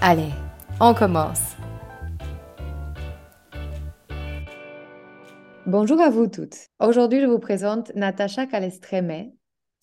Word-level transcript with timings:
Allez, 0.00 0.30
on 0.80 0.94
commence. 0.94 1.56
Bonjour 5.66 6.00
à 6.00 6.08
vous 6.08 6.28
toutes. 6.28 6.68
Aujourd'hui, 6.78 7.20
je 7.20 7.26
vous 7.26 7.40
présente 7.40 7.92
Natacha 7.96 8.46
Calestreme, 8.46 9.32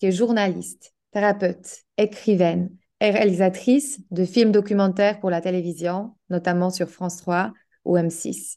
qui 0.00 0.06
est 0.06 0.12
journaliste, 0.12 0.94
thérapeute, 1.10 1.82
écrivaine 1.98 2.70
et 3.02 3.10
réalisatrice 3.10 4.00
de 4.10 4.24
films 4.24 4.52
documentaires 4.52 5.20
pour 5.20 5.28
la 5.28 5.42
télévision, 5.42 6.16
notamment 6.30 6.70
sur 6.70 6.88
France 6.88 7.18
3 7.18 7.52
ou 7.84 7.98
M6. 7.98 8.56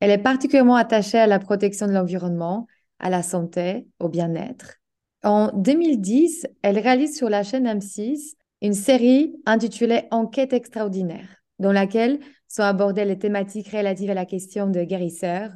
Elle 0.00 0.10
est 0.10 0.18
particulièrement 0.18 0.74
attachée 0.74 1.18
à 1.18 1.28
la 1.28 1.38
protection 1.38 1.86
de 1.86 1.92
l'environnement, 1.92 2.66
à 2.98 3.10
la 3.10 3.22
santé, 3.22 3.86
au 4.00 4.08
bien-être. 4.08 4.78
En 5.22 5.52
2010, 5.54 6.48
elle 6.62 6.80
réalise 6.80 7.16
sur 7.16 7.30
la 7.30 7.44
chaîne 7.44 7.68
M6 7.68 8.34
une 8.62 8.74
série 8.74 9.34
intitulée 9.46 10.04
Enquête 10.10 10.52
extraordinaire, 10.52 11.42
dans 11.58 11.72
laquelle 11.72 12.20
sont 12.48 12.62
abordées 12.62 13.04
les 13.04 13.18
thématiques 13.18 13.68
relatives 13.70 14.10
à 14.10 14.14
la 14.14 14.26
question 14.26 14.68
de 14.68 14.82
guérisseurs, 14.82 15.52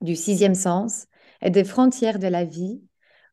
du 0.00 0.16
sixième 0.16 0.54
sens 0.54 1.06
et 1.42 1.50
des 1.50 1.64
frontières 1.64 2.18
de 2.18 2.26
la 2.26 2.44
vie, 2.44 2.82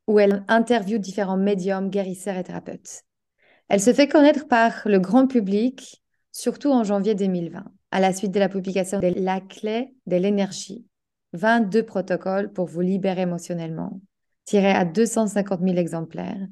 où 0.08 0.20
elle 0.20 0.44
interviewe 0.48 1.00
différents 1.00 1.38
médiums, 1.38 1.90
guérisseurs 1.90 2.38
et 2.38 2.44
thérapeutes. 2.44 3.04
Elle 3.68 3.82
se 3.82 3.94
fait 3.94 4.08
connaître 4.08 4.48
par 4.48 4.82
le 4.86 5.00
grand 5.00 5.28
public, 5.28 6.04
surtout 6.32 6.72
en 6.72 6.84
janvier 6.84 7.16
2020, 7.16 7.66
à 7.92 8.00
la 8.00 8.14
suite 8.14 8.32
de 8.32 8.40
la 8.40 8.48
publication 8.48 9.00
de 9.00 9.14
La 9.18 9.42
clé 9.42 9.94
de 10.06 10.16
l'énergie, 10.16 10.86
22 11.34 11.84
protocoles 11.84 12.54
pour 12.54 12.68
vous 12.68 12.82
libérer 12.82 13.22
émotionnellement, 13.22 14.00
tirés 14.46 14.72
à 14.72 14.86
250 14.86 15.60
000 15.62 15.76
exemplaires 15.76 16.48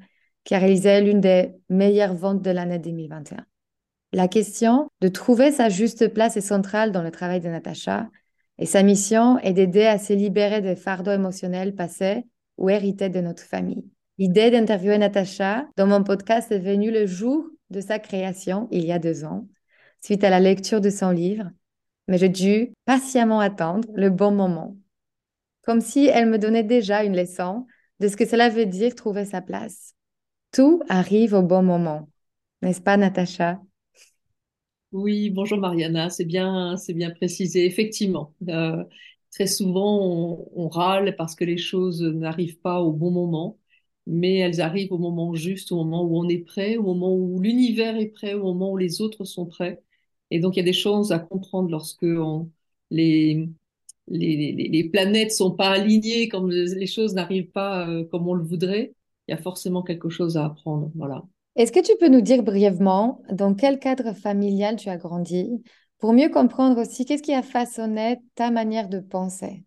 qui 0.46 0.54
a 0.54 0.58
réalisé 0.58 1.00
l'une 1.00 1.20
des 1.20 1.50
meilleures 1.68 2.14
ventes 2.14 2.40
de 2.40 2.50
l'année 2.52 2.78
2021. 2.78 3.44
La 4.12 4.28
question 4.28 4.88
de 5.00 5.08
trouver 5.08 5.50
sa 5.50 5.68
juste 5.68 6.06
place 6.14 6.36
est 6.36 6.40
centrale 6.40 6.92
dans 6.92 7.02
le 7.02 7.10
travail 7.10 7.40
de 7.40 7.48
Natacha 7.48 8.08
et 8.58 8.64
sa 8.64 8.84
mission 8.84 9.38
est 9.40 9.52
d'aider 9.52 9.84
à 9.84 9.98
se 9.98 10.12
libérer 10.12 10.62
des 10.62 10.76
fardeaux 10.76 11.10
émotionnels 11.10 11.74
passés 11.74 12.24
ou 12.58 12.70
hérités 12.70 13.08
de 13.08 13.20
notre 13.20 13.42
famille. 13.42 13.90
L'idée 14.18 14.52
d'interviewer 14.52 14.98
Natacha 14.98 15.66
dans 15.76 15.88
mon 15.88 16.04
podcast 16.04 16.52
est 16.52 16.60
venue 16.60 16.92
le 16.92 17.06
jour 17.06 17.44
de 17.70 17.80
sa 17.80 17.98
création, 17.98 18.68
il 18.70 18.86
y 18.86 18.92
a 18.92 19.00
deux 19.00 19.24
ans, 19.24 19.48
suite 20.00 20.22
à 20.22 20.30
la 20.30 20.38
lecture 20.38 20.80
de 20.80 20.90
son 20.90 21.10
livre, 21.10 21.50
mais 22.06 22.18
j'ai 22.18 22.28
dû 22.28 22.72
patiemment 22.84 23.40
attendre 23.40 23.88
le 23.94 24.10
bon 24.10 24.30
moment, 24.30 24.76
comme 25.62 25.80
si 25.80 26.06
elle 26.06 26.30
me 26.30 26.38
donnait 26.38 26.62
déjà 26.62 27.02
une 27.02 27.16
leçon 27.16 27.66
de 27.98 28.06
ce 28.06 28.16
que 28.16 28.26
cela 28.26 28.48
veut 28.48 28.66
dire 28.66 28.94
trouver 28.94 29.24
sa 29.24 29.40
place. 29.40 29.95
Tout 30.56 30.82
arrive 30.88 31.34
au 31.34 31.42
bon 31.42 31.62
moment, 31.62 32.08
n'est-ce 32.62 32.80
pas, 32.80 32.96
Natacha? 32.96 33.60
Oui, 34.90 35.28
bonjour 35.28 35.58
Mariana, 35.58 36.08
c'est 36.08 36.24
bien, 36.24 36.78
c'est 36.78 36.94
bien 36.94 37.10
précisé. 37.10 37.66
Effectivement, 37.66 38.32
euh, 38.48 38.82
très 39.30 39.48
souvent 39.48 40.46
on, 40.54 40.68
râle 40.68 41.14
parce 41.16 41.34
que 41.34 41.44
les 41.44 41.58
choses 41.58 42.00
n'arrivent 42.02 42.58
pas 42.60 42.80
au 42.80 42.90
bon 42.90 43.10
moment, 43.10 43.58
mais 44.06 44.36
elles 44.36 44.62
arrivent 44.62 44.92
au 44.92 44.98
moment 44.98 45.34
juste, 45.34 45.72
au 45.72 45.76
moment 45.76 46.04
où 46.04 46.16
on 46.16 46.26
est 46.26 46.38
prêt, 46.38 46.78
au 46.78 46.84
moment 46.84 47.14
où 47.14 47.38
l'univers 47.38 47.98
est 47.98 48.06
prêt, 48.06 48.32
au 48.32 48.54
moment 48.54 48.72
où 48.72 48.78
les 48.78 49.02
autres 49.02 49.24
sont 49.24 49.44
prêts. 49.44 49.82
Et 50.30 50.40
donc 50.40 50.56
il 50.56 50.60
y 50.60 50.62
a 50.62 50.64
des 50.64 50.72
choses 50.72 51.12
à 51.12 51.18
comprendre 51.18 51.68
lorsque 51.70 52.06
les, 52.90 53.46
les, 54.08 54.52
les, 54.52 54.84
planètes 54.90 55.32
sont 55.32 55.50
pas 55.50 55.68
alignées, 55.72 56.28
comme 56.28 56.50
les 56.50 56.86
choses 56.86 57.12
n'arrivent 57.12 57.50
pas 57.50 57.86
euh, 57.90 58.04
comme 58.06 58.26
on 58.26 58.34
le 58.34 58.44
voudrait 58.44 58.94
il 59.28 59.32
y 59.32 59.34
a 59.34 59.42
forcément 59.42 59.82
quelque 59.82 60.08
chose 60.08 60.36
à 60.36 60.44
apprendre. 60.44 60.90
Voilà. 60.94 61.22
Est-ce 61.56 61.72
que 61.72 61.80
tu 61.80 61.92
peux 61.98 62.08
nous 62.08 62.20
dire 62.20 62.42
brièvement 62.42 63.22
dans 63.30 63.54
quel 63.54 63.78
cadre 63.78 64.12
familial 64.12 64.76
tu 64.76 64.88
as 64.88 64.98
grandi 64.98 65.62
pour 65.98 66.12
mieux 66.12 66.28
comprendre 66.28 66.80
aussi 66.80 67.04
qu'est-ce 67.06 67.22
qui 67.22 67.32
a 67.32 67.42
façonné 67.42 68.18
ta 68.34 68.50
manière 68.50 68.88
de 68.88 69.00
penser? 69.00 69.64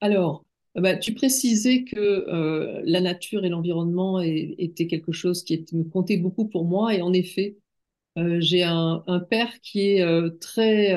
Alors, 0.00 0.44
bah, 0.74 0.96
tu 0.96 1.14
précisais 1.14 1.84
que 1.84 1.96
euh, 1.96 2.82
la 2.84 3.00
nature 3.00 3.44
et 3.44 3.48
l'environnement 3.48 4.20
étaient 4.20 4.88
quelque 4.88 5.12
chose 5.12 5.44
qui 5.44 5.64
me 5.72 5.84
comptait 5.84 6.16
beaucoup 6.16 6.48
pour 6.48 6.64
moi. 6.64 6.94
Et 6.94 7.00
en 7.00 7.12
effet, 7.12 7.56
euh, 8.18 8.40
j'ai 8.40 8.64
un, 8.64 9.04
père 9.30 9.60
qui 9.60 9.92
est 9.92 10.02
euh, 10.02 10.30
très 10.40 10.96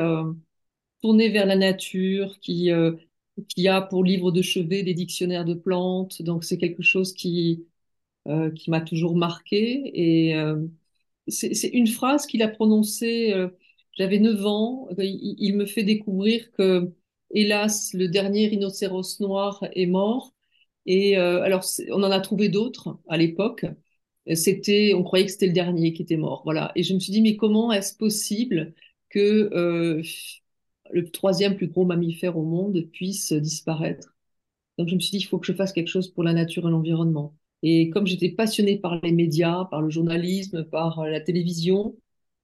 tourné 1.02 1.30
vers 1.30 1.46
la 1.46 1.56
nature, 1.56 2.40
qui 2.40 2.72
qui 3.50 3.68
a 3.68 3.82
pour 3.82 4.04
livre 4.04 4.32
de 4.32 4.42
chevet 4.42 4.84
des 4.84 4.94
dictionnaires 4.94 5.46
de 5.46 5.54
plantes. 5.54 6.22
Donc 6.22 6.44
c'est 6.44 6.58
quelque 6.58 6.84
chose 6.84 7.14
qui 7.14 7.66
euh, 8.28 8.52
qui 8.52 8.70
m'a 8.72 8.82
toujours 8.82 9.16
marqué. 9.16 9.92
Et 9.94 10.36
euh, 10.36 10.68
c'est 11.28 11.70
une 11.70 11.88
phrase 11.88 12.26
qu'il 12.28 12.42
a 12.44 12.50
prononcée. 12.50 13.32
Euh, 13.34 13.50
J'avais 13.94 14.20
9 14.20 14.46
ans. 14.46 14.90
Il, 15.00 15.36
il, 15.40 15.56
me 15.56 15.66
fait 15.66 15.84
découvrir 15.84 16.52
que, 16.52 16.92
hélas, 17.32 17.94
le 17.94 18.08
dernier 18.10 18.48
rhinocéros 18.48 19.22
noir 19.22 19.64
est 19.74 19.86
mort. 19.86 20.34
Et 20.86 21.16
alors, 21.18 21.66
on 21.92 22.04
en 22.04 22.12
a 22.12 22.20
trouvé 22.22 22.50
d'autres 22.50 22.98
à 23.10 23.18
l'époque. 23.18 23.66
C'était, 24.36 24.94
on 24.94 25.04
croyait 25.04 25.26
que 25.26 25.32
c'était 25.32 25.48
le 25.48 25.54
dernier 25.54 25.94
qui 25.94 26.02
était 26.04 26.18
mort. 26.18 26.42
Voilà. 26.46 26.72
Et 26.76 26.84
je 26.84 26.94
me 26.94 27.00
suis 27.00 27.12
dit, 27.14 27.22
mais 27.22 27.38
comment 27.38 27.72
est-ce 27.72 27.96
possible 27.96 28.74
que 29.10 30.02
le 30.92 31.10
troisième 31.10 31.56
plus 31.56 31.68
gros 31.68 31.86
mammifère 31.86 32.38
au 32.38 32.44
monde 32.44 32.82
puisse 32.92 33.34
disparaître. 33.34 34.16
Donc 34.78 34.90
je 34.90 34.96
me 34.96 35.00
suis 35.00 35.12
dit, 35.12 35.24
il 35.24 35.28
faut 35.28 35.40
que 35.40 35.48
je 35.48 35.54
fasse 35.54 35.74
quelque 35.74 35.88
chose 35.88 36.10
pour 36.12 36.24
la 36.24 36.34
nature 36.34 36.68
et 36.68 36.72
l'environnement. 36.72 37.36
Et 37.64 37.90
comme 37.90 38.06
j'étais 38.08 38.30
passionnée 38.30 38.78
par 38.78 39.00
les 39.02 39.12
médias, 39.12 39.66
par 39.66 39.82
le 39.82 39.90
journalisme, 39.90 40.64
par 40.66 41.06
la 41.06 41.20
télévision, 41.22 41.96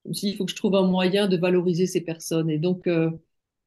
je 0.06 0.10
me 0.10 0.14
suis 0.14 0.28
dit, 0.28 0.34
il 0.34 0.38
faut 0.38 0.46
que 0.46 0.52
je 0.52 0.56
trouve 0.56 0.76
un 0.76 0.88
moyen 0.88 1.28
de 1.28 1.38
valoriser 1.38 1.86
ces 1.88 2.02
personnes. 2.02 2.50
Et 2.50 2.58
donc, 2.58 2.88
euh, 2.88 3.12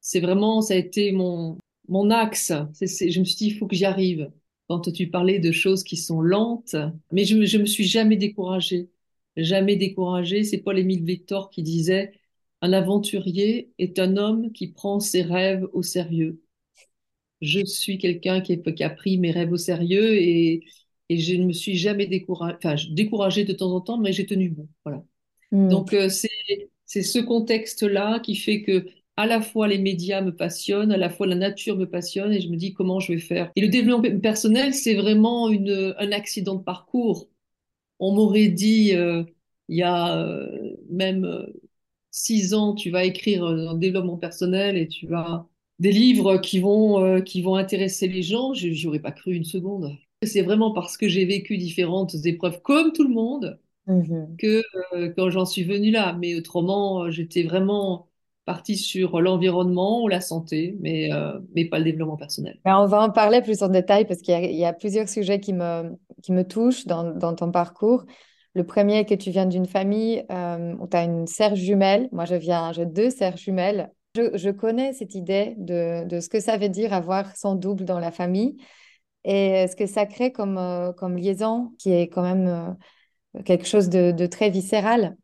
c'est 0.00 0.20
vraiment, 0.20 0.60
ça 0.60 0.74
a 0.74 0.76
été 0.76 1.12
mon, 1.12 1.58
mon 1.88 2.10
axe. 2.10 2.52
je 2.80 3.20
me 3.20 3.24
suis 3.24 3.36
dit, 3.36 3.46
il 3.48 3.58
faut 3.58 3.66
que 3.66 3.76
j'y 3.76 3.84
arrive. 3.84 4.30
Quand 4.68 4.92
tu 4.92 5.08
parlais 5.10 5.38
de 5.38 5.52
choses 5.52 5.84
qui 5.84 5.96
sont 5.96 6.20
lentes, 6.20 6.74
mais 7.12 7.24
je, 7.24 7.44
je 7.44 7.58
me 7.58 7.66
suis 7.66 7.84
jamais 7.84 8.16
découragée. 8.16 8.90
Jamais 9.36 9.76
découragée. 9.76 10.44
C'est 10.44 10.58
Paul-Émile 10.58 11.04
Victor 11.04 11.50
qui 11.50 11.62
disait, 11.62 12.12
un 12.66 12.72
aventurier 12.72 13.70
est 13.78 13.98
un 14.00 14.16
homme 14.16 14.50
qui 14.52 14.68
prend 14.68 14.98
ses 14.98 15.22
rêves 15.22 15.66
au 15.72 15.82
sérieux. 15.82 16.42
Je 17.40 17.64
suis 17.64 17.98
quelqu'un 17.98 18.40
qui, 18.40 18.60
a 18.82 18.90
pris 18.90 19.18
mes 19.18 19.30
rêves 19.30 19.52
au 19.52 19.56
sérieux 19.56 20.20
et, 20.20 20.64
je 21.08 21.34
ne 21.34 21.44
me 21.46 21.52
suis 21.52 21.76
jamais 21.76 22.06
découragée, 22.06 22.56
enfin 22.56 22.74
découragée 22.90 23.44
de 23.44 23.52
temps 23.52 23.70
en 23.70 23.80
temps, 23.80 23.98
mais 23.98 24.12
j'ai 24.12 24.26
tenu 24.26 24.48
bon. 24.50 24.68
Voilà. 24.84 25.04
Hmm. 25.52 25.68
Donc 25.68 25.92
euh, 25.92 26.08
c'est 26.08 27.02
ce 27.02 27.20
contexte-là 27.20 28.18
qui 28.18 28.34
fait 28.34 28.62
que 28.62 28.86
à 29.16 29.26
la 29.26 29.40
fois 29.40 29.68
les 29.68 29.78
médias 29.78 30.20
me 30.20 30.34
passionnent, 30.34 30.90
à 30.90 30.96
la 30.96 31.08
fois 31.08 31.28
la 31.28 31.36
nature 31.36 31.76
me 31.76 31.88
passionne 31.88 32.32
et 32.32 32.40
je 32.40 32.48
me 32.48 32.56
dis 32.56 32.74
comment 32.74 32.98
je 32.98 33.12
vais 33.12 33.20
faire. 33.20 33.52
Et 33.54 33.60
le 33.60 33.68
développement 33.68 34.18
personnel, 34.18 34.74
c'est 34.74 34.94
vraiment 34.94 35.48
une, 35.48 35.94
un 35.96 36.10
accident 36.10 36.56
de 36.56 36.64
parcours. 36.64 37.28
On 38.00 38.12
m'aurait 38.12 38.48
dit 38.48 38.92
euh, 38.96 39.22
il 39.68 39.78
y 39.78 39.82
a 39.82 40.18
euh, 40.18 40.76
même 40.90 41.46
six 42.16 42.54
ans, 42.54 42.74
tu 42.74 42.90
vas 42.90 43.04
écrire 43.04 43.44
un 43.44 43.74
développement 43.74 44.16
personnel 44.16 44.76
et 44.76 44.88
tu 44.88 45.06
vas 45.06 45.46
des 45.78 45.92
livres 45.92 46.38
qui 46.38 46.58
vont, 46.58 47.04
euh, 47.04 47.20
qui 47.20 47.42
vont 47.42 47.56
intéresser 47.56 48.08
les 48.08 48.22
gens, 48.22 48.54
j'y 48.54 48.86
aurais 48.88 49.00
pas 49.00 49.12
cru 49.12 49.34
une 49.34 49.44
seconde. 49.44 49.96
C'est 50.22 50.42
vraiment 50.42 50.72
parce 50.72 50.96
que 50.96 51.08
j'ai 51.08 51.26
vécu 51.26 51.58
différentes 51.58 52.14
épreuves 52.24 52.62
comme 52.62 52.92
tout 52.92 53.02
le 53.04 53.12
monde 53.14 53.60
Mhm. 53.86 54.36
que 54.38 54.62
euh, 54.94 55.12
quand 55.16 55.30
j'en 55.30 55.44
suis 55.46 55.64
venue 55.64 55.90
là. 55.90 56.14
Mais 56.14 56.34
autrement, 56.34 57.04
euh, 57.04 57.10
j'étais 57.10 57.42
vraiment 57.42 58.08
partie 58.44 58.76
sur 58.76 59.20
l'environnement 59.20 60.02
ou 60.02 60.08
la 60.08 60.20
santé, 60.20 60.76
mais, 60.80 61.12
euh, 61.12 61.38
mais 61.54 61.64
pas 61.66 61.78
le 61.78 61.84
développement 61.84 62.16
personnel. 62.16 62.60
Ben, 62.64 62.78
on 62.78 62.86
va 62.86 63.00
en 63.02 63.10
parler 63.10 63.42
plus 63.42 63.62
en 63.62 63.68
détail 63.68 64.06
parce 64.06 64.20
qu'il 64.20 64.34
y 64.44 64.56
y 64.56 64.64
a 64.64 64.72
plusieurs 64.72 65.08
sujets 65.08 65.38
qui 65.40 65.52
me, 65.52 65.96
qui 66.22 66.32
me 66.32 66.42
touchent 66.46 66.84
dans, 66.86 67.04
dans 67.14 67.34
ton 67.34 67.52
parcours. 67.52 68.04
Le 68.56 68.64
premier 68.64 69.00
est 69.00 69.04
que 69.04 69.14
tu 69.14 69.30
viens 69.30 69.44
d'une 69.44 69.66
famille 69.66 70.24
euh, 70.32 70.74
où 70.80 70.86
tu 70.86 70.96
as 70.96 71.04
une 71.04 71.26
sœur 71.26 71.54
jumelle. 71.54 72.08
Moi, 72.10 72.24
je 72.24 72.36
viens, 72.36 72.72
j'ai 72.72 72.86
deux 72.86 73.10
sœurs 73.10 73.36
jumelles. 73.36 73.92
Je, 74.14 74.50
connais 74.50 74.94
cette 74.94 75.14
idée 75.14 75.52
de, 75.58 76.04
de 76.06 76.20
ce 76.20 76.30
que 76.30 76.40
ça 76.40 76.56
veut 76.56 76.70
dire 76.70 76.94
avoir 76.94 77.36
son 77.36 77.54
double 77.54 77.84
dans 77.84 77.98
la 77.98 78.10
famille 78.10 78.56
et 79.24 79.66
ce 79.68 79.76
que 79.76 79.84
ça 79.84 80.06
crée 80.06 80.32
comme, 80.32 80.56
euh, 80.56 80.90
comme 80.94 81.18
liaison 81.18 81.74
qui 81.78 81.92
est 81.92 82.08
quand 82.08 82.22
même 82.22 82.48
euh, 83.36 83.42
quelque 83.42 83.66
chose 83.66 83.90
de, 83.90 84.10
de 84.10 84.24
très 84.24 84.48
viscéral? 84.48 85.18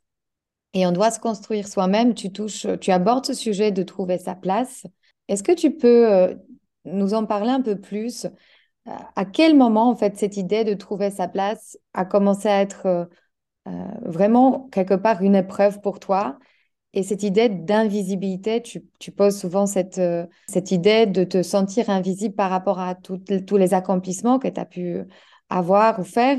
Et 0.74 0.86
on 0.86 0.92
doit 0.92 1.10
se 1.10 1.18
construire 1.18 1.66
soi-même. 1.66 2.12
Tu 2.12 2.32
touches, 2.32 2.66
tu 2.82 2.90
abordes 2.90 3.24
ce 3.24 3.32
sujet 3.32 3.72
de 3.72 3.82
trouver 3.82 4.18
sa 4.18 4.34
place. 4.34 4.84
Est-ce 5.28 5.42
que 5.42 5.52
tu 5.52 5.74
peux 5.74 6.36
nous 6.84 7.14
en 7.14 7.24
parler 7.24 7.50
un 7.50 7.62
peu 7.62 7.80
plus? 7.80 8.26
À 8.84 9.24
quel 9.24 9.56
moment, 9.56 9.88
en 9.88 9.96
fait, 9.96 10.18
cette 10.18 10.36
idée 10.36 10.64
de 10.64 10.74
trouver 10.74 11.10
sa 11.10 11.28
place 11.28 11.78
a 11.94 12.04
commencé 12.04 12.48
à 12.48 12.60
être 12.60 13.08
vraiment 14.02 14.68
quelque 14.72 14.94
part 14.94 15.22
une 15.22 15.36
épreuve 15.36 15.80
pour 15.80 16.00
toi? 16.00 16.38
Et 16.94 17.02
cette 17.02 17.22
idée 17.22 17.48
d'invisibilité, 17.48 18.62
tu, 18.62 19.10
poses 19.12 19.38
souvent 19.38 19.64
cette, 19.64 19.98
euh, 19.98 20.26
cette 20.46 20.72
idée 20.72 21.06
de 21.06 21.24
te 21.24 21.42
sentir 21.42 21.88
invisible 21.88 22.34
par 22.34 22.50
rapport 22.50 22.78
à 22.80 22.94
tous 22.94 23.56
les 23.56 23.72
accomplissements 23.72 24.38
que 24.38 24.48
tu 24.48 24.60
as 24.60 24.66
pu 24.66 25.00
avoir 25.48 25.98
ou 26.00 26.04
faire. 26.04 26.38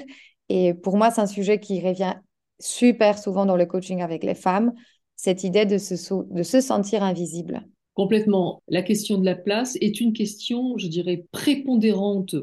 Et 0.50 0.76
pour 0.76 0.96
moi, 0.96 1.10
c'est 1.10 1.22
un 1.22 1.28
sujet 1.28 1.60
qui 1.60 1.82
revient 1.82 2.14
super 2.60 3.18
souvent 3.18 3.48
dans 3.48 3.56
le 3.56 3.66
coaching 3.66 4.04
avec 4.04 4.24
les 4.24 4.36
femmes, 4.36 4.74
cette 5.16 5.44
idée 5.44 5.66
de 5.66 5.78
se 5.80 6.62
sentir 6.62 7.02
invisible. 7.02 7.68
Complètement. 7.96 8.62
La 8.68 8.84
question 8.84 9.18
de 9.18 9.26
la 9.26 9.36
place 9.36 9.76
est 9.82 10.02
une 10.02 10.14
question, 10.14 10.78
je 10.78 10.88
dirais, 10.88 11.26
prépondérante 11.32 12.36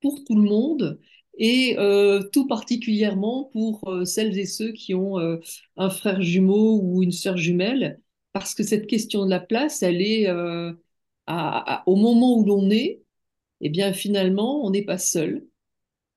pour 0.00 0.24
tout 0.24 0.36
le 0.36 0.48
monde 0.48 0.98
et 1.40 1.76
euh, 1.78 2.22
tout 2.32 2.46
particulièrement 2.46 3.44
pour 3.46 3.88
euh, 3.88 4.04
celles 4.04 4.38
et 4.38 4.44
ceux 4.44 4.72
qui 4.72 4.94
ont 4.94 5.18
euh, 5.18 5.38
un 5.78 5.88
frère 5.88 6.20
jumeau 6.20 6.78
ou 6.82 7.02
une 7.02 7.12
sœur 7.12 7.38
jumelle, 7.38 7.98
parce 8.34 8.54
que 8.54 8.62
cette 8.62 8.86
question 8.86 9.24
de 9.24 9.30
la 9.30 9.40
place, 9.40 9.82
elle 9.82 10.02
est 10.02 10.30
au 10.30 11.96
moment 11.96 12.38
où 12.38 12.44
l'on 12.44 12.70
est, 12.70 13.02
eh 13.62 13.70
bien 13.70 13.92
finalement, 13.92 14.64
on 14.64 14.70
n'est 14.70 14.84
pas 14.84 14.98
seul. 14.98 15.46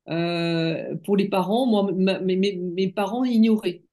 Pour 0.05 1.17
les 1.17 1.29
parents, 1.29 1.65
moi, 1.65 1.91
mes, 1.91 2.91
parents 2.91 3.23
ignoraient 3.23 3.83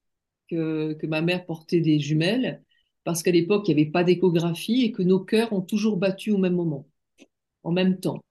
que, 0.49 0.93
que 0.93 1.07
ma 1.07 1.21
mère 1.21 1.45
portait 1.45 1.81
des 1.81 1.99
jumelles, 1.99 2.61
parce 3.03 3.23
qu'à 3.23 3.31
l'époque, 3.31 3.67
il 3.67 3.75
n'y 3.75 3.81
avait 3.81 3.91
pas 3.91 4.03
d'échographie 4.03 4.83
et 4.83 4.91
que 4.91 5.01
nos 5.01 5.19
cœurs 5.19 5.53
ont 5.53 5.61
toujours 5.61 5.97
battu 5.97 6.31
au 6.31 6.37
même 6.37 6.55
moment, 6.55 6.87
en 7.63 7.71
même 7.71 7.99
temps. 7.99 8.23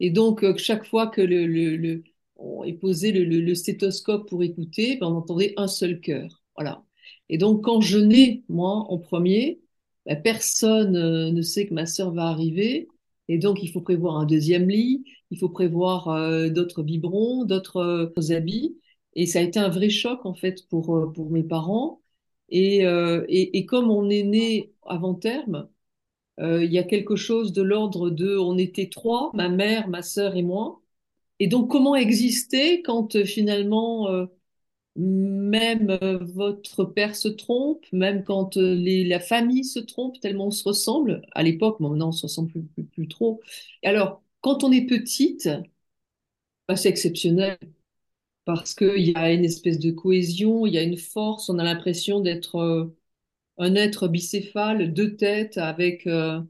Et 0.00 0.10
donc, 0.10 0.44
chaque 0.58 0.86
fois 0.86 1.08
que 1.08 1.20
le- 1.22 2.02
on 2.38 2.64
est 2.64 2.72
posé 2.74 3.12
le, 3.12 3.54
stéthoscope 3.54 4.28
pour 4.28 4.42
écouter, 4.42 4.96
ben, 5.00 5.08
on 5.08 5.16
entendait 5.16 5.54
un 5.56 5.68
seul 5.68 6.00
cœur. 6.00 6.42
Voilà. 6.56 6.84
Et 7.28 7.38
donc, 7.38 7.64
quand 7.64 7.80
je 7.80 7.98
nais, 7.98 8.44
moi, 8.48 8.86
en 8.88 8.98
premier, 8.98 9.60
ben, 10.06 10.20
personne 10.22 10.96
euh, 10.96 11.30
ne 11.32 11.42
sait 11.42 11.66
que 11.66 11.74
ma 11.74 11.86
sœur 11.86 12.12
va 12.12 12.26
arriver. 12.28 12.88
Et 13.28 13.38
donc, 13.38 13.62
il 13.62 13.68
faut 13.70 13.82
prévoir 13.82 14.16
un 14.18 14.26
deuxième 14.26 14.68
lit, 14.68 15.04
il 15.30 15.38
faut 15.38 15.50
prévoir 15.50 16.08
euh, 16.08 16.48
d'autres 16.48 16.82
biberons, 16.82 17.44
d'autres 17.44 17.78
euh, 17.78 18.32
habits. 18.34 18.78
Et 19.14 19.26
ça 19.26 19.40
a 19.40 19.42
été 19.42 19.58
un 19.58 19.68
vrai 19.68 19.90
choc, 19.90 20.24
en 20.26 20.34
fait, 20.34 20.66
pour, 20.68 21.12
pour 21.14 21.30
mes 21.30 21.42
parents. 21.42 22.02
Et, 22.50 22.78
et, 22.82 23.58
et 23.58 23.66
comme 23.66 23.90
on 23.90 24.08
est 24.10 24.22
né 24.22 24.72
avant 24.86 25.14
terme, 25.14 25.68
il 26.38 26.72
y 26.72 26.78
a 26.78 26.84
quelque 26.84 27.16
chose 27.16 27.52
de 27.52 27.62
l'ordre 27.62 28.10
de, 28.10 28.36
on 28.38 28.56
était 28.58 28.88
trois, 28.88 29.30
ma 29.34 29.48
mère, 29.48 29.88
ma 29.88 30.02
sœur 30.02 30.36
et 30.36 30.42
moi. 30.42 30.80
Et 31.40 31.46
donc, 31.48 31.70
comment 31.70 31.94
exister 31.96 32.82
quand 32.82 33.16
euh, 33.16 33.24
finalement, 33.24 34.08
euh, 34.10 34.26
même 34.96 35.90
euh, 36.02 36.18
votre 36.24 36.84
père 36.84 37.16
se 37.16 37.28
trompe, 37.28 37.86
même 37.92 38.24
quand 38.24 38.56
la 38.56 39.20
famille 39.20 39.64
se 39.64 39.80
trompe, 39.80 40.20
tellement 40.20 40.48
on 40.48 40.50
se 40.52 40.64
ressemble? 40.68 41.22
À 41.34 41.42
l'époque, 41.44 41.80
maintenant, 41.80 42.08
on 42.10 42.12
se 42.12 42.24
ressemble 42.26 42.52
plus, 42.94 43.08
trop. 43.08 43.40
Alors, 43.84 44.22
quand 44.42 44.64
on 44.64 44.72
est 44.72 44.86
petite, 44.86 45.48
bah, 46.68 46.76
c'est 46.76 46.88
exceptionnel 46.88 47.58
parce 48.44 48.74
qu'il 48.74 48.98
y 49.08 49.14
a 49.16 49.32
une 49.32 49.44
espèce 49.44 49.78
de 49.78 49.90
cohésion, 49.92 50.66
il 50.66 50.74
y 50.74 50.78
a 50.78 50.82
une 50.82 50.98
force, 50.98 51.48
on 51.50 51.58
a 51.60 51.64
l'impression 51.64 52.20
d'être 52.20 52.92
un 53.58 53.74
être 53.76 54.08
bicéphale, 54.08 54.94
deux 54.94 55.16
têtes, 55.16 55.58
avec 55.58 56.06
un 56.08 56.46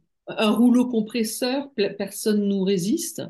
rouleau 0.52 0.88
compresseur, 0.88 1.72
pe- 1.74 1.94
personne 1.96 2.48
nous 2.48 2.62
résiste. 2.64 3.22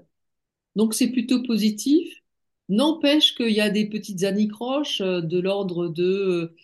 Donc 0.79 0.95
c'est 0.95 1.11
plutôt 1.11 1.43
positif. 1.43 2.23
N'empêche 2.69 3.35
qu'il 3.35 3.51
y 3.51 3.61
a 3.61 3.71
des 3.71 3.89
petites 3.89 4.25
anicroches 4.25 5.01
euh, 5.01 5.21
de 5.21 5.41
l'ordre 5.41 5.89
de 5.89 6.55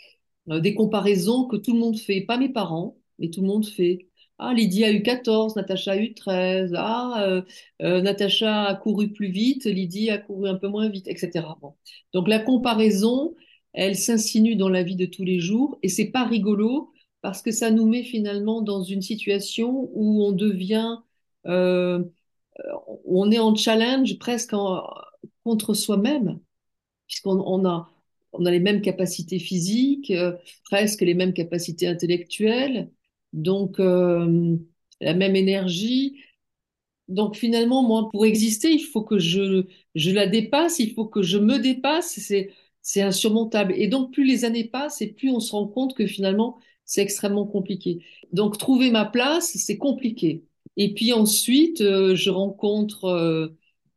euh, 0.50 0.61
des 0.61 0.75
comparaisons 0.75 1.46
que 1.46 1.56
tout 1.56 1.72
le 1.75 1.81
monde 1.81 1.99
fait, 1.99 2.22
pas 2.22 2.38
mes 2.38 2.49
parents, 2.50 2.96
mais 3.19 3.31
tout 3.31 3.40
le 3.43 3.49
monde 3.49 3.66
fait. 3.66 4.08
Ah, 4.38 4.55
Lydie 4.55 4.84
a 4.84 4.93
eu 4.93 5.02
14, 5.02 5.56
Natacha 5.56 5.93
a 5.93 5.96
eu 5.96 6.14
13. 6.14 6.75
Ah, 6.76 7.43
euh, 7.82 8.02
Natacha 8.02 8.64
a 8.66 8.75
couru 8.76 9.12
plus 9.12 9.31
vite, 9.31 9.64
Lydie 9.66 10.11
a 10.11 10.19
couru 10.19 10.49
un 10.49 10.56
peu 10.56 10.69
moins 10.69 10.88
vite, 10.88 11.08
etc. 11.08 11.46
Donc 12.12 12.28
la 12.28 12.38
comparaison, 12.40 13.34
elle 13.72 13.96
s'insinue 13.96 14.56
dans 14.56 14.69
la 14.69 14.82
vie 14.84 14.96
de 14.96 15.06
tous 15.06 15.25
les 15.25 15.40
jours 15.40 15.78
et 15.82 15.88
c'est 15.88 16.11
pas 16.11 16.25
rigolo 16.25 16.93
parce 17.22 17.43
que 17.43 17.50
ça 17.52 17.70
nous 17.70 17.87
met 17.88 18.05
finalement 18.05 18.62
dans 18.62 18.82
une 18.84 19.02
situation 19.02 19.90
où 19.94 20.22
on 20.25 20.32
devient, 20.32 20.99
on 23.06 23.31
est 23.31 23.39
en 23.39 23.55
challenge 23.55 24.19
presque 24.19 24.53
en- 24.55 24.85
contre 25.45 25.75
soi-même 25.75 26.41
puisqu'on 27.09 27.41
on 27.41 27.67
a, 27.67 27.91
on 28.33 28.47
a 28.47 28.51
les 28.51 28.61
mêmes 28.61 28.83
capacités 28.83 29.39
physiques, 29.39 30.11
euh, 30.12 30.33
presque 30.65 31.03
les 31.03 31.15
mêmes 31.15 31.35
capacités 31.35 31.87
intellectuelles, 31.89 32.91
donc 33.33 33.81
euh, 33.81 34.56
la 35.01 35.15
même 35.15 35.37
énergie. 35.37 36.21
Donc 37.09 37.37
finalement, 37.37 37.83
moi, 37.83 38.09
pour 38.11 38.25
exister, 38.27 38.73
il 38.73 38.81
faut 38.85 39.03
que 39.03 39.19
je, 39.19 39.67
je 39.95 40.11
la 40.11 40.27
dépasse, 40.27 40.79
il 40.79 40.95
faut 40.95 41.07
que 41.07 41.23
je 41.23 41.39
me 41.39 41.59
dépasse, 41.59 42.19
c'est 42.83 43.03
insurmontable. 43.03 43.75
Et 43.77 43.89
donc 43.89 44.12
plus 44.12 44.25
les 44.25 44.45
années 44.45 44.65
passent 44.69 45.03
et 45.03 45.09
plus 45.12 45.31
on 45.31 45.41
se 45.41 45.53
rend 45.53 45.67
compte 45.69 45.95
que 45.95 46.07
finalement, 46.07 46.59
c'est 46.85 47.03
extrêmement 47.03 47.47
compliqué. 47.47 48.05
Donc 48.33 48.59
trouver 48.59 48.90
ma 48.90 49.05
place, 49.05 49.52
c'est 49.57 49.78
compliqué. 49.78 50.45
Et 50.76 50.95
puis 50.95 51.12
ensuite, 51.12 51.81
euh, 51.81 52.14
je 52.16 52.31
rencontre 52.31 53.04
euh, 53.07 53.49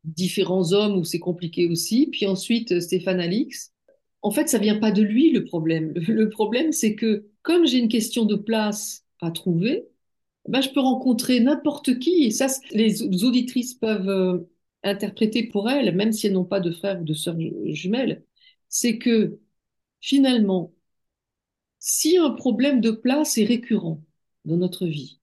différents 0.04 0.74
hommes 0.74 0.98
où 0.98 1.04
c'est 1.04 1.20
compliqué 1.20 1.68
aussi. 1.68 2.08
Puis 2.12 2.26
ensuite, 2.28 2.72
euh, 2.74 2.80
Stéphane 2.82 3.20
Alix. 3.20 3.74
En 4.22 4.32
fait, 4.32 4.50
ça 4.50 4.58
vient 4.60 4.80
pas 4.80 4.92
de 4.92 5.02
lui 5.04 5.32
le 5.32 5.46
problème. 5.46 5.94
Le 5.96 6.30
problème, 6.30 6.72
c'est 6.72 6.96
que 6.96 7.28
comme 7.44 7.66
j'ai 7.68 7.78
une 7.80 7.88
question 7.90 8.26
de 8.26 8.36
place 8.36 9.06
à 9.22 9.32
trouver, 9.32 9.88
ben, 10.48 10.62
je 10.62 10.70
peux 10.70 10.80
rencontrer 10.82 11.40
n'importe 11.40 12.00
qui. 12.00 12.26
Et 12.26 12.32
ça, 12.32 12.48
les 12.72 13.04
auditrices 13.24 13.74
peuvent 13.76 14.10
euh, 14.10 14.40
interpréter 14.84 15.44
pour 15.48 15.70
elles, 15.70 15.96
même 15.96 16.12
si 16.14 16.28
elles 16.28 16.34
n'ont 16.34 16.46
pas 16.46 16.60
de 16.62 16.72
frères 16.72 17.02
ou 17.02 17.04
de 17.06 17.14
sœurs 17.14 17.40
ju- 17.40 17.54
jumelles. 17.76 18.24
C'est 18.70 18.98
que 18.98 19.40
finalement, 20.02 20.74
si 21.80 22.18
un 22.18 22.30
problème 22.32 22.82
de 22.82 22.92
place 22.92 23.38
est 23.40 23.46
récurrent 23.46 24.04
dans 24.46 24.58
notre 24.58 24.86
vie, 24.86 25.20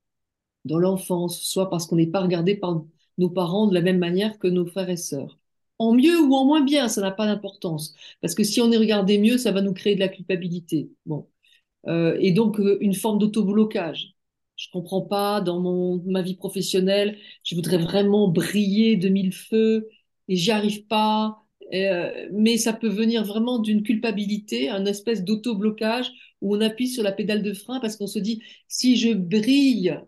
dans 0.64 0.78
l'enfance, 0.78 1.40
soit 1.42 1.71
parce 1.71 1.87
qu'on 1.87 1.97
n'est 1.97 2.06
pas 2.06 2.21
regardé 2.21 2.56
par 2.56 2.83
nos 3.18 3.30
parents 3.30 3.66
de 3.66 3.75
la 3.75 3.83
même 3.83 3.99
manière 3.99 4.38
que 4.38 4.49
nos 4.49 4.66
frères 4.66 4.90
et 4.90 4.97
sœurs. 4.97 5.38
En 5.78 5.92
mieux 5.94 6.21
ou 6.21 6.35
en 6.35 6.44
moins 6.44 6.62
bien, 6.62 6.88
ça 6.88 7.00
n'a 7.00 7.11
pas 7.11 7.26
d'importance. 7.26 7.94
Parce 8.21 8.35
que 8.35 8.44
si 8.44 8.61
on 8.61 8.71
est 8.73 8.76
regardé 8.76 9.18
mieux, 9.18 9.38
ça 9.38 9.52
va 9.52 9.61
nous 9.61 9.73
créer 9.75 9.94
de 9.94 10.00
la 10.00 10.09
culpabilité. 10.09 10.90
Bon. 11.06 11.28
Euh, 11.88 12.16
et 12.21 12.33
donc, 12.33 12.61
euh, 12.61 12.78
une 12.80 12.94
forme 12.94 13.18
d'autoblocage. 13.18 14.14
Je 14.56 14.68
comprends 14.73 15.02
pas 15.02 15.40
dans 15.40 15.61
mon, 15.61 16.02
ma 16.06 16.23
vie 16.23 16.37
professionnelle, 16.37 17.18
je 17.44 17.54
voudrais 17.56 17.78
vraiment 17.78 18.28
briller 18.28 18.97
de 18.97 19.09
mille 19.09 19.33
feux 19.33 19.88
et 20.28 20.37
j'y 20.37 20.50
arrive 20.52 20.87
pas. 20.87 21.44
Euh, 21.73 22.28
mais 22.33 22.56
ça 22.59 22.73
peut 22.73 22.88
venir 22.88 23.25
vraiment 23.25 23.59
d'une 23.59 23.83
culpabilité, 23.83 24.68
un 24.68 24.85
espèce 24.87 25.25
d'autoblocage 25.25 26.12
où 26.40 26.54
on 26.56 26.61
appuie 26.61 26.88
sur 26.88 27.02
la 27.02 27.12
pédale 27.12 27.42
de 27.42 27.52
frein 27.52 27.80
parce 27.80 27.97
qu'on 27.97 28.06
se 28.06 28.18
dit, 28.18 28.42
si 28.68 28.97
je 28.97 29.12
brille, 29.12 29.99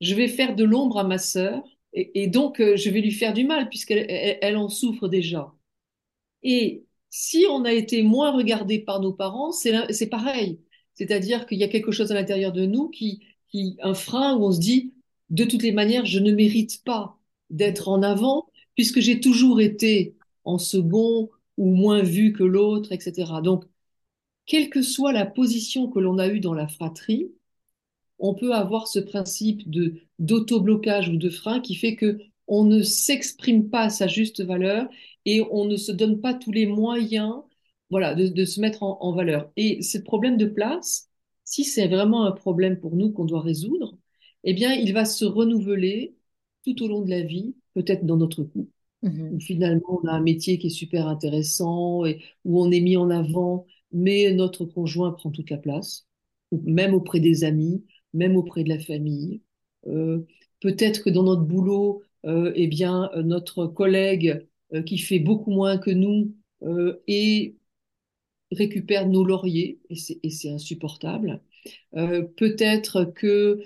je 0.00 0.14
vais 0.14 0.28
faire 0.28 0.54
de 0.56 0.64
l'ombre 0.64 0.98
à 0.98 1.04
ma 1.04 1.18
sœur 1.18 1.62
et, 1.92 2.26
donc 2.26 2.60
euh, 2.60 2.76
je 2.76 2.90
vais 2.90 3.00
lui 3.00 3.12
faire 3.12 3.32
du 3.32 3.44
mal 3.44 3.68
puisqu'elle 3.68 4.06
elle, 4.08 4.56
en 4.56 4.68
souffre 4.68 5.08
déjà. 5.08 5.54
Et 6.42 6.84
si 7.10 7.46
on 7.48 7.64
a 7.64 7.72
été 7.72 8.02
moins 8.02 8.32
regardé 8.32 8.80
par 8.80 9.00
nos 9.00 9.12
parents, 9.12 9.52
c'est 9.52 10.08
pareil. 10.08 10.60
C'est-à-dire 10.94 11.46
qu'il 11.46 11.58
y 11.58 11.64
a 11.64 11.68
quelque 11.68 11.92
chose 11.92 12.10
à 12.12 12.14
l'intérieur 12.14 12.52
de 12.52 12.66
nous 12.66 12.88
qui, 12.88 13.22
qui, 13.48 13.76
un 13.82 13.94
frein 13.94 14.36
où 14.36 14.44
on 14.44 14.52
se 14.52 14.60
dit, 14.60 14.94
de 15.30 15.44
toutes 15.44 15.62
les 15.62 15.72
manières, 15.72 16.06
je 16.06 16.18
ne 16.18 16.32
mérite 16.32 16.82
pas 16.84 17.18
d'être 17.50 17.88
en 17.88 18.02
avant 18.02 18.48
puisque 18.74 19.00
j'ai 19.00 19.20
toujours 19.20 19.60
été 19.60 20.16
en 20.44 20.58
second 20.58 21.30
ou 21.56 21.74
moins 21.74 22.02
vu 22.02 22.32
que 22.32 22.42
l'autre, 22.42 22.92
etc. 22.92 23.40
Donc, 23.42 23.64
quelle 24.46 24.70
que 24.70 24.82
soit 24.82 25.12
la 25.12 25.26
position 25.26 25.88
que 25.90 26.00
l'on 26.00 26.18
a 26.18 26.28
eue 26.28 26.40
dans 26.40 26.54
la 26.54 26.68
fratrie, 26.68 27.30
on 28.18 28.34
peut 28.34 28.54
avoir 28.54 28.88
ce 28.88 28.98
principe 28.98 29.68
de 29.68 29.94
d'autoblocage 30.18 31.08
ou 31.08 31.16
de 31.16 31.30
frein 31.30 31.60
qui 31.60 31.74
fait 31.74 31.96
que 31.96 32.18
on 32.46 32.64
ne 32.64 32.82
s'exprime 32.82 33.70
pas 33.70 33.84
à 33.84 33.90
sa 33.90 34.06
juste 34.06 34.42
valeur 34.42 34.88
et 35.24 35.42
on 35.50 35.64
ne 35.64 35.76
se 35.76 35.92
donne 35.92 36.20
pas 36.20 36.34
tous 36.34 36.52
les 36.52 36.66
moyens 36.66 37.42
voilà, 37.90 38.14
de, 38.14 38.44
se 38.44 38.60
mettre 38.60 38.82
en, 38.82 39.12
valeur. 39.14 39.50
Et 39.56 39.82
ce 39.82 39.98
problème 39.98 40.36
de 40.36 40.46
place, 40.46 41.10
si 41.44 41.64
c'est 41.64 41.86
vraiment 41.86 42.24
un 42.26 42.32
problème 42.32 42.80
pour 42.80 42.96
nous 42.96 43.12
qu'on 43.12 43.24
doit 43.24 43.40
résoudre, 43.40 43.96
eh 44.42 44.52
bien, 44.52 44.72
il 44.72 44.92
va 44.92 45.04
se 45.04 45.24
renouveler 45.24 46.16
tout 46.64 46.82
au 46.82 46.88
long 46.88 47.02
de 47.02 47.10
la 47.10 47.22
vie, 47.22 47.54
peut-être 47.74 48.04
dans 48.04 48.16
notre 48.16 48.42
couple, 48.42 48.68
mmh 49.02 49.34
où 49.34 49.40
finalement 49.40 50.00
on 50.02 50.08
a 50.08 50.12
un 50.12 50.22
métier 50.22 50.58
qui 50.58 50.68
est 50.68 50.70
super 50.70 51.06
intéressant 51.06 52.04
et 52.04 52.20
où 52.44 52.60
on 52.60 52.70
est 52.72 52.80
mis 52.80 52.96
en 52.96 53.10
avant, 53.10 53.66
mais 53.92 54.32
notre 54.32 54.64
conjoint 54.64 55.12
prend 55.12 55.30
toute 55.30 55.50
la 55.50 55.58
place, 55.58 56.06
même 56.50 56.94
auprès 56.94 57.20
des 57.20 57.44
amis, 57.44 57.84
même 58.14 58.36
auprès 58.36 58.64
de 58.64 58.70
la 58.70 58.78
famille. 58.78 59.42
Euh, 59.86 60.26
peut-être 60.60 61.04
que 61.04 61.10
dans 61.10 61.24
notre 61.24 61.42
boulot, 61.42 62.02
euh, 62.24 62.52
eh 62.54 62.66
bien, 62.68 63.10
notre 63.16 63.66
collègue 63.66 64.46
euh, 64.72 64.82
qui 64.82 64.98
fait 64.98 65.18
beaucoup 65.18 65.50
moins 65.50 65.78
que 65.78 65.90
nous 65.90 66.34
et 67.06 67.56
récupère 68.50 69.06
nos 69.06 69.22
lauriers, 69.24 69.80
et 69.90 70.30
c'est 70.30 70.50
insupportable. 70.50 71.42
peut-être 71.92 73.04
que 73.04 73.60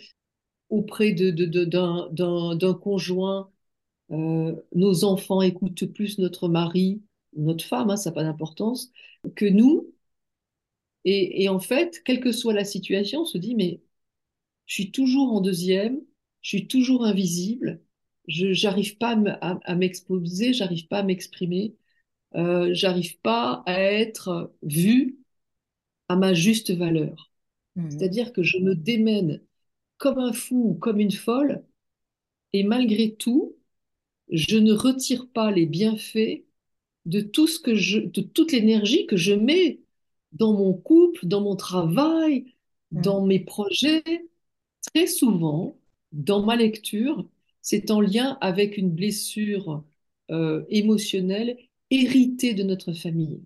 auprès 0.69 1.13
de, 1.13 1.31
d'un 1.31 2.75
conjoint, 2.75 3.51
nos 4.11 5.05
enfants 5.05 5.43
écoutent 5.43 5.87
plus 5.87 6.19
notre 6.19 6.49
mari, 6.49 7.03
notre 7.37 7.65
femme, 7.65 7.91
hein, 7.91 7.97
ça 7.97 8.11
n'a 8.11 8.15
pas 8.15 8.25
d'importance, 8.25 8.91
que 9.37 9.47
nous. 9.47 9.93
Et, 11.05 11.49
en 11.49 11.59
fait, 11.61 12.03
quelle 12.05 12.21
que 12.21 12.33
soit 12.33 12.53
la 12.53 12.65
situation, 12.65 13.23
on 13.23 13.25
se 13.25 13.39
dit, 13.39 13.55
mais 13.55 13.81
je 14.69 14.75
suis 14.75 14.93
toujours 14.93 15.33
en 15.33 15.41
deuxième, 15.41 16.01
je 16.43 16.51
suis 16.51 16.69
toujours 16.69 17.05
invisible, 17.05 17.81
je 18.29 18.53
j'arrive 18.53 18.99
pas 18.99 19.19
à 19.41 19.75
m'exposer, 19.75 20.53
j'arrive 20.53 20.87
pas 20.87 20.99
à 20.99 21.03
m'exprimer, 21.03 21.75
euh, 22.37 22.69
j'arrive 22.75 23.19
pas 23.21 23.63
à 23.67 23.81
être 23.81 24.53
vue 24.63 25.19
à 26.09 26.17
ma 26.17 26.35
juste 26.35 26.71
valeur. 26.71 27.33
Mmh. 27.77 27.91
C'est-à-dire 27.91 28.33
que 28.33 28.43
je 28.43 28.59
me 28.59 28.75
démène 28.75 29.43
comme 29.97 30.19
un 30.19 30.35
fou 30.35 30.71
ou 30.71 30.75
comme 30.75 31.01
une 31.01 31.13
folle, 31.13 31.65
et 32.53 32.63
malgré 32.63 33.15
tout, 33.15 33.57
je 34.31 34.59
ne 34.59 34.75
retire 34.75 35.29
pas 35.31 35.51
les 35.51 35.65
bienfaits 35.65 36.45
de 37.07 37.23
tout 37.23 37.47
ce 37.47 37.59
que 37.59 37.75
je, 37.75 38.01
de 38.01 38.21
toute 38.21 38.53
l'énergie 38.53 39.07
que 39.07 39.17
je 39.17 39.33
mets 39.33 39.81
dans 40.33 40.53
mon 40.53 40.75
couple, 40.75 41.27
dans 41.27 41.41
mon 41.41 41.57
travail, 41.57 42.53
mmh. 42.93 43.01
dans 43.01 43.25
mes 43.25 43.41
projets, 43.41 44.05
Très 44.95 45.07
souvent, 45.07 45.77
dans 46.13 46.45
ma 46.45 46.57
lecture, 46.57 47.29
c'est 47.63 47.91
en 47.91 48.01
lien 48.01 48.39
avec 48.41 48.77
une 48.77 48.91
blessure 48.91 49.85
euh, 50.31 50.65
émotionnelle 50.69 51.59
héritée 51.91 52.55
de 52.55 52.63
notre 52.63 52.93
famille. 52.93 53.43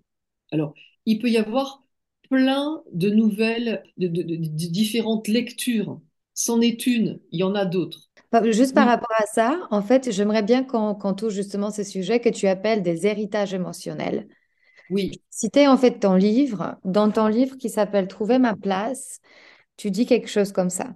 Alors, 0.51 0.73
il 1.05 1.19
peut 1.19 1.29
y 1.29 1.37
avoir 1.37 1.83
plein 2.29 2.81
de 2.91 3.09
nouvelles, 3.09 3.83
de, 3.97 4.07
différentes 4.07 5.27
lectures. 5.27 5.99
C'en 6.33 6.61
est 6.61 6.87
une, 6.87 7.19
il 7.31 7.39
y 7.39 7.43
en 7.43 7.53
a 7.55 7.65
d'autres. 7.65 8.09
Juste 8.45 8.73
par 8.73 8.87
rapport 8.87 9.15
à 9.19 9.25
ça, 9.27 9.67
en 9.69 9.83
fait, 9.83 10.11
j'aimerais 10.11 10.41
bien 10.41 10.63
qu'on 10.63 11.13
touche 11.13 11.33
justement 11.33 11.69
ce 11.69 11.83
sujet 11.83 12.19
que 12.19 12.29
tu 12.29 12.47
appelles 12.47 12.81
des 12.81 13.05
héritages 13.05 13.53
émotionnels. 13.53 14.27
Oui. 14.89 15.21
Citer 15.29 15.67
en 15.67 15.77
fait 15.77 15.99
ton 15.99 16.15
livre, 16.15 16.77
dans 16.83 17.11
ton 17.11 17.27
livre 17.27 17.57
qui 17.57 17.69
s'appelle 17.69 18.07
Trouver 18.07 18.39
ma 18.39 18.55
place, 18.55 19.19
tu 19.77 19.91
dis 19.91 20.05
quelque 20.05 20.29
chose 20.29 20.51
comme 20.51 20.69
ça. 20.69 20.95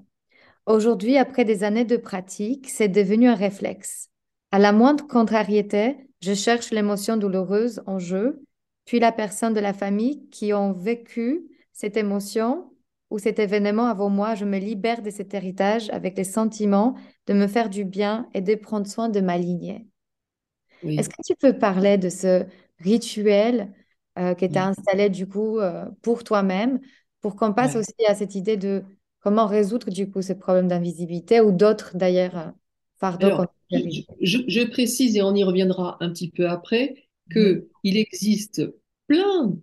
Aujourd'hui, 0.68 1.18
après 1.18 1.46
des 1.46 1.64
années 1.64 1.86
de 1.86 1.96
pratique, 1.96 2.70
c'est 2.70 2.90
devenu 2.90 3.30
un 3.30 3.36
réflexe. 3.36 4.10
À 4.52 4.60
la 4.60 4.74
moindre 4.74 5.08
contrariété, 5.08 5.96
je 6.22 6.34
cherche 6.34 6.72
l'émotion 6.72 7.16
douloureuse 7.16 7.82
en 7.86 8.00
jeu, 8.00 8.44
puis 8.84 9.00
la 9.00 9.14
personne 9.14 9.54
de 9.54 9.62
la 9.62 9.72
famille 9.72 10.28
qui 10.30 10.54
ont 10.54 10.74
vécu 10.74 11.48
cette 11.72 11.96
émotion 11.96 12.70
ou 13.10 13.18
cet 13.18 13.40
événement 13.40 13.86
avant 13.86 14.10
moi, 14.10 14.36
je 14.36 14.44
me 14.44 14.58
libère 14.58 15.02
de 15.02 15.10
cet 15.10 15.34
héritage 15.34 15.90
avec 15.92 16.18
les 16.18 16.26
sentiments 16.26 16.96
de 17.28 17.34
me 17.34 17.48
faire 17.48 17.70
du 17.70 17.86
bien 17.86 18.28
et 18.34 18.42
de 18.42 18.54
prendre 18.56 18.88
soin 18.88 19.08
de 19.08 19.22
ma 19.22 19.38
lignée. 19.38 19.88
Est-ce 20.84 21.08
que 21.08 21.22
tu 21.26 21.34
peux 21.36 21.58
parler 21.58 21.98
de 21.98 22.10
ce 22.10 22.46
rituel 22.80 23.74
euh, 24.20 24.36
que 24.36 24.46
tu 24.46 24.58
as 24.58 24.68
installé 24.68 25.10
du 25.10 25.28
coup 25.28 25.60
euh, 25.60 25.86
pour 26.02 26.26
toi-même 26.26 26.82
pour 27.22 27.36
qu'on 27.36 27.54
passe 27.54 27.76
aussi 27.76 28.06
à 28.06 28.16
cette 28.16 28.36
idée 28.36 28.58
de 28.58 28.84
Comment 29.28 29.46
résoudre 29.46 29.92
du 29.92 30.10
coup 30.10 30.22
ce 30.22 30.32
problème 30.32 30.70
d'invisibilité 30.70 31.42
ou 31.42 31.52
d'autres 31.52 31.98
d'ailleurs 31.98 32.38
euh, 32.38 32.50
fardeaux 32.96 33.44
je, 34.22 34.64
précise 34.70 35.18
et 35.18 35.22
on 35.22 35.36
y 35.36 35.44
reviendra 35.44 35.98
un 36.00 36.12
petit 36.12 36.32
peu 36.32 36.48
après 36.48 36.96
qu'il 37.30 37.68
il 37.84 37.98
existe 37.98 38.62
plein 39.06 39.54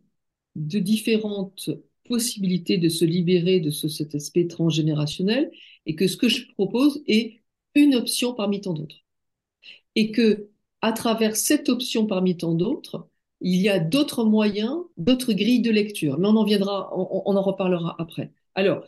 de 0.54 0.78
différentes 0.78 1.70
possibilités 2.06 2.76
de 2.76 2.90
se 2.90 3.06
libérer 3.06 3.58
de 3.60 3.70
cet 3.70 4.14
aspect 4.14 4.48
transgénérationnel 4.48 5.50
et 5.86 5.94
que 5.94 6.08
ce 6.08 6.18
que 6.18 6.28
je 6.28 6.46
propose 6.52 7.02
est 7.06 7.40
une 7.74 7.94
option 7.94 8.34
parmi 8.34 8.60
tant 8.60 8.74
d'autres. 8.74 9.02
Et 9.94 10.12
que 10.12 10.50
à 10.82 10.92
travers 10.92 11.36
cette 11.36 11.70
option 11.70 12.06
parmi 12.06 12.36
tant 12.36 12.52
d'autres, 12.52 13.08
il 13.40 13.62
y 13.62 13.70
a 13.70 13.78
d'autres 13.78 14.26
moyens, 14.26 14.76
d'autres 14.98 15.32
grilles 15.32 15.62
de 15.62 15.70
lecture. 15.70 16.18
Mais 16.18 16.28
on 16.28 16.36
en 16.36 16.44
viendra, 16.44 16.94
on 16.94 17.34
en 17.34 17.42
reparlera 17.42 17.96
après. 17.98 18.30
Alors, 18.54 18.84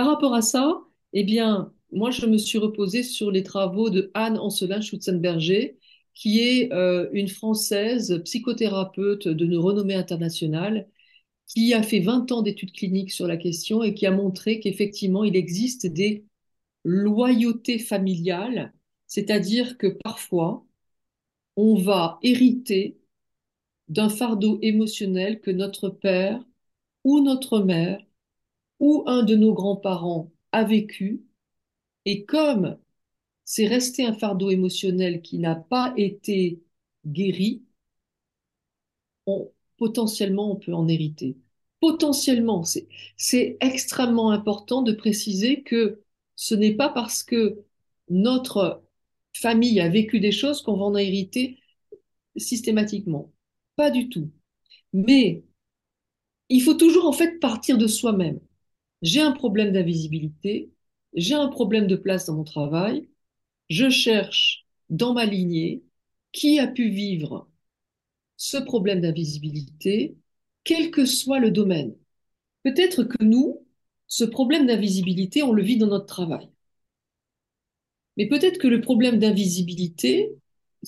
par 0.00 0.08
rapport 0.08 0.32
à 0.34 0.40
ça, 0.40 0.80
eh 1.12 1.24
bien, 1.24 1.74
moi, 1.92 2.10
je 2.10 2.24
me 2.24 2.38
suis 2.38 2.56
reposée 2.56 3.02
sur 3.02 3.30
les 3.30 3.42
travaux 3.42 3.90
de 3.90 4.10
Anne 4.14 4.38
Ancelin 4.38 4.80
Schutzenberger, 4.80 5.76
qui 6.14 6.40
est 6.40 6.72
euh, 6.72 7.10
une 7.12 7.28
Française 7.28 8.22
psychothérapeute 8.24 9.28
de 9.28 9.56
renommée 9.58 9.92
internationale, 9.94 10.88
qui 11.46 11.74
a 11.74 11.82
fait 11.82 12.00
20 12.00 12.32
ans 12.32 12.40
d'études 12.40 12.72
cliniques 12.72 13.12
sur 13.12 13.26
la 13.26 13.36
question 13.36 13.82
et 13.82 13.92
qui 13.92 14.06
a 14.06 14.10
montré 14.10 14.58
qu'effectivement, 14.58 15.22
il 15.22 15.36
existe 15.36 15.86
des 15.86 16.24
loyautés 16.84 17.78
familiales, 17.78 18.72
c'est-à-dire 19.06 19.76
que 19.76 19.88
parfois, 20.02 20.64
on 21.56 21.74
va 21.74 22.18
hériter 22.22 22.98
d'un 23.88 24.08
fardeau 24.08 24.58
émotionnel 24.62 25.40
que 25.42 25.50
notre 25.50 25.90
père 25.90 26.42
ou 27.04 27.20
notre 27.20 27.60
mère 27.60 28.00
ou 28.80 29.04
un 29.06 29.22
de 29.22 29.36
nos 29.36 29.54
grands-parents 29.54 30.30
a 30.52 30.64
vécu, 30.64 31.22
et 32.06 32.24
comme 32.24 32.78
c'est 33.44 33.66
resté 33.66 34.04
un 34.04 34.14
fardeau 34.14 34.50
émotionnel 34.50 35.22
qui 35.22 35.38
n'a 35.38 35.54
pas 35.54 35.92
été 35.96 36.60
guéri, 37.06 37.62
potentiellement 39.76 40.52
on 40.52 40.56
peut 40.56 40.74
en 40.74 40.88
hériter. 40.88 41.36
Potentiellement, 41.80 42.64
c'est 43.16 43.56
extrêmement 43.60 44.30
important 44.30 44.82
de 44.82 44.92
préciser 44.92 45.62
que 45.62 46.02
ce 46.36 46.54
n'est 46.54 46.74
pas 46.74 46.90
parce 46.90 47.22
que 47.22 47.64
notre 48.08 48.82
famille 49.32 49.80
a 49.80 49.88
vécu 49.88 50.20
des 50.20 50.32
choses 50.32 50.62
qu'on 50.62 50.76
va 50.76 50.84
en 50.84 50.96
hériter 50.96 51.58
systématiquement. 52.36 53.32
Pas 53.76 53.90
du 53.90 54.08
tout. 54.08 54.30
Mais 54.92 55.44
il 56.48 56.60
faut 56.62 56.74
toujours 56.74 57.06
en 57.06 57.12
fait 57.12 57.38
partir 57.38 57.78
de 57.78 57.86
soi-même 57.86 58.40
j'ai 59.02 59.20
un 59.20 59.32
problème 59.32 59.72
d'invisibilité, 59.72 60.70
j'ai 61.14 61.34
un 61.34 61.48
problème 61.48 61.86
de 61.86 61.96
place 61.96 62.26
dans 62.26 62.36
mon 62.36 62.44
travail, 62.44 63.08
je 63.68 63.90
cherche 63.90 64.66
dans 64.90 65.14
ma 65.14 65.26
lignée 65.26 65.82
qui 66.32 66.58
a 66.58 66.66
pu 66.66 66.90
vivre 66.90 67.48
ce 68.36 68.56
problème 68.58 69.00
d'invisibilité, 69.00 70.16
quel 70.64 70.90
que 70.90 71.06
soit 71.06 71.40
le 71.40 71.50
domaine. 71.50 71.94
Peut-être 72.64 73.04
que 73.04 73.24
nous, 73.24 73.66
ce 74.08 74.24
problème 74.24 74.66
d'invisibilité, 74.66 75.42
on 75.42 75.52
le 75.52 75.62
vit 75.62 75.78
dans 75.78 75.86
notre 75.88 76.06
travail. 76.06 76.48
Mais 78.16 78.28
peut-être 78.28 78.58
que 78.58 78.68
le 78.68 78.80
problème 78.80 79.18
d'invisibilité, 79.18 80.30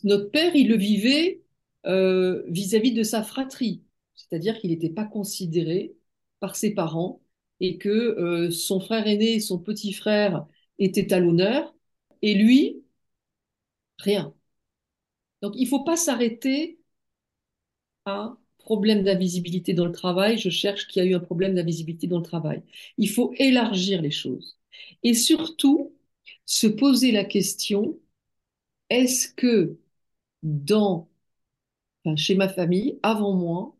notre 0.05 0.31
père, 0.31 0.55
il 0.55 0.69
le 0.69 0.77
vivait 0.77 1.43
euh, 1.87 2.43
vis-à-vis 2.49 2.93
de 2.93 3.03
sa 3.03 3.23
fratrie, 3.23 3.83
c'est-à-dire 4.15 4.59
qu'il 4.59 4.71
n'était 4.71 4.91
pas 4.91 5.05
considéré 5.05 5.95
par 6.41 6.57
ses 6.57 6.75
parents 6.75 7.22
et 7.63 7.79
que 7.79 7.89
euh, 7.91 8.51
son 8.53 8.81
frère 8.81 9.07
aîné 9.09 9.41
son 9.41 9.59
petit 9.59 9.95
frère 9.95 10.47
étaient 10.81 11.13
à 11.15 11.21
l'honneur, 11.21 11.75
et 12.23 12.35
lui, 12.35 12.85
rien. 13.99 14.35
Donc 15.43 15.53
il 15.57 15.65
ne 15.65 15.69
faut 15.69 15.85
pas 15.85 15.97
s'arrêter 15.99 16.79
à 18.07 18.37
problème 18.59 19.03
d'invisibilité 19.05 19.75
dans 19.75 19.87
le 19.87 19.93
travail, 19.93 20.39
je 20.39 20.49
cherche 20.51 20.87
qu'il 20.89 21.03
y 21.03 21.07
a 21.07 21.09
eu 21.11 21.15
un 21.15 21.21
problème 21.21 21.55
d'invisibilité 21.55 22.07
dans 22.07 22.19
le 22.19 22.23
travail. 22.25 22.63
Il 22.99 23.11
faut 23.11 23.33
élargir 23.39 24.01
les 24.03 24.11
choses. 24.13 24.57
Et 25.03 25.15
surtout, 25.15 25.93
se 26.47 26.67
poser 26.69 27.11
la 27.13 27.25
question, 27.25 27.99
est-ce 28.91 29.29
que 29.35 29.79
chez 32.17 32.35
ma 32.35 32.49
famille, 32.49 32.99
avant 33.03 33.35
moi, 33.35 33.77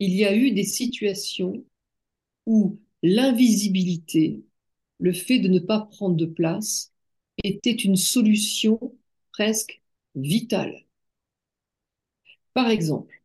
il 0.00 0.14
y 0.14 0.24
a 0.26 0.34
eu 0.36 0.52
des 0.52 0.64
situations 0.64 1.64
où 2.46 2.78
l'invisibilité, 3.02 4.44
le 5.00 5.12
fait 5.12 5.38
de 5.40 5.48
ne 5.48 5.58
pas 5.60 5.80
prendre 5.80 6.16
de 6.16 6.26
place, 6.26 6.92
était 7.44 7.72
une 7.72 7.96
solution 7.96 8.94
presque 9.32 9.82
vitale. 10.16 10.84
Par 12.52 12.68
exemple, 12.68 13.22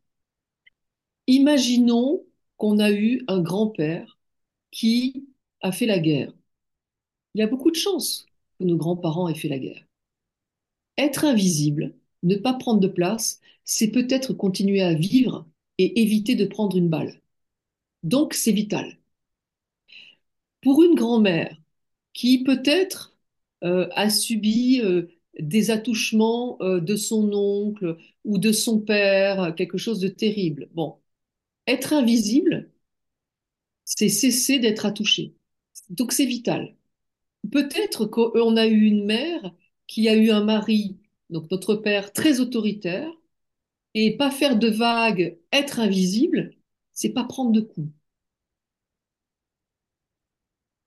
imaginons 1.28 2.24
qu'on 2.58 2.80
a 2.80 2.90
eu 2.92 3.24
un 3.28 3.42
grand-père 3.42 4.18
qui 4.72 5.28
a 5.62 5.72
fait 5.74 5.86
la 5.88 6.00
guerre. 6.00 6.34
Il 7.36 7.42
y 7.42 7.44
a 7.44 7.48
beaucoup 7.48 7.70
de 7.70 7.76
chances 7.76 8.26
que 8.58 8.64
nos 8.64 8.76
grands-parents 8.76 9.30
aient 9.30 9.36
fait 9.36 9.48
la 9.48 9.60
guerre. 9.60 9.86
Être 10.98 11.26
invisible, 11.26 11.94
ne 12.24 12.36
pas 12.36 12.54
prendre 12.54 12.80
de 12.80 12.88
place, 12.88 13.40
c'est 13.64 13.92
peut-être 13.92 14.34
continuer 14.34 14.82
à 14.82 14.96
vivre 14.96 15.46
et 15.78 16.02
éviter 16.02 16.34
de 16.36 16.46
prendre 16.46 16.76
une 16.78 16.90
balle. 16.90 17.22
Donc, 18.04 18.34
c'est 18.36 18.54
vital. 18.54 18.98
Pour 20.64 20.84
une 20.84 20.96
grand-mère 20.96 21.56
qui 22.14 22.44
peut-être 22.44 23.18
euh, 23.64 23.90
a 23.94 24.10
subi 24.10 24.82
euh, 24.82 25.08
des 25.40 25.72
attouchements 25.72 26.58
euh, 26.62 26.80
de 26.82 26.96
son 26.96 27.32
oncle 27.34 27.98
ou 28.26 28.38
de 28.40 28.52
son 28.52 28.80
père, 28.82 29.56
quelque 29.56 29.78
chose 29.78 30.00
de 30.00 30.08
terrible. 30.10 30.70
Bon, 30.74 30.98
être 31.68 31.94
invisible, 31.94 32.72
c'est 33.86 34.10
cesser 34.10 34.60
d'être 34.60 34.86
attouché. 34.86 35.36
Donc 35.90 36.12
c'est 36.14 36.26
vital. 36.26 36.76
Peut-être 37.52 38.06
qu'on 38.08 38.58
a 38.58 38.68
eu 38.68 38.82
une 38.84 39.06
mère 39.06 39.54
qui 39.88 40.10
a 40.10 40.16
eu 40.16 40.32
un 40.32 40.44
mari, 40.46 40.98
donc 41.30 41.52
notre 41.52 41.76
père, 41.76 42.14
très 42.14 42.40
autoritaire, 42.42 43.12
et 43.96 44.18
pas 44.18 44.32
faire 44.32 44.58
de 44.60 44.70
vagues, 44.70 45.38
être 45.54 45.80
invisible, 45.80 46.54
c'est 46.94 47.14
pas 47.14 47.26
prendre 47.26 47.52
de 47.54 47.62
coups. 47.62 47.90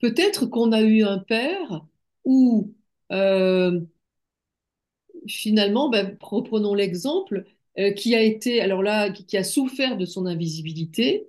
Peut-être 0.00 0.47
qu'on 0.47 0.73
a 0.73 0.83
eu 0.83 1.03
un 1.03 1.19
père 1.19 1.85
où 2.25 2.75
euh, 3.12 3.81
finalement, 5.29 5.88
ben, 5.88 6.17
reprenons 6.21 6.75
l'exemple, 6.75 7.45
euh, 7.79 7.93
qui 7.93 8.15
a 8.15 8.23
été, 8.23 8.61
alors 8.61 8.83
là, 8.83 9.11
qui, 9.11 9.37
a 9.37 9.45
souffert 9.45 9.97
de 9.97 10.07
son 10.07 10.26
invisibilité. 10.26 11.29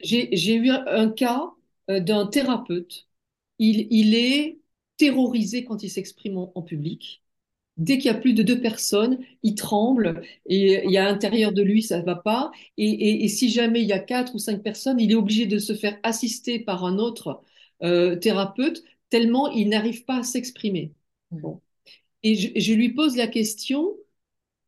J'ai 0.00 0.54
eu 0.54 0.70
un, 0.70 1.10
cas 1.10 1.50
euh, 1.90 2.00
d'un 2.00 2.26
thérapeute. 2.26 3.08
Il, 3.58 4.14
est 4.14 4.58
terrorisé 4.96 5.64
quand 5.64 5.82
il 5.82 5.90
s'exprime 5.90 6.38
en, 6.38 6.62
public. 6.62 7.22
Dès 7.76 7.98
qu'il 7.98 8.06
y 8.06 8.14
a 8.14 8.18
plus 8.18 8.34
de 8.34 8.42
deux 8.42 8.60
personnes, 8.60 9.18
il 9.42 9.54
tremble 9.54 10.22
et 10.46 10.98
à 10.98 11.04
l'intérieur 11.04 11.52
de 11.52 11.62
lui, 11.62 11.82
ça 11.82 12.00
ne 12.00 12.04
va 12.04 12.16
pas. 12.16 12.50
Et, 12.78 13.28
si 13.28 13.50
jamais 13.50 13.82
il 13.82 13.88
y 13.88 13.92
a 13.92 13.98
quatre 13.98 14.34
ou 14.34 14.38
cinq 14.38 14.62
personnes, 14.62 15.00
il 15.00 15.12
est 15.12 15.14
obligé 15.14 15.46
de 15.46 15.58
se 15.58 15.74
faire 15.74 15.98
assister 16.02 16.58
par 16.58 16.84
un 16.84 16.98
autre 16.98 17.42
euh, 17.82 18.16
thérapeute 18.16 18.82
tellement 19.10 19.48
il 19.48 19.68
n'arrive 19.68 20.04
pas 20.04 20.18
à 20.18 20.22
s'exprimer. 20.22 20.92
Bon. 21.30 21.60
Et 22.22 22.34
je, 22.34 22.74
lui 22.74 22.92
pose 22.92 23.16
la 23.16 23.26
question, 23.26 23.96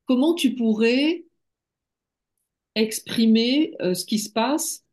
comment 0.07 0.35
tu 0.35 0.55
pourrais 0.55 1.25
exprimer 2.75 3.75
euh, 3.81 3.95
ce 3.95 4.05
qui 4.05 4.19
se 4.19 4.31
passe? 4.31 4.85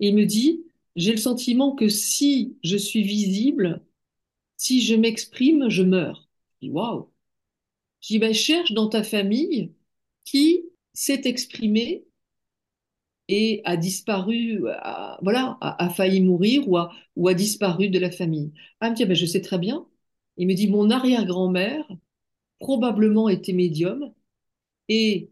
Et 0.00 0.08
il 0.08 0.14
me 0.14 0.26
dit, 0.26 0.64
j'ai 0.94 1.12
le 1.12 1.16
sentiment 1.18 1.74
que 1.74 1.88
si 1.88 2.56
je 2.62 2.76
suis 2.76 3.02
visible, 3.02 3.82
si 4.56 4.82
je 4.82 4.94
m'exprime, 4.94 5.68
je 5.68 5.82
meurs. 5.82 6.28
Je 6.60 6.66
dis, 6.66 6.72
waouh 6.72 7.10
Je 8.00 8.08
dis, 8.08 8.18
ben, 8.18 8.34
cherche 8.34 8.72
dans 8.72 8.88
ta 8.88 9.02
famille 9.02 9.72
qui 10.24 10.64
s'est 10.92 11.22
exprimé 11.24 12.05
et 13.28 13.62
a 13.64 13.76
disparu, 13.76 14.62
voilà, 15.22 15.58
a, 15.60 15.90
failli 15.90 16.20
mourir 16.20 16.68
ou 16.68 17.28
a, 17.28 17.34
disparu 17.34 17.88
de 17.88 17.98
la 17.98 18.10
famille. 18.10 18.52
Ah, 18.80 18.90
me 18.90 18.96
dit, 18.96 19.04
ben, 19.04 19.16
je 19.16 19.26
sais 19.26 19.40
très 19.40 19.58
bien. 19.58 19.86
Il 20.36 20.46
me 20.46 20.54
dit, 20.54 20.68
mon 20.68 20.90
arrière-grand-mère 20.90 21.86
probablement 22.60 23.28
était 23.28 23.52
médium 23.52 24.12
et 24.88 25.30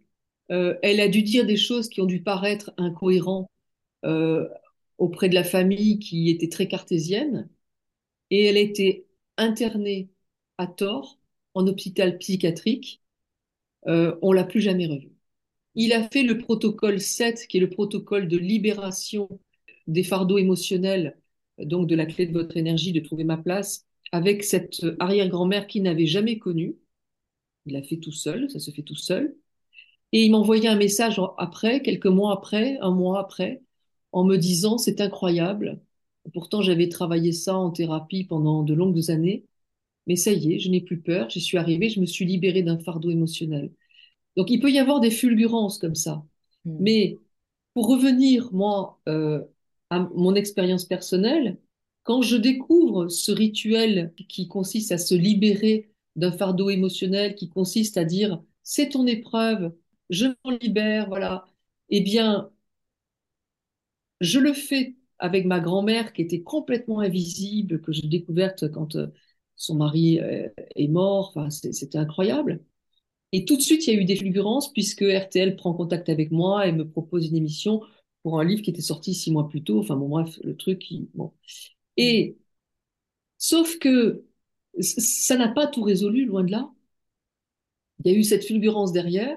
euh, 0.50 0.76
elle 0.83 1.00
a 1.00 1.09
dû 1.09 1.22
dire 1.22 1.46
des 1.46 1.57
choses 1.57 1.88
qui 1.88 2.00
ont 2.00 2.07
dû 2.07 2.22
paraître 2.22 2.72
incohérentes 2.76 3.50
euh, 4.04 4.48
auprès 4.98 5.28
de 5.28 5.35
la 5.35 5.44
famille 5.44 5.98
qui 5.98 6.30
était 6.30 6.48
très 6.48 6.68
cartésienne 6.68 7.48
et 8.30 8.46
elle 8.46 8.57
a 8.57 8.61
été 8.61 9.07
internée 9.38 10.11
à 10.59 10.66
tort 10.66 11.18
en 11.54 11.66
hôpital 11.66 12.18
psychiatrique. 12.18 13.02
Euh, 13.88 14.16
on 14.22 14.33
l'a 14.33 14.44
plus 14.44 14.61
jamais 14.61 14.87
revue. 14.87 15.13
Il 15.74 15.92
a 15.92 16.08
fait 16.08 16.22
le 16.22 16.38
protocole 16.38 17.00
7, 17.00 17.46
qui 17.48 17.56
est 17.58 17.60
le 17.60 17.70
protocole 17.70 18.28
de 18.28 18.37
libération 18.38 19.28
des 19.87 20.02
fardeaux 20.04 20.38
émotionnels, 20.38 21.18
donc 21.58 21.88
de 21.88 21.94
la 21.94 22.06
clé 22.06 22.26
de 22.26 22.32
votre 22.32 22.56
énergie, 22.56 22.92
de 22.92 23.00
trouver 23.00 23.24
ma 23.24 23.37
place, 23.37 23.87
avec 24.12 24.44
cette 24.44 24.84
arrière-grand-mère 25.00 25.66
qu'il 25.66 25.82
n'avait 25.82 26.06
jamais 26.06 26.38
connue. 26.38 26.76
Il 27.66 27.74
l'a 27.74 27.82
fait 27.82 27.98
tout 27.98 28.12
seul, 28.12 28.50
ça 28.50 28.60
se 28.60 28.70
fait 28.70 28.82
tout 28.82 28.96
seul. 28.96 29.37
Et 30.12 30.24
il 30.24 30.30
m'envoyait 30.32 30.68
un 30.68 30.76
message 30.76 31.20
après, 31.38 31.82
quelques 31.82 32.06
mois 32.06 32.32
après, 32.34 32.78
un 32.80 32.92
mois 32.92 33.20
après, 33.20 33.62
en 34.12 34.24
me 34.24 34.37
disant 34.37 34.78
c'est 34.78 35.00
incroyable. 35.00 35.80
Pourtant, 36.34 36.62
j'avais 36.62 36.88
travaillé 36.88 37.32
ça 37.32 37.56
en 37.56 37.70
thérapie 37.70 38.24
pendant 38.24 38.62
de 38.62 38.74
longues 38.74 39.10
années. 39.10 39.44
Mais 40.06 40.16
ça 40.16 40.32
y 40.32 40.54
est, 40.54 40.58
je 40.60 40.70
n'ai 40.70 40.80
plus 40.82 41.00
peur, 41.00 41.30
j'y 41.30 41.40
suis 41.40 41.58
arrivée, 41.58 41.90
je 41.90 42.00
me 42.00 42.06
suis 42.06 42.24
libérée 42.26 42.62
d'un 42.62 42.78
fardeau 42.78 43.10
émotionnel. 43.10 43.72
Donc, 44.37 44.51
il 44.51 44.61
peut 44.61 44.70
y 44.70 44.79
avoir 44.79 45.01
des 45.01 45.11
fulgurances 45.11 45.79
comme 45.79 45.94
ça. 45.94 46.25
Hmm. 46.64 46.77
Mais 46.81 47.20
pour 47.75 47.88
revenir, 47.88 48.53
moi, 48.53 49.01
euh, 49.09 49.42
à 49.90 50.01
mon 50.14 50.35
expérience 50.35 50.85
personnelle, 50.85 51.59
quand 52.05 52.23
je 52.23 52.37
découvre 52.37 53.09
ce 53.09 53.33
rituel 53.33 54.12
qui 54.29 54.49
consiste 54.49 54.92
à 54.92 54.99
se 54.99 55.14
libérer 55.14 55.90
d'un 56.16 56.33
fardeau 56.33 56.70
émotionnel, 56.70 57.35
qui 57.35 57.49
consiste 57.49 57.97
à 57.97 58.05
dire 58.05 58.42
c'est 58.62 58.90
ton 58.90 59.07
épreuve, 59.07 59.73
je 60.11 60.27
m'en 60.44 60.51
libère, 60.53 61.09
voilà, 61.09 61.47
eh 61.90 62.01
bien, 62.01 62.51
je 64.20 64.38
le 64.38 64.53
fais 64.53 64.97
avec 65.18 65.47
ma 65.47 65.61
grand-mère 65.61 66.12
qui 66.12 66.23
était 66.23 66.42
complètement 66.42 67.01
invisible, 67.01 67.81
que 67.81 67.92
j'ai 67.92 68.09
découverte 68.09 68.70
quand 68.70 68.97
euh, 68.97 69.09
son 69.57 69.77
mari 69.77 70.20
euh, 70.20 70.49
est 70.77 70.88
mort, 70.88 71.33
enfin, 71.35 71.51
c'était 71.51 71.99
incroyable. 71.99 72.61
Et 73.37 73.44
tout 73.44 73.57
de 73.57 73.62
suite, 73.62 73.85
il 73.87 73.94
y 73.94 73.97
a 73.97 74.01
eu 74.01 74.05
des 74.05 74.14
fulgurances 74.14 74.73
puisque 74.73 75.03
RTL 75.03 75.57
prend 75.57 75.75
contact 75.75 76.09
avec 76.09 76.31
moi 76.31 76.68
et 76.68 76.73
me 76.73 76.88
propose 76.88 77.27
une 77.27 77.35
émission 77.35 77.83
pour 78.23 78.38
un 78.38 78.44
livre 78.44 78.62
qui 78.62 78.70
était 78.70 78.81
sorti 78.81 79.12
six 79.12 79.33
mois 79.33 79.49
plus 79.49 79.64
tôt. 79.64 79.81
Enfin 79.81 79.97
bon, 79.97 80.09
bref, 80.09 80.38
le 80.44 80.57
truc. 80.57 80.87
Et 81.97 82.37
sauf 83.38 83.79
que 83.79 84.25
ça 84.81 85.37
n'a 85.37 85.49
pas 85.49 85.66
tout 85.66 85.83
résolu, 85.83 86.27
loin 86.27 86.44
de 86.44 86.53
là. 86.53 86.70
Il 88.05 88.12
y 88.12 88.14
a 88.14 88.18
eu 88.18 88.23
cette 88.23 88.44
fulgurance 88.44 88.92
derrière, 88.92 89.37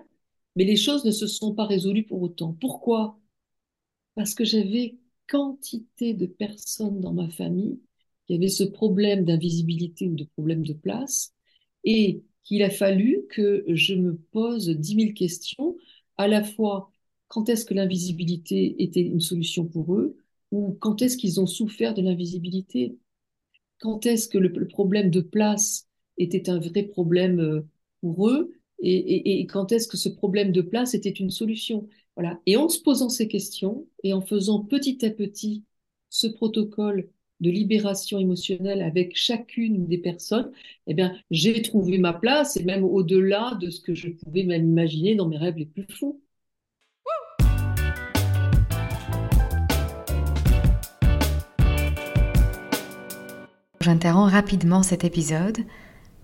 mais 0.56 0.64
les 0.64 0.76
choses 0.76 1.04
ne 1.04 1.12
se 1.12 1.26
sont 1.26 1.56
pas 1.56 1.66
résolues 1.66 2.06
pour 2.06 2.22
autant. 2.22 2.54
Pourquoi? 2.54 3.20
Parce 4.16 4.36
que 4.36 4.46
j'avais 4.46 4.98
quantité 5.28 6.14
de 6.14 6.28
personnes 6.28 7.02
dans 7.02 7.14
ma 7.14 7.30
famille 7.30 7.80
qui 8.28 8.36
avaient 8.36 8.48
ce 8.48 8.64
problème 8.64 9.26
d'invisibilité 9.26 10.08
ou 10.08 10.16
de 10.16 10.26
problème 10.26 10.64
de 10.64 10.74
place, 10.74 11.34
et 11.84 12.24
qu'il 12.48 12.64
a 12.64 12.70
fallu 12.70 13.26
que 13.30 13.66
je 13.68 13.94
me 13.94 14.16
pose 14.32 14.70
dix 14.70 14.96
mille 14.96 15.14
questions, 15.14 15.76
à 16.18 16.28
la 16.30 16.44
fois 16.44 16.92
quand 17.28 17.50
est-ce 17.50 17.66
que 17.66 17.74
l'invisibilité 17.74 18.82
était 18.82 19.02
une 19.02 19.20
solution 19.20 19.66
pour 19.66 19.96
eux, 19.96 20.16
ou 20.52 20.78
quand 20.80 21.02
est-ce 21.02 21.18
qu'ils 21.18 21.42
ont 21.42 21.46
souffert 21.46 21.94
de 21.94 22.02
l'invisibilité? 22.02 22.98
Quand 23.82 24.06
est-ce 24.06 24.30
que 24.30 24.38
le, 24.38 24.68
problème 24.68 25.12
de 25.12 25.20
place 25.20 25.88
était 26.18 26.50
un 26.50 26.58
vrai 26.58 26.84
problème 26.84 27.42
euh, 27.42 27.62
pour 28.00 28.30
eux? 28.30 28.54
Et, 28.80 29.46
quand 29.48 29.72
est-ce 29.74 29.88
que 29.88 29.98
ce 29.98 30.08
problème 30.08 30.52
de 30.54 30.62
place 30.62 30.94
était 30.94 31.10
une 31.10 31.32
solution? 31.32 31.90
Voilà. 32.16 32.40
Et 32.46 32.56
en 32.56 32.70
se 32.70 32.80
posant 32.80 33.10
ces 33.10 33.28
questions 33.28 33.88
et 34.04 34.14
en 34.14 34.22
faisant 34.22 34.64
petit 34.64 35.06
à 35.06 35.10
petit 35.10 35.64
ce 36.10 36.28
protocole 36.28 37.10
de 37.40 37.50
libération 37.50 38.20
émotionnelle 38.20 38.82
avec 38.82 39.16
chacune 39.16 39.88
des 39.88 39.98
personnes, 39.98 40.52
eh 40.88 40.94
bien, 40.94 41.16
j'ai 41.32 41.62
trouvé 41.62 41.98
ma 41.98 42.14
place 42.14 42.58
et 42.58 42.64
même 42.64 42.84
au-delà 42.84 43.58
de 43.62 43.70
ce 43.70 43.82
que 43.82 43.94
je 43.94 44.10
pouvais 44.10 44.44
même 44.44 44.68
imaginer 44.68 45.16
dans 45.16 45.28
mes 45.28 45.38
rêves 45.38 45.58
les 45.58 45.66
plus 45.66 45.86
fous. 45.90 46.22
J'interromps 53.82 54.32
rapidement 54.32 54.84
cet 54.84 55.06
épisode 55.06 55.60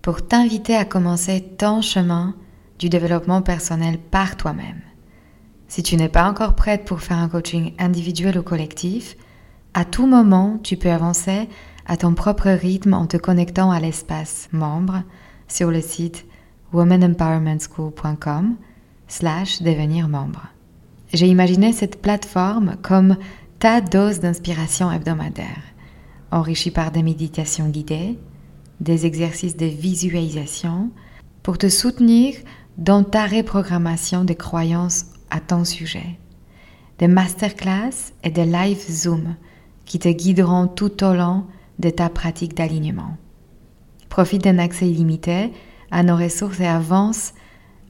pour 0.02 0.26
t'inviter 0.26 0.74
à 0.74 0.84
commencer 0.84 1.42
ton 1.56 1.80
chemin 1.80 2.36
du 2.78 2.90
développement 2.90 3.40
personnel 3.40 3.98
par 3.98 4.36
toi-même. 4.36 4.82
Si 5.68 5.82
tu 5.82 5.96
n'es 5.96 6.10
pas 6.10 6.28
encore 6.28 6.56
prête 6.56 6.84
pour 6.84 7.00
faire 7.00 7.16
un 7.16 7.28
coaching 7.28 7.72
individuel 7.78 8.38
ou 8.38 8.42
collectif, 8.42 9.16
à 9.74 9.84
tout 9.84 10.06
moment, 10.06 10.58
tu 10.62 10.76
peux 10.76 10.90
avancer 10.90 11.48
à 11.86 11.96
ton 11.96 12.14
propre 12.14 12.48
rythme 12.48 12.94
en 12.94 13.06
te 13.06 13.16
connectant 13.16 13.70
à 13.70 13.80
l'espace 13.80 14.48
membre 14.52 15.02
sur 15.48 15.70
le 15.70 15.80
site 15.80 16.26
womanempowermentschool.com 16.72 18.56
slash 19.08 19.62
devenir 19.62 20.08
membre. 20.08 20.48
J'ai 21.12 21.26
imaginé 21.26 21.72
cette 21.72 22.00
plateforme 22.00 22.76
comme 22.82 23.16
ta 23.58 23.80
dose 23.80 24.20
d'inspiration 24.20 24.90
hebdomadaire, 24.90 25.62
enrichie 26.30 26.70
par 26.70 26.90
des 26.90 27.02
méditations 27.02 27.68
guidées, 27.68 28.18
des 28.80 29.06
exercices 29.06 29.56
de 29.56 29.66
visualisation, 29.66 30.90
pour 31.42 31.58
te 31.58 31.68
soutenir 31.68 32.34
dans 32.78 33.04
ta 33.04 33.26
reprogrammation 33.26 34.24
des 34.24 34.34
croyances 34.34 35.06
à 35.30 35.40
ton 35.40 35.64
sujet, 35.64 36.18
des 36.98 37.08
masterclass 37.08 38.12
et 38.22 38.30
des 38.30 38.46
live 38.46 38.80
Zoom 38.90 39.36
qui 39.84 39.98
te 39.98 40.08
guideront 40.08 40.66
tout 40.66 41.04
au 41.04 41.14
long 41.14 41.44
de 41.78 41.90
ta 41.90 42.08
pratique 42.08 42.56
d'alignement. 42.56 43.16
Profite 44.08 44.44
d'un 44.44 44.58
accès 44.58 44.88
illimité 44.88 45.52
à 45.90 46.02
nos 46.02 46.16
ressources 46.16 46.60
et 46.60 46.66
avance 46.66 47.34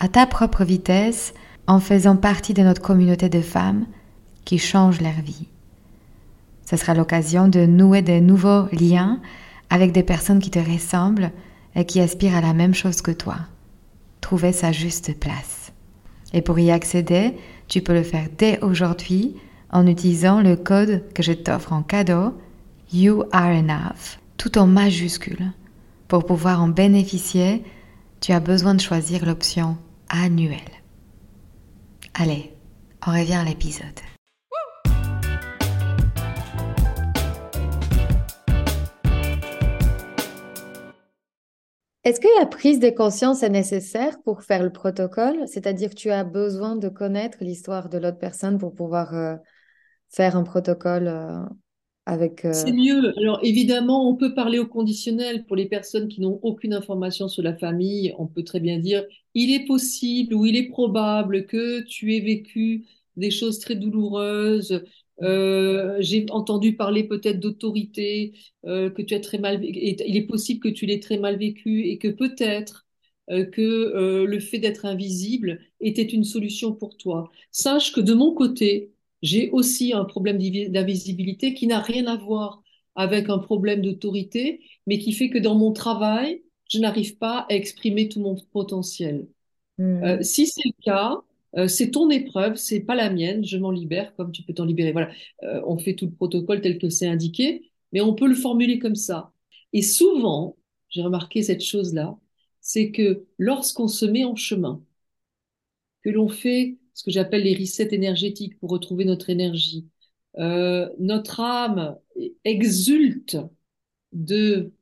à 0.00 0.08
ta 0.08 0.26
propre 0.26 0.64
vitesse 0.64 1.34
en 1.66 1.80
faisant 1.80 2.16
partie 2.16 2.54
de 2.54 2.62
notre 2.62 2.82
communauté 2.82 3.28
de 3.28 3.40
femmes 3.40 3.86
qui 4.44 4.58
changent 4.58 5.00
leur 5.00 5.20
vie. 5.22 5.48
Ce 6.64 6.76
sera 6.76 6.94
l'occasion 6.94 7.48
de 7.48 7.66
nouer 7.66 8.02
de 8.02 8.20
nouveaux 8.20 8.66
liens 8.72 9.20
avec 9.70 9.92
des 9.92 10.02
personnes 10.02 10.40
qui 10.40 10.50
te 10.50 10.58
ressemblent 10.58 11.30
et 11.74 11.84
qui 11.84 12.00
aspirent 12.00 12.36
à 12.36 12.40
la 12.40 12.54
même 12.54 12.74
chose 12.74 13.02
que 13.02 13.10
toi. 13.10 13.36
Trouver 14.20 14.52
sa 14.52 14.72
juste 14.72 15.18
place. 15.18 15.72
Et 16.32 16.42
pour 16.42 16.58
y 16.58 16.70
accéder, 16.70 17.34
tu 17.68 17.80
peux 17.80 17.94
le 17.94 18.02
faire 18.02 18.28
dès 18.38 18.60
aujourd'hui 18.60 19.36
en 19.74 19.88
utilisant 19.88 20.40
le 20.40 20.54
code 20.54 21.02
que 21.14 21.22
je 21.24 21.32
t'offre 21.32 21.72
en 21.72 21.82
cadeau, 21.82 22.32
You 22.92 23.24
Are 23.32 23.50
Enough, 23.50 24.20
tout 24.36 24.56
en 24.56 24.68
majuscule. 24.68 25.50
Pour 26.06 26.24
pouvoir 26.24 26.62
en 26.62 26.68
bénéficier, 26.68 27.64
tu 28.20 28.30
as 28.30 28.38
besoin 28.38 28.76
de 28.76 28.80
choisir 28.80 29.26
l'option 29.26 29.76
annuelle. 30.08 30.60
Allez, 32.14 32.52
on 33.04 33.10
revient 33.10 33.34
à 33.34 33.44
l'épisode. 33.44 34.00
Est-ce 42.04 42.20
que 42.20 42.28
la 42.38 42.46
prise 42.46 42.78
de 42.78 42.90
conscience 42.90 43.42
est 43.42 43.48
nécessaire 43.48 44.22
pour 44.22 44.42
faire 44.42 44.62
le 44.62 44.70
protocole? 44.70 45.48
C'est-à-dire 45.48 45.94
tu 45.96 46.10
as 46.10 46.22
besoin 46.22 46.76
de 46.76 46.88
connaître 46.88 47.38
l'histoire 47.40 47.88
de 47.88 47.98
l'autre 47.98 48.18
personne 48.18 48.58
pour 48.58 48.74
pouvoir 48.74 49.14
euh, 49.14 49.36
faire 50.14 50.36
un 50.36 50.44
protocole 50.44 51.08
euh, 51.08 51.44
avec... 52.06 52.44
Euh, 52.44 52.52
C'est 52.52 52.72
mieux. 52.72 53.12
Alors 53.18 53.40
évidemment, 53.42 54.08
on 54.08 54.14
peut 54.14 54.34
parler 54.34 54.58
au 54.58 54.66
conditionnel 54.66 55.44
pour 55.44 55.56
les 55.56 55.66
personnes 55.66 56.08
qui 56.08 56.20
n'ont 56.20 56.38
aucune 56.42 56.72
information 56.72 57.28
sur 57.28 57.42
la 57.42 57.56
famille. 57.56 58.14
On 58.18 58.26
peut 58.26 58.44
très 58.44 58.60
bien 58.60 58.78
dire, 58.78 59.04
il 59.34 59.52
est 59.52 59.66
possible 59.66 60.34
ou 60.34 60.46
il 60.46 60.56
est 60.56 60.68
probable 60.68 61.46
que 61.46 61.82
tu 61.82 62.14
aies 62.14 62.20
vécu 62.20 62.86
des 63.16 63.30
choses 63.30 63.58
très 63.60 63.76
douloureuses, 63.76 64.82
euh, 65.22 65.96
j'ai 66.00 66.26
entendu 66.30 66.74
parler 66.74 67.04
peut-être 67.04 67.38
d'autorité, 67.38 68.32
que 68.64 69.02
tu 69.02 69.14
as 69.14 69.20
très 69.20 69.38
mal, 69.38 69.64
il 69.64 70.16
est 70.16 70.26
possible 70.26 70.58
que 70.58 70.68
tu 70.68 70.84
l'aies 70.86 70.98
très 70.98 71.18
mal 71.18 71.38
vécu 71.38 71.86
et 71.86 71.98
que 71.98 72.08
peut-être 72.08 72.86
que 73.28 74.24
le 74.24 74.40
fait 74.40 74.58
d'être 74.58 74.84
invisible 74.84 75.60
était 75.78 76.02
une 76.02 76.24
solution 76.24 76.72
pour 76.72 76.96
toi. 76.96 77.30
Sache 77.52 77.92
que 77.92 78.00
de 78.00 78.14
mon 78.14 78.34
côté, 78.34 78.93
j'ai 79.24 79.50
aussi 79.50 79.92
un 79.92 80.04
problème 80.04 80.38
d'invisibilité 80.38 81.54
qui 81.54 81.66
n'a 81.66 81.80
rien 81.80 82.06
à 82.06 82.16
voir 82.16 82.62
avec 82.94 83.28
un 83.28 83.38
problème 83.38 83.82
d'autorité, 83.82 84.60
mais 84.86 84.98
qui 84.98 85.12
fait 85.12 85.30
que 85.30 85.38
dans 85.38 85.56
mon 85.56 85.72
travail, 85.72 86.44
je 86.70 86.78
n'arrive 86.78 87.18
pas 87.18 87.46
à 87.48 87.54
exprimer 87.54 88.08
tout 88.08 88.20
mon 88.20 88.36
potentiel. 88.52 89.26
Mmh. 89.78 90.22
si 90.22 90.46
c'est 90.46 90.62
le 90.66 90.84
cas, 90.84 91.20
euh, 91.56 91.68
c'est 91.68 91.90
ton 91.90 92.10
épreuve, 92.10 92.56
c'est 92.56 92.80
pas 92.80 92.94
la 92.94 93.10
mienne, 93.10 93.44
je 93.44 93.56
m'en 93.58 93.70
libère 93.70 94.14
comme 94.16 94.32
tu 94.32 94.42
peux 94.42 94.54
t'en 94.54 94.64
libérer. 94.64 94.92
Voilà, 94.92 95.10
euh, 95.44 95.62
on 95.66 95.78
fait 95.78 95.94
tout 95.94 96.06
le 96.06 96.12
protocole 96.12 96.60
tel 96.60 96.78
que 96.78 96.88
c'est 96.88 97.06
indiqué, 97.06 97.70
mais 97.92 98.00
on 98.00 98.14
peut 98.14 98.26
le 98.26 98.34
formuler 98.34 98.78
comme 98.78 98.96
ça. 98.96 99.32
Et 99.72 99.82
souvent, 99.82 100.56
j'ai 100.88 101.02
remarqué 101.02 101.42
cette 101.42 101.62
chose-là, 101.62 102.18
c'est 102.60 102.90
que 102.90 103.26
lorsqu'on 103.38 103.88
se 103.88 104.06
met 104.06 104.24
en 104.24 104.36
chemin, 104.36 104.82
que 106.02 106.10
l'on 106.10 106.28
fait 106.28 106.78
ce 106.94 107.04
que 107.04 107.10
j'appelle 107.10 107.42
les 107.44 107.54
resets 107.54 107.94
énergétiques 107.94 108.58
pour 108.60 108.70
retrouver 108.70 109.04
notre 109.04 109.30
énergie, 109.30 109.88
euh, 110.38 110.88
notre 110.98 111.40
âme 111.40 111.98
exulte 112.44 113.36
de 114.12 114.72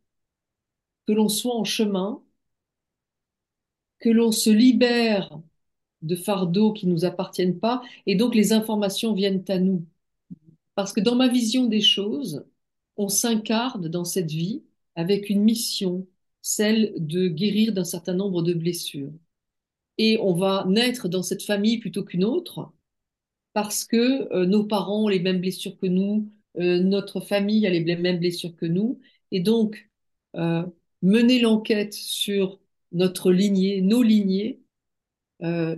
que 1.06 1.12
l'on 1.12 1.28
soit 1.28 1.54
en 1.54 1.64
chemin, 1.64 2.22
que 4.00 4.08
l'on 4.10 4.32
se 4.32 4.50
libère 4.50 5.40
de 6.02 6.16
fardeaux 6.16 6.72
qui 6.72 6.86
ne 6.86 6.92
nous 6.92 7.04
appartiennent 7.04 7.58
pas, 7.60 7.82
et 8.06 8.16
donc 8.16 8.34
les 8.34 8.52
informations 8.52 9.14
viennent 9.14 9.44
à 9.48 9.58
nous. 9.58 9.86
Parce 10.74 10.92
que 10.92 11.00
dans 11.00 11.16
ma 11.16 11.28
vision 11.28 11.66
des 11.66 11.80
choses, 11.80 12.44
on 12.96 13.08
s'incarne 13.08 13.88
dans 13.88 14.04
cette 14.04 14.30
vie 14.30 14.64
avec 14.96 15.30
une 15.30 15.42
mission, 15.42 16.06
celle 16.42 16.94
de 16.98 17.28
guérir 17.28 17.72
d'un 17.72 17.84
certain 17.84 18.14
nombre 18.14 18.42
de 18.42 18.54
blessures. 18.54 19.12
Et 19.98 20.18
on 20.20 20.32
va 20.32 20.64
naître 20.68 21.08
dans 21.08 21.22
cette 21.22 21.42
famille 21.42 21.78
plutôt 21.78 22.04
qu'une 22.04 22.24
autre, 22.24 22.72
parce 23.52 23.84
que 23.84 24.32
euh, 24.32 24.46
nos 24.46 24.64
parents 24.64 25.04
ont 25.04 25.08
les 25.08 25.20
mêmes 25.20 25.40
blessures 25.40 25.76
que 25.76 25.86
nous, 25.86 26.30
euh, 26.58 26.80
notre 26.80 27.20
famille 27.20 27.66
a 27.66 27.70
les 27.70 27.84
mêmes 27.96 28.18
blessures 28.18 28.56
que 28.56 28.66
nous, 28.66 29.00
et 29.30 29.40
donc 29.40 29.90
euh, 30.36 30.64
mener 31.02 31.40
l'enquête 31.40 31.92
sur 31.92 32.60
notre 32.92 33.32
lignée, 33.32 33.80
nos 33.80 34.02
lignées, 34.02 34.58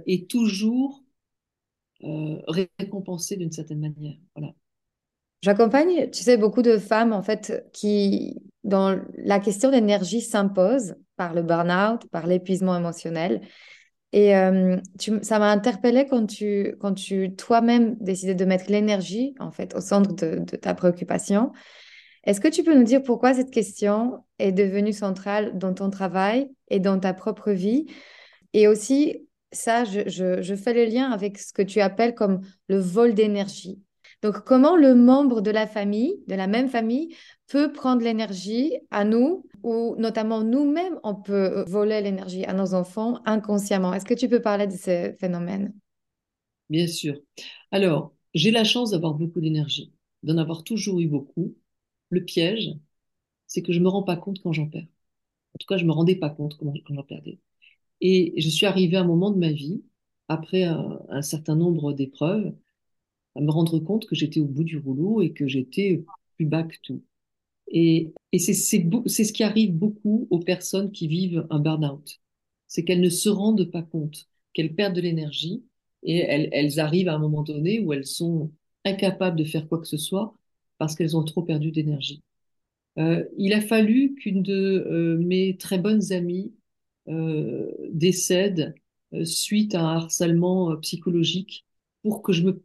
est 0.07 0.29
toujours 0.29 1.03
récompensé 2.03 3.39
d'une 3.39 3.51
certaine 3.51 3.81
manière. 3.81 4.17
Voilà. 4.37 4.53
J'accompagne, 5.41 6.11
tu 6.11 6.23
sais, 6.23 6.37
beaucoup 6.37 6.61
de 6.61 6.77
femmes 6.77 7.15
en 7.15 7.23
fait 7.23 7.67
qui, 7.73 8.43
dans 8.63 9.01
la 9.17 9.41
question 9.41 9.71
d'énergie, 9.71 10.21
s'impose 10.21 10.97
par 11.17 11.33
le 11.33 11.43
burn-out, 11.43 12.07
par 12.11 12.27
l'épuisement 12.27 12.77
émotionnel. 12.77 13.41
Et 14.15 14.37
euh, 14.37 14.77
ça 15.23 15.41
m'a 15.41 15.51
interpellée 15.51 16.07
quand 16.09 16.25
tu, 16.27 16.77
quand 16.79 16.95
tu 16.95 17.35
toi-même 17.35 17.97
décidais 17.97 18.37
de 18.37 18.45
mettre 18.45 18.71
l'énergie 18.71 19.35
en 19.41 19.51
fait 19.51 19.75
au 19.75 19.81
centre 19.81 20.13
de, 20.15 20.39
ta 20.57 20.73
préoccupation. 20.73 21.51
Est-ce 22.23 22.41
que 22.41 22.47
tu 22.47 22.63
peux 22.63 22.79
nous 22.79 22.85
dire 22.85 23.03
pourquoi 23.03 23.35
cette 23.35 23.51
question 23.51 24.25
est 24.39 24.53
devenue 24.53 24.93
centrale 24.93 25.59
dans 25.59 25.75
ton 25.75 25.91
travail 25.91 26.49
et 26.69 26.79
dans 26.79 27.01
ta 27.01 27.13
propre 27.13 27.51
vie? 27.51 27.87
Et 28.53 28.69
aussi, 28.69 29.27
ça, 29.51 29.83
je, 29.83 30.55
fais 30.55 30.75
le 30.75 30.85
lien 30.85 31.11
avec 31.11 31.37
ce 31.37 31.53
que 31.53 31.63
tu 31.63 31.81
appelles 31.81 32.15
comme 32.15 32.41
le 32.69 32.79
vol 32.79 33.15
d'énergie. 33.15 33.83
Donc, 34.23 34.45
comment 34.45 34.77
le 34.77 34.95
membre 34.95 35.41
de 35.41 35.51
la 35.51 35.67
famille, 35.67 36.23
de 36.29 36.37
la 36.37 36.47
même 36.47 36.69
famille, 36.69 37.17
peut 37.55 37.73
prendre 37.73 38.03
l'énergie 38.03 38.73
à 38.91 39.05
nous, 39.05 39.47
ou 39.63 39.95
notamment 39.97 40.43
nous-mêmes, 40.43 40.99
on 41.05 41.15
peut 41.15 41.63
voler 41.69 42.01
l'énergie 42.01 42.45
à 42.45 42.53
nos 42.53 42.75
enfants 42.75 43.21
inconsciemment. 43.27 43.95
Est-ce 43.95 44.05
que 44.05 44.13
tu 44.13 44.29
peux 44.29 44.43
parler 44.43 44.67
de 44.67 44.73
ce 44.73 45.15
phénomène? 45.21 45.73
Bien 46.69 46.89
sûr. 46.89 47.15
Alors, 47.71 48.13
j'ai 48.35 48.51
la 48.51 48.65
chance 48.65 48.91
d'avoir 48.91 49.15
beaucoup 49.15 49.41
d'énergie, 49.41 49.93
d'en 50.25 50.37
avoir 50.37 50.65
toujours 50.65 50.99
eu 50.99 51.07
beaucoup. 51.07 51.55
Le 52.11 52.25
piège, 52.25 52.73
c'est 53.47 53.63
que 53.63 53.73
je 53.73 53.79
ne 53.79 53.85
me 53.85 53.89
rends 53.89 54.03
pas 54.03 54.17
compte 54.17 54.43
quand 54.43 54.53
j'en 54.53 54.67
perds. 54.67 54.89
En 55.55 55.59
tout 55.61 55.69
cas, 55.69 55.77
je 55.77 55.85
ne 55.85 55.89
me 55.91 55.93
rendais 55.93 56.17
pas 56.17 56.31
compte 56.31 56.57
quand 56.57 56.73
j'en 56.91 57.05
perdais. 57.05 57.39
Et 58.01 58.35
je 58.37 58.49
suis 58.49 58.67
arrivée 58.67 58.97
à 58.97 59.03
un 59.03 59.07
moment 59.07 59.31
de 59.31 59.39
ma 59.39 59.53
vie, 59.53 59.85
après 60.27 60.65
un, 60.65 61.23
certain 61.23 61.55
nombre 61.55 61.93
d'épreuves, 61.93 62.53
à 63.37 63.41
me 63.41 63.53
rendre 63.53 63.79
compte 63.79 64.07
que 64.07 64.17
j'étais 64.17 64.41
au 64.41 64.47
bout 64.47 64.65
du 64.65 64.77
rouleau 64.77 65.23
et 65.23 65.33
que 65.33 65.47
j'étais 65.47 66.05
plus 66.35 66.47
bas 66.47 66.65
que 66.65 66.75
tout. 66.83 67.05
Et, 67.75 68.13
c'est 68.39 68.55
ce 68.55 69.33
qui 69.33 69.43
arrive 69.43 69.75
beaucoup 69.75 70.27
aux 70.31 70.39
personnes 70.39 70.93
qui 70.93 71.09
vivent 71.09 71.47
un 71.51 71.59
burn-out. 71.59 72.21
C'est 72.69 72.85
qu'elles 72.85 73.01
ne 73.01 73.11
se 73.11 73.29
rendent 73.29 73.71
pas 73.71 73.83
compte 73.83 74.29
qu'elles 74.53 74.75
perdent 74.75 74.95
de 74.95 75.01
l'énergie 75.01 75.65
et 76.05 76.19
elles, 76.19 76.81
arrivent 76.81 77.09
à 77.09 77.15
un 77.15 77.19
moment 77.19 77.43
donné 77.43 77.81
où 77.81 77.93
elles 77.93 78.07
sont 78.07 78.53
incapables 78.85 79.37
de 79.37 79.45
faire 79.45 79.69
quoi 79.69 79.81
que 79.81 79.87
ce 79.89 79.97
soit 79.97 80.37
parce 80.79 80.95
qu'elles 80.95 81.17
ont 81.17 81.25
trop 81.25 81.43
perdu 81.43 81.73
d'énergie. 81.73 82.23
Euh, 82.99 83.25
il 83.39 83.53
a 83.53 83.61
fallu 83.61 84.15
qu'une 84.15 84.43
de 84.43 84.87
euh, 84.89 85.19
mes 85.19 85.57
très 85.57 85.79
bonnes 85.79 86.13
amies 86.13 86.55
euh, 87.09 87.71
décède 87.91 88.75
suite 89.25 89.75
à 89.75 89.81
un 89.83 89.97
harcèlement 89.97 90.77
psychologique 90.79 91.65
pour 92.03 92.23
que 92.23 92.33
je 92.33 92.43
me 92.43 92.63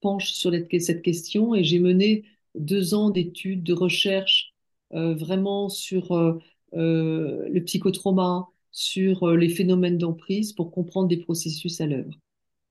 penche 0.00 0.32
sur 0.32 0.52
cette 0.80 1.02
question 1.02 1.54
et 1.54 1.64
j'ai 1.64 1.78
mené 1.78 2.24
deux 2.54 2.94
ans 2.94 3.10
d'études, 3.10 3.62
de 3.62 3.72
recherche 3.72 4.49
vraiment 4.92 5.68
sur 5.68 6.40
le 6.72 7.60
psychotrauma, 7.60 8.48
sur 8.72 9.28
les 9.36 9.48
phénomènes 9.48 9.98
d'emprise 9.98 10.52
pour 10.52 10.70
comprendre 10.70 11.08
des 11.08 11.18
processus 11.18 11.80
à 11.80 11.86
l'œuvre. 11.86 12.18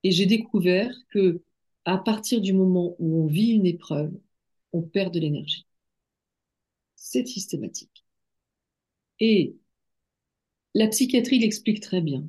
Et 0.04 0.12
j'ai 0.12 0.26
découvert 0.26 0.94
que 1.10 1.42
à 1.86 1.98
partir 1.98 2.42
du 2.42 2.54
moment 2.54 2.96
où 3.00 3.24
on 3.24 3.28
vit 3.28 3.52
une 3.52 3.66
épreuve, 3.66 4.14
on 4.74 4.82
perd 4.82 5.14
de 5.14 5.20
l'énergie. 5.20 5.66
C'est 6.96 7.26
systématique. 7.26 8.06
Et 9.20 9.56
la 10.74 10.88
psychiatrie 10.88 11.40
l'explique 11.40 11.80
très 11.82 12.02
bien. 12.02 12.28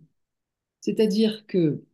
C'est-à-dire 0.83 1.47
que, 1.47 1.85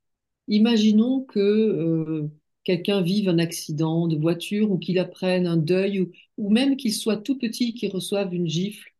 imaginons 0.48 1.22
que 1.24 1.40
euh, 1.40 2.28
quelqu'un 2.66 3.00
vive 3.00 3.28
un 3.28 3.38
accident 3.38 4.08
de 4.08 4.16
voiture 4.16 4.72
ou 4.72 4.78
qu'il 4.78 4.98
apprenne 4.98 5.46
un 5.46 5.56
deuil 5.56 6.00
ou, 6.36 6.50
même 6.50 6.76
qu'il 6.76 6.92
soit 6.92 7.16
tout 7.16 7.38
petit, 7.38 7.74
qu'il 7.74 7.92
reçoive 7.92 8.34
une 8.34 8.48
gifle 8.48 8.92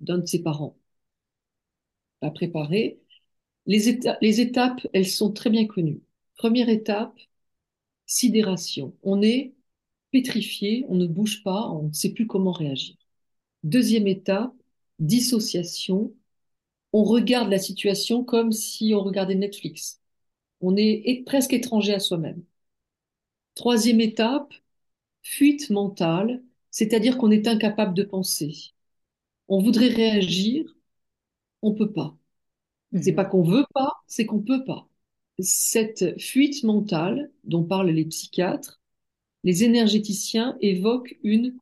d'un 0.00 0.18
de 0.18 0.26
ses 0.26 0.42
parents. 0.42 0.76
Pas 2.20 2.30
préparé. 2.30 3.00
Les, 3.66 3.88
éta 3.88 4.18
les 4.22 4.40
étapes, 4.40 4.86
elles 4.92 5.06
sont 5.08 5.32
très 5.32 5.50
bien 5.50 5.66
connues. 5.66 6.02
Première 6.36 6.68
étape, 6.68 7.18
sidération. 8.06 8.94
On 9.04 9.22
est 9.22 9.54
pétrifié, 10.12 10.84
on 10.88 10.96
ne 10.96 11.06
bouge 11.06 11.42
pas, 11.44 11.70
on 11.70 11.88
ne 11.88 11.92
sait 11.92 12.12
plus 12.14 12.26
comment 12.26 12.52
réagir. 12.52 12.96
Deuxième 13.64 14.08
étape, 14.08 14.54
dissociation. 15.00 16.14
On 16.92 17.04
regarde 17.04 17.50
la 17.50 17.58
situation 17.58 18.24
comme 18.24 18.52
si 18.52 18.94
on 18.94 19.02
regardait 19.02 19.34
Netflix. 19.36 20.00
On 20.60 20.76
est 20.76 21.24
presque 21.26 21.52
étranger 21.54 21.94
à 21.94 22.00
soi-même. 22.00 22.42
Troisième 23.58 24.00
étape, 24.00 24.54
fuite 25.22 25.70
mentale, 25.70 26.42
c'est-à-dire 26.70 27.18
qu'on 27.18 27.30
est 27.32 27.48
incapable 27.48 27.94
de 27.94 28.04
penser. 28.04 28.72
On 29.48 29.62
voudrait 29.62 29.88
réagir, 29.88 30.76
on 31.62 31.74
peut 31.74 31.92
pas. 31.92 32.16
C'est 33.02 33.14
pas 33.14 33.24
qu'on 33.26 33.42
veut 33.44 33.66
pas, 33.74 33.92
c'est 34.08 34.26
qu'on 34.26 34.40
peut 34.42 34.64
pas. 34.64 34.88
Cette 35.40 36.20
fuite 36.20 36.64
mentale 36.64 37.30
dont 37.44 37.64
parlent 37.64 37.90
les 37.90 38.06
psychiatres, 38.06 38.80
les 39.44 39.64
énergéticiens 39.64 40.56
évoquent 40.60 41.18
une 41.24 41.56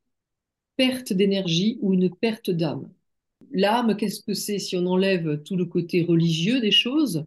perte 0.76 1.12
d'énergie 1.12 1.78
ou 1.82 1.94
une 1.94 2.10
perte 2.14 2.50
d'âme. 2.50 2.90
L'âme, 3.52 3.96
qu'est-ce 3.96 4.22
que 4.22 4.34
c'est 4.34 4.58
si 4.60 4.76
on 4.76 4.86
enlève 4.86 5.42
tout 5.44 5.56
le 5.56 5.66
côté 5.66 6.02
religieux 6.04 6.60
des 6.60 6.72
choses? 6.72 7.26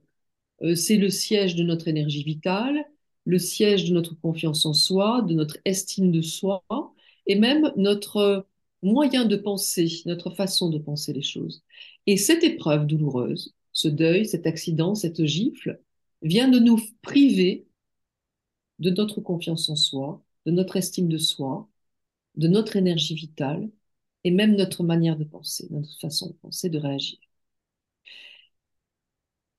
Euh, 0.63 0.75
C'est 0.75 0.97
le 0.97 1.09
siège 1.11 1.55
de 1.55 1.63
notre 1.63 1.87
énergie 1.89 2.23
vitale, 2.23 2.85
le 3.29 3.37
siège 3.39 3.87
de 3.87 3.93
notre 3.93 4.15
confiance 4.19 4.65
en 4.65 4.73
soi, 4.73 5.21
de 5.21 5.33
notre 5.35 5.57
estime 5.63 6.11
de 6.11 6.21
soi, 6.21 6.63
et 7.27 7.35
même 7.35 7.71
notre 7.77 8.47
moyen 8.81 9.25
de 9.25 9.35
penser, 9.35 10.01
notre 10.05 10.31
façon 10.31 10.69
de 10.69 10.79
penser 10.79 11.13
les 11.13 11.21
choses. 11.21 11.63
Et 12.07 12.17
cette 12.17 12.43
épreuve 12.43 12.87
douloureuse, 12.87 13.53
ce 13.71 13.87
deuil, 13.87 14.25
cet 14.25 14.47
accident, 14.47 14.95
cette 14.95 15.23
gifle, 15.25 15.79
vient 16.23 16.47
de 16.49 16.59
nous 16.59 16.81
priver 17.03 17.67
de 18.79 18.89
notre 18.89 19.21
confiance 19.21 19.69
en 19.69 19.75
soi, 19.75 20.23
de 20.47 20.51
notre 20.51 20.75
estime 20.77 21.07
de 21.07 21.17
soi, 21.19 21.69
de 22.35 22.47
notre 22.47 22.77
énergie 22.77 23.15
vitale 23.15 23.69
et 24.23 24.31
même 24.31 24.55
notre 24.55 24.83
manière 24.83 25.17
de 25.17 25.23
penser, 25.23 25.67
notre 25.69 25.95
façon 25.99 26.29
de 26.29 26.33
penser, 26.33 26.69
de 26.69 26.79
réagir. 26.79 27.19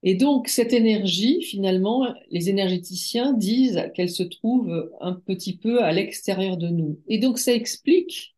Et 0.03 0.15
donc, 0.15 0.49
cette 0.49 0.73
énergie, 0.73 1.43
finalement, 1.43 2.15
les 2.31 2.49
énergéticiens 2.49 3.33
disent 3.35 3.83
qu'elle 3.95 4.11
se 4.11 4.23
trouve 4.23 4.91
un 5.01 5.13
petit 5.15 5.57
peu 5.57 5.83
à 5.83 5.93
l'extérieur 5.93 6.57
de 6.57 6.69
nous. 6.69 7.01
Et 7.09 7.19
donc, 7.19 7.39
ça 7.39 7.53
explique 7.55 8.35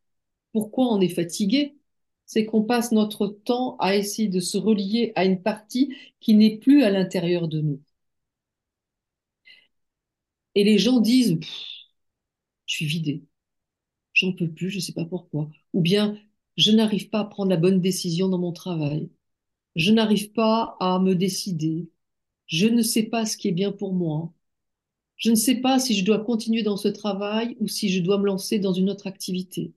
pourquoi 0.53 0.93
on 0.93 1.01
est 1.01 1.09
fatigué. 1.09 1.77
C'est 2.27 2.47
qu'on 2.47 2.63
passe 2.65 2.93
notre 2.93 3.27
temps 3.29 3.77
à 3.79 3.97
essayer 3.97 4.29
de 4.29 4.41
se 4.41 4.59
relier 4.59 5.13
à 5.17 5.25
une 5.25 5.43
partie 5.43 5.95
qui 6.21 6.35
n'est 6.35 6.59
plus 6.59 6.83
à 6.85 6.91
l'intérieur 6.91 7.49
de 7.49 7.61
nous. 7.61 7.81
Et 10.55 10.65
les 10.65 10.79
gens 10.79 11.01
disent, 11.01 11.39
je 12.67 12.75
suis 12.75 12.87
vidé 12.87 13.23
j'en 14.15 14.33
peux 14.33 14.51
plus, 14.51 14.71
je 14.71 14.77
ne 14.77 14.81
sais 14.81 14.93
pas 14.95 15.05
pourquoi. 15.05 15.51
Ou 15.75 15.81
bien, 15.83 16.17
je 16.57 16.73
n'arrive 16.73 17.11
pas 17.11 17.21
à 17.21 17.25
prendre 17.25 17.51
la 17.51 17.57
bonne 17.57 17.81
décision 17.81 18.29
dans 18.29 18.39
mon 18.39 18.53
travail. 18.53 19.11
Je 19.77 19.93
n'arrive 19.93 20.33
pas 20.33 20.77
à 20.81 20.99
me 20.99 21.15
décider. 21.15 21.89
Je 22.47 22.67
ne 22.67 22.83
sais 22.83 23.05
pas 23.05 23.27
ce 23.27 23.37
qui 23.37 23.49
est 23.49 23.53
bien 23.53 23.73
pour 23.73 23.93
moi. 23.95 24.33
Je 25.17 25.31
ne 25.31 25.37
sais 25.37 25.57
pas 25.61 25.79
si 25.79 25.95
je 25.95 26.05
dois 26.05 26.25
continuer 26.25 26.63
dans 26.63 26.77
ce 26.77 26.89
travail 26.89 27.57
ou 27.61 27.69
si 27.69 27.91
je 27.91 28.01
dois 28.01 28.19
me 28.19 28.27
lancer 28.27 28.59
dans 28.59 28.73
une 28.73 28.91
autre 28.91 29.07
activité. 29.07 29.73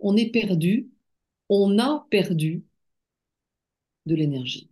On 0.00 0.16
est 0.16 0.30
perdu, 0.30 0.90
on 1.48 1.78
a 1.78 2.06
perdu 2.10 2.64
de 4.06 4.14
l'énergie. 4.14 4.70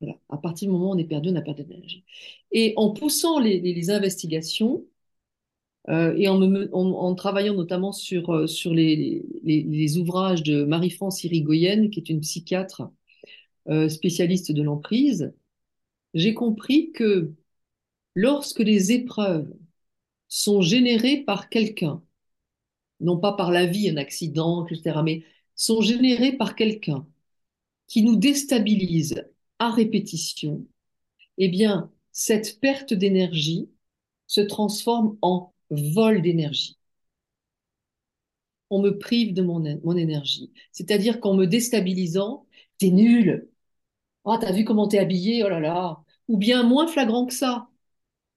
Voilà. 0.00 0.18
À 0.28 0.38
partir 0.38 0.68
du 0.68 0.72
moment 0.72 0.90
où 0.90 0.94
on 0.94 0.98
est 0.98 1.04
perdu, 1.04 1.30
on 1.30 1.36
a 1.36 1.42
perdu 1.42 1.64
de 1.64 1.68
l'énergie. 1.70 2.04
Et 2.52 2.74
en 2.76 2.92
poussant 2.92 3.38
les, 3.40 3.90
investigations, 3.90 4.86
euh, 5.88 6.14
et 6.16 6.28
en, 6.28 7.14
travaillant 7.14 7.54
notamment 7.54 7.92
sur, 7.92 8.30
euh, 8.30 8.46
les, 8.66 9.24
les, 9.44 9.98
ouvrages 9.98 10.42
de 10.42 10.64
Marie-France 10.64 11.22
Irigoyen, 11.24 11.88
qui 11.90 12.00
est 12.00 12.08
une 12.08 12.20
psychiatre 12.20 12.90
euh, 13.68 13.88
spécialiste 13.88 14.52
de 14.52 14.62
l'emprise, 14.62 15.32
j'ai 16.14 16.34
compris 16.34 16.92
que 16.92 17.32
lorsque 18.14 18.60
les 18.60 18.92
épreuves 18.92 19.52
sont 20.28 20.62
générées 20.62 21.18
par 21.24 21.48
quelqu'un, 21.50 22.02
non 23.00 23.18
pas 23.18 23.32
par 23.32 23.50
la 23.50 23.66
vie, 23.66 23.88
un 23.90 23.96
accident, 23.96 24.66
etc., 24.66 25.02
mais 25.02 25.24
sont 25.54 25.80
générées 25.80 26.36
par 26.36 26.54
quelqu'un 26.56 27.06
qui 27.88 28.02
nous 28.02 28.16
déstabilise 28.16 29.24
à 29.58 29.70
répétition, 29.70 30.66
eh 31.38 31.48
bien, 31.48 31.90
cette 32.12 32.60
perte 32.60 32.94
d'énergie 32.94 33.70
se 34.26 34.40
transforme 34.42 35.18
en 35.22 35.54
vol 35.70 36.22
d'énergie. 36.22 36.78
On 38.70 38.80
me 38.82 38.98
prive 38.98 39.34
de 39.34 39.42
mon, 39.42 39.60
mon 39.84 39.96
énergie. 39.96 40.52
C'est-à-dire 40.72 41.20
qu'en 41.20 41.34
me 41.34 41.46
déstabilisant, 41.46 42.46
t'es 42.78 42.90
nul. 42.90 43.48
Ah, 44.26 44.38
t'as 44.40 44.52
vu 44.52 44.64
comment 44.64 44.88
t'es 44.88 44.98
habillé, 44.98 45.42
oh 45.44 45.48
là 45.48 45.60
là. 45.60 46.02
Ou 46.28 46.36
bien 46.36 46.62
moins 46.64 46.86
flagrant 46.88 47.26
que 47.26 47.32
ça. 47.34 47.68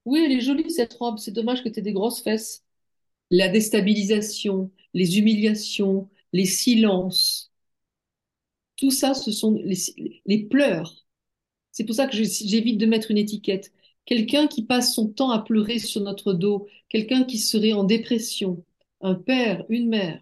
Oui, 0.06 0.22
elle 0.26 0.34
est 0.34 0.42
jolie 0.42 0.70
cette 0.72 0.94
robe, 0.96 1.18
c'est 1.20 1.32
dommage 1.32 1.64
que 1.64 1.70
t'aies 1.70 1.82
des 1.84 1.94
grosses 1.94 2.22
fesses. 2.24 2.64
La 3.32 3.50
déstabilisation, 3.50 4.72
les 4.94 5.20
humiliations, 5.20 6.10
les 6.34 6.46
silences, 6.46 7.52
tout 8.78 8.92
ça, 8.92 9.14
ce 9.14 9.32
sont 9.32 9.60
les 10.26 10.44
pleurs. 10.46 11.06
C'est 11.72 11.86
pour 11.86 11.96
ça 11.96 12.08
que 12.08 12.16
j'évite 12.18 12.80
de 12.80 12.86
mettre 12.86 13.12
une 13.12 13.18
étiquette 13.20 13.72
quelqu'un 14.06 14.48
qui 14.48 14.64
passe 14.66 14.96
son 14.96 15.10
temps 15.10 15.32
à 15.32 15.40
pleurer 15.44 15.80
sur 15.80 16.02
notre 16.02 16.34
dos, 16.34 16.68
quelqu'un 16.90 17.26
qui 17.26 17.40
serait 17.40 17.74
en 17.74 17.84
dépression, 17.86 18.66
un 19.02 19.16
père, 19.16 19.66
une 19.70 19.90
mère, 19.90 20.22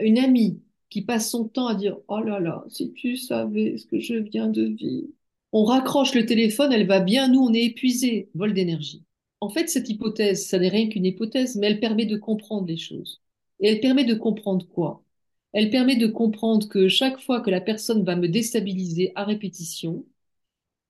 une 0.00 0.18
amie 0.18 0.62
qui 0.90 1.02
passe 1.02 1.30
son 1.30 1.48
temps 1.48 1.66
à 1.66 1.74
dire 1.74 1.98
Oh 2.08 2.20
là 2.20 2.40
là, 2.40 2.64
si 2.68 2.92
tu 2.92 3.16
savais 3.16 3.76
ce 3.78 3.86
que 3.86 4.00
je 4.00 4.14
viens 4.14 4.48
de 4.48 4.62
vivre. 4.62 5.08
On 5.52 5.64
raccroche 5.64 6.14
le 6.14 6.26
téléphone, 6.26 6.72
elle 6.72 6.86
va 6.86 7.00
bien, 7.00 7.28
nous 7.28 7.40
on 7.40 7.54
est 7.54 7.64
épuisés, 7.64 8.30
vol 8.34 8.52
d'énergie. 8.54 9.04
En 9.40 9.48
fait, 9.50 9.68
cette 9.68 9.88
hypothèse, 9.88 10.46
ça 10.46 10.58
n'est 10.58 10.68
rien 10.68 10.88
qu'une 10.88 11.06
hypothèse, 11.06 11.56
mais 11.56 11.68
elle 11.68 11.80
permet 11.80 12.06
de 12.06 12.16
comprendre 12.16 12.66
les 12.66 12.76
choses. 12.76 13.22
Et 13.60 13.68
elle 13.68 13.80
permet 13.80 14.04
de 14.04 14.14
comprendre 14.14 14.66
quoi? 14.68 15.04
Elle 15.52 15.70
permet 15.70 15.96
de 15.96 16.06
comprendre 16.06 16.68
que 16.68 16.88
chaque 16.88 17.20
fois 17.20 17.40
que 17.40 17.50
la 17.50 17.60
personne 17.60 18.04
va 18.04 18.16
me 18.16 18.28
déstabiliser 18.28 19.12
à 19.14 19.24
répétition, 19.24 20.04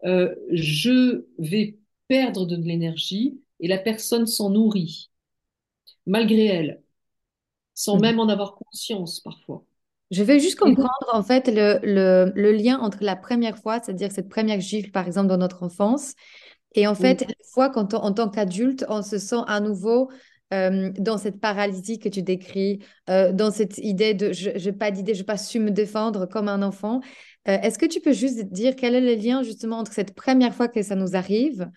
euh, 0.05 0.35
je 0.51 1.27
vais 1.39 1.79
perdre 2.09 2.47
de 2.47 2.57
l'énergie 2.57 3.41
et 3.61 3.69
la 3.69 3.79
personne 3.79 4.27
s'en 4.27 4.51
nourrit, 4.51 5.11
malgré 6.07 6.47
elle, 6.47 6.83
sans 7.75 7.97
mhm. 7.97 8.03
même 8.03 8.21
en 8.21 8.29
avoir 8.29 8.55
conscience 8.57 9.21
parfois. 9.21 9.65
Je 10.11 10.23
vais 10.23 10.41
juste 10.41 10.59
comprendre 10.59 11.11
en 11.13 11.23
fait 11.23 11.49
le, 11.49 11.81
le, 11.83 12.33
le, 12.35 12.53
lien 12.53 12.79
entre 12.79 12.99
la 13.03 13.15
première 13.15 13.59
fois, 13.59 13.79
c'est-à-dire 13.83 14.11
cette 14.11 14.29
première 14.29 14.61
gifle 14.61 14.91
par 14.91 15.07
exemple 15.07 15.29
dans 15.29 15.37
notre 15.37 15.63
enfance, 15.63 16.15
et 16.75 16.87
en 16.87 16.95
fait 16.95 17.23
la 17.23 17.35
fois 17.53 17.69
quand 17.69 17.93
en 17.95 18.13
tant 18.13 18.31
qu'adulte 18.31 18.87
on 18.89 19.03
se 19.03 19.19
sent 19.19 19.43
à 19.47 19.61
nouveau 19.61 20.11
euh, 20.55 20.91
dans 20.99 21.19
cette 21.19 21.41
paralysie 21.41 21.99
que 21.99 22.09
tu 22.09 22.23
décris, 22.23 22.79
euh, 23.11 23.33
dans 23.33 23.51
cette 23.51 23.77
idée 23.77 24.15
de 24.15 24.33
je 24.33 24.49
n'ai 24.49 24.73
pas 24.73 24.91
d'idée, 24.91 25.13
je 25.13 25.21
n'ai 25.21 25.27
pas 25.27 25.37
su 25.37 25.61
me 25.61 25.71
défendre 25.71 26.25
comme 26.25 26.49
un 26.49 26.63
enfant. 26.63 27.01
Euh, 27.47 27.59
est-ce 27.61 27.79
que 27.79 27.85
tu 27.85 28.01
peux 28.01 28.13
juste 28.13 28.45
dire 28.45 28.77
quel 28.77 28.95
est 28.95 29.03
le 29.03 29.15
lien 29.15 29.43
justement 29.43 29.79
entre 29.79 29.93
cette 29.93 30.15
première 30.15 30.55
fois 30.55 30.69
que 30.69 30.81
ça 30.81 30.95
nous 30.95 31.17
arrive 31.17 31.69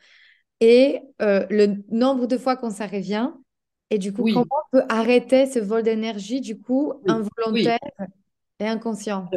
et 0.61 1.01
le 1.19 1.83
nombre 1.89 2.27
de 2.27 2.37
fois 2.37 2.55
quand 2.55 2.69
ça 2.69 2.87
revient? 2.87 3.31
Et 3.89 3.97
du 3.97 4.13
coup, 4.13 4.23
comment 4.23 4.45
on 4.71 4.77
peut 4.77 4.83
arrêter 4.87 5.47
ce 5.47 5.59
vol 5.59 5.83
d'énergie, 5.83 6.39
du 6.39 6.57
coup, 6.57 6.93
involontaire 7.07 7.77
inconscient 8.67 9.29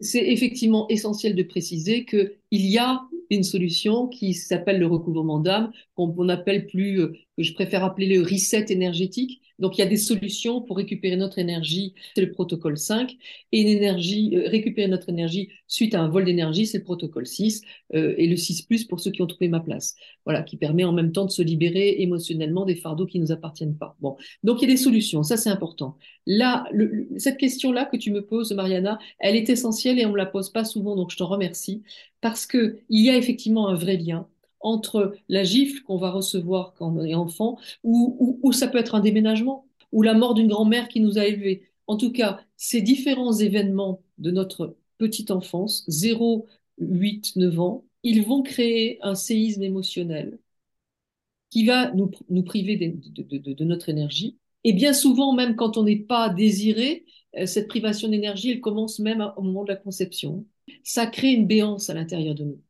C'est 0.00 0.26
effectivement 0.30 0.88
essentiel 0.88 1.34
de 1.34 1.42
préciser 1.42 2.04
qu'il 2.04 2.30
y 2.50 2.78
a 2.78 3.02
une 3.30 3.44
solution 3.44 4.08
qui 4.08 4.34
s'appelle 4.34 4.78
le 4.78 4.86
recouvrement 4.86 5.38
d'âme, 5.38 5.70
qu'on 5.94 6.28
appelle 6.28 6.66
plus, 6.66 7.00
euh, 7.00 7.12
que 7.36 7.42
je 7.44 7.54
préfère 7.54 7.84
appeler 7.84 8.08
le 8.08 8.22
reset 8.22 8.66
énergétique. 8.70 9.40
Donc, 9.60 9.78
il 9.78 9.80
y 9.80 9.84
a 9.84 9.86
des 9.86 9.96
solutions 9.96 10.60
pour 10.60 10.76
récupérer 10.76 11.16
notre 11.16 11.38
énergie, 11.38 11.94
c'est 12.14 12.22
le 12.22 12.32
protocole 12.32 12.76
5, 12.76 13.16
et 13.52 13.60
une 13.60 13.68
énergie, 13.68 14.34
euh, 14.34 14.48
récupérer 14.48 14.88
notre 14.88 15.08
énergie 15.08 15.50
suite 15.66 15.94
à 15.94 16.00
un 16.00 16.08
vol 16.08 16.24
d'énergie, 16.24 16.66
c'est 16.66 16.78
le 16.78 16.84
protocole 16.84 17.26
6, 17.26 17.62
euh, 17.94 18.14
et 18.18 18.26
le 18.26 18.36
6 18.36 18.62
plus 18.62 18.84
pour 18.84 19.00
ceux 19.00 19.10
qui 19.10 19.22
ont 19.22 19.26
trouvé 19.26 19.48
ma 19.48 19.60
place. 19.60 19.94
Voilà, 20.24 20.42
qui 20.42 20.56
permet 20.56 20.84
en 20.84 20.92
même 20.92 21.12
temps 21.12 21.24
de 21.24 21.30
se 21.30 21.42
libérer 21.42 22.00
émotionnellement 22.00 22.64
des 22.64 22.74
fardeaux 22.74 23.06
qui 23.06 23.18
ne 23.18 23.24
nous 23.24 23.32
appartiennent 23.32 23.76
pas. 23.76 23.96
Bon, 24.00 24.16
donc 24.42 24.58
il 24.60 24.68
y 24.68 24.70
a 24.70 24.74
des 24.74 24.80
solutions, 24.80 25.22
ça 25.22 25.36
c'est 25.36 25.50
important. 25.50 25.96
Là, 26.26 26.64
cette 27.16 27.36
question-là 27.38 27.84
que 27.86 27.96
tu 27.96 28.10
me 28.10 28.24
poses, 28.24 28.52
Mariana, 28.52 28.98
elle 29.18 29.36
est 29.36 29.48
essentielle 29.50 29.98
et 29.98 30.06
on 30.06 30.12
me 30.12 30.16
la 30.16 30.26
pose 30.26 30.50
pas 30.50 30.64
souvent, 30.64 30.96
donc 30.96 31.10
je 31.10 31.16
t'en 31.16 31.26
remercie, 31.26 31.82
parce 32.20 32.46
que 32.46 32.78
il 32.88 33.04
y 33.04 33.10
a 33.10 33.16
effectivement 33.16 33.68
un 33.68 33.74
vrai 33.74 33.96
lien 33.96 34.26
entre 34.60 35.14
la 35.28 35.44
gifle 35.44 35.82
qu'on 35.82 35.96
va 35.96 36.10
recevoir 36.10 36.74
quand 36.74 36.94
on 36.96 37.04
est 37.04 37.14
enfant, 37.14 37.58
ou, 37.82 38.38
ou, 38.42 38.52
ça 38.52 38.68
peut 38.68 38.78
être 38.78 38.94
un 38.94 39.00
déménagement, 39.00 39.66
ou 39.92 40.02
la 40.02 40.14
mort 40.14 40.34
d'une 40.34 40.48
grand-mère 40.48 40.88
qui 40.88 41.00
nous 41.00 41.18
a 41.18 41.26
élevés. 41.26 41.70
En 41.86 41.96
tout 41.96 42.12
cas, 42.12 42.40
ces 42.56 42.82
différents 42.82 43.32
événements 43.32 44.02
de 44.18 44.30
notre 44.30 44.76
petite 44.98 45.30
enfance, 45.30 45.84
0, 45.88 46.46
8, 46.78 47.36
9 47.36 47.60
ans, 47.60 47.84
ils 48.02 48.22
vont 48.22 48.42
créer 48.42 48.98
un 49.02 49.14
séisme 49.14 49.62
émotionnel 49.62 50.38
qui 51.50 51.66
va 51.66 51.92
nous, 51.92 52.10
nous 52.28 52.42
priver 52.42 52.76
de, 52.76 53.52
de, 53.52 53.64
notre 53.64 53.88
énergie. 53.88 54.38
Et 54.64 54.72
bien 54.72 54.92
souvent, 54.92 55.32
même 55.34 55.56
quand 55.56 55.76
on 55.76 55.84
n'est 55.84 55.96
pas 55.96 56.28
désiré, 56.28 57.04
euh, 57.36 57.46
cette 57.46 57.68
privation 57.68 58.08
d'énergie, 58.08 58.50
elle 58.50 58.60
commence 58.60 58.98
même 59.00 59.32
au 59.36 59.42
moment 59.42 59.64
de 59.64 59.70
la 59.70 59.76
conception. 59.76 60.46
Ça 60.84 61.06
crée 61.06 61.32
une 61.32 61.46
béance 61.46 61.90
à 61.90 61.94
l'intérieur 61.94 62.34
de 62.34 62.44
nous. 62.44 62.60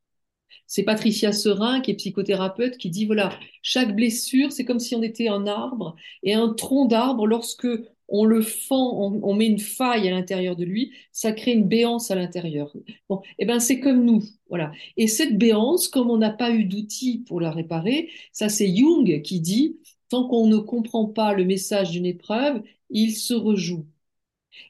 C'est 0.66 0.82
Patricia 0.82 1.32
Serin, 1.32 1.80
qui 1.80 1.90
est 1.92 1.94
psychothérapeute, 1.94 2.76
qui 2.76 2.90
dit, 2.90 3.06
voilà, 3.06 3.30
chaque 3.62 3.94
blessure, 3.94 4.52
c'est 4.52 4.64
comme 4.64 4.80
si 4.80 4.94
on 4.94 5.02
était 5.02 5.28
un 5.28 5.46
arbre, 5.46 5.96
et 6.22 6.34
un 6.34 6.50
tronc 6.50 6.86
d'arbre, 6.86 7.26
lorsque 7.26 7.66
on 8.10 8.24
le 8.24 8.42
fend, 8.42 9.20
on, 9.22 9.34
met 9.34 9.46
une 9.46 9.60
faille 9.60 10.08
à 10.08 10.10
l'intérieur 10.10 10.56
de 10.56 10.64
lui, 10.64 10.92
ça 11.12 11.32
crée 11.32 11.52
une 11.52 11.68
béance 11.68 12.10
à 12.10 12.16
l'intérieur. 12.16 12.72
Bon, 13.08 13.20
et 13.22 13.34
eh 13.40 13.44
ben 13.46 13.60
c'est 13.60 13.80
comme 13.80 14.04
nous, 14.04 14.22
voilà. 14.48 14.72
Et 14.96 15.06
cette 15.06 15.38
béance, 15.38 15.88
comme 15.88 16.10
on 16.10 16.18
n'a 16.18 16.30
pas 16.30 16.50
eu 16.50 16.64
d'outils 16.64 17.18
pour 17.26 17.40
la 17.40 17.52
réparer, 17.52 18.10
ça 18.32 18.48
c'est 18.48 18.74
Jung 18.74 19.22
qui 19.22 19.40
dit, 19.40 19.78
tant 20.08 20.26
qu'on 20.28 20.46
ne 20.48 20.58
comprend 20.58 21.06
pas 21.06 21.34
le 21.34 21.44
message 21.44 21.92
d'une 21.92 22.06
épreuve, 22.06 22.62
il 22.90 23.14
se 23.16 23.34
rejoue. 23.34 23.86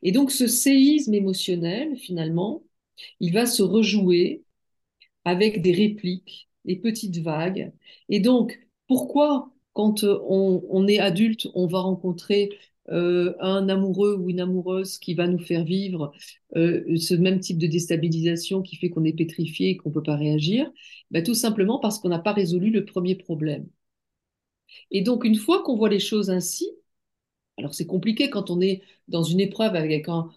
Et 0.02 0.12
donc 0.12 0.30
ce 0.30 0.46
séisme 0.46 1.14
émotionnel, 1.14 1.96
finalement, 1.96 2.62
il 3.20 3.32
va 3.32 3.46
se 3.46 3.62
rejouer 3.62 4.44
avec 5.24 5.62
des 5.62 5.72
répliques, 5.72 6.48
des 6.64 6.76
petites 6.76 7.18
vagues. 7.18 7.72
Et 8.08 8.20
donc, 8.20 8.58
pourquoi 8.86 9.50
quand 9.72 10.04
on, 10.04 10.62
on 10.68 10.88
est 10.88 10.98
adulte, 10.98 11.48
on 11.54 11.66
va 11.66 11.80
rencontrer 11.80 12.50
euh, 12.90 13.34
un 13.40 13.68
amoureux 13.68 14.16
ou 14.16 14.30
une 14.30 14.40
amoureuse 14.40 14.98
qui 14.98 15.14
va 15.14 15.28
nous 15.28 15.38
faire 15.38 15.64
vivre 15.64 16.12
euh, 16.56 16.96
ce 16.96 17.14
même 17.14 17.38
type 17.38 17.58
de 17.58 17.68
déstabilisation 17.68 18.62
qui 18.62 18.76
fait 18.76 18.90
qu'on 18.90 19.04
est 19.04 19.12
pétrifié 19.12 19.70
et 19.70 19.76
qu'on 19.76 19.90
ne 19.90 19.94
peut 19.94 20.02
pas 20.02 20.16
réagir? 20.16 20.70
Ben, 21.10 21.22
Tout 21.22 21.34
simplement 21.34 21.78
parce 21.78 21.98
qu'on 22.00 22.08
n'a 22.08 22.18
pas 22.18 22.32
résolu 22.32 22.70
le 22.70 22.84
premier 22.84 23.14
problème. 23.14 23.68
Et 24.90 25.02
donc, 25.02 25.24
une 25.24 25.36
fois 25.36 25.62
qu'on 25.62 25.76
voit 25.76 25.88
les 25.88 26.00
choses 26.00 26.30
ainsi, 26.30 26.70
alors 27.58 27.74
c'est 27.74 27.86
compliqué 27.86 28.30
quand 28.30 28.50
on 28.50 28.60
est 28.60 28.82
dans 29.08 29.22
une 29.22 29.40
épreuve 29.40 29.74
avec 29.76 30.08
un 30.08 30.30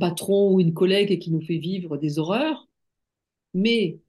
patron 0.00 0.52
ou 0.52 0.60
une 0.60 0.74
collègue 0.74 1.18
qui 1.18 1.30
nous 1.30 1.40
fait 1.40 1.58
vivre 1.58 1.96
des 1.96 2.18
horreurs, 2.18 2.68
mais 3.54 4.00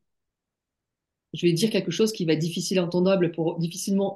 je 1.34 1.46
vais 1.46 1.54
dire 1.54 1.70
quelque 1.70 1.92
chose 1.92 2.12
qui 2.14 2.26
va 2.26 2.36
difficilement 2.36 2.86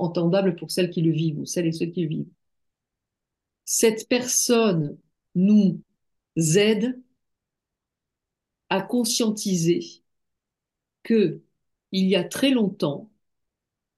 entendable 0.01 0.55
pour 0.55 0.71
celles 0.71 0.89
qui 0.89 1.01
le 1.01 1.11
vivent 1.11 1.39
ou 1.39 1.45
celles 1.45 1.67
et 1.67 1.71
ceux 1.71 1.85
qui 1.87 2.01
le 2.03 2.07
vivent 2.09 2.27
cette 3.65 4.07
personne 4.09 4.97
nous 5.35 5.79
aide 6.35 6.99
à 8.69 8.81
conscientiser 8.81 9.81
que 11.03 11.41
il 11.91 12.07
y 12.07 12.15
a 12.15 12.23
très 12.23 12.51
longtemps, 12.51 13.09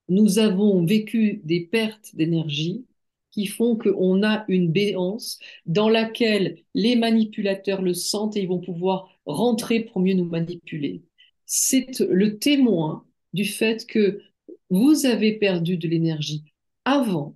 nous 0.10 0.40
avons 0.40 0.86
vécu 0.86 1.42
des 1.46 1.62
pertes 1.62 2.16
d'énergie 2.16 2.86
qui 3.32 3.48
font 3.48 3.78
qu'on 3.78 4.24
a 4.24 4.44
une 4.50 4.72
béance 4.72 5.40
dans 5.66 5.90
laquelle 5.90 6.58
les 6.74 6.96
manipulateurs 6.98 7.82
le 7.82 7.94
sentent 7.94 8.36
et 8.36 8.42
ils 8.42 8.48
vont 8.50 8.60
pouvoir 8.60 9.10
rentrer 9.26 9.82
pour 9.82 10.02
mieux 10.02 10.16
nous 10.16 10.26
manipuler. 10.26 11.02
C'est 11.54 12.00
le 12.00 12.40
témoin 12.40 13.06
du 13.34 13.44
fait 13.46 13.86
que 13.86 14.22
vous 14.70 15.06
avez 15.06 15.34
perdu 15.38 15.76
de 15.78 15.88
l'énergie 15.90 16.46
avant 16.86 17.36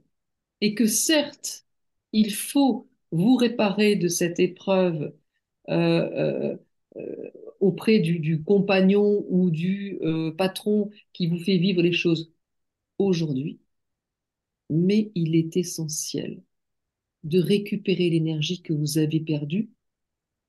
et 0.62 0.74
que 0.74 0.88
certes, 0.88 1.66
il 2.14 2.34
faut 2.34 2.88
vous 3.12 3.36
réparer 3.36 3.98
de 3.98 4.08
cette 4.08 4.40
épreuve 4.40 5.14
euh, 5.70 5.74
euh, 5.76 6.58
euh, 6.98 7.32
auprès 7.60 8.00
du, 8.00 8.42
compagnon 8.44 9.26
ou 9.30 9.52
du 9.52 10.00
patron 10.38 10.92
qui 11.14 11.28
vous 11.28 11.40
fait 11.40 11.58
vivre 11.58 11.82
les 11.82 11.94
choses 11.94 12.32
aujourd'hui. 13.00 13.60
Mais 14.70 15.12
il 15.16 15.36
est 15.36 15.58
essentiel 15.58 16.42
de 17.24 17.40
récupérer 17.40 18.10
l'énergie 18.10 18.62
que 18.62 18.74
vous 18.74 18.98
avez 18.98 19.20
perdue 19.20 19.72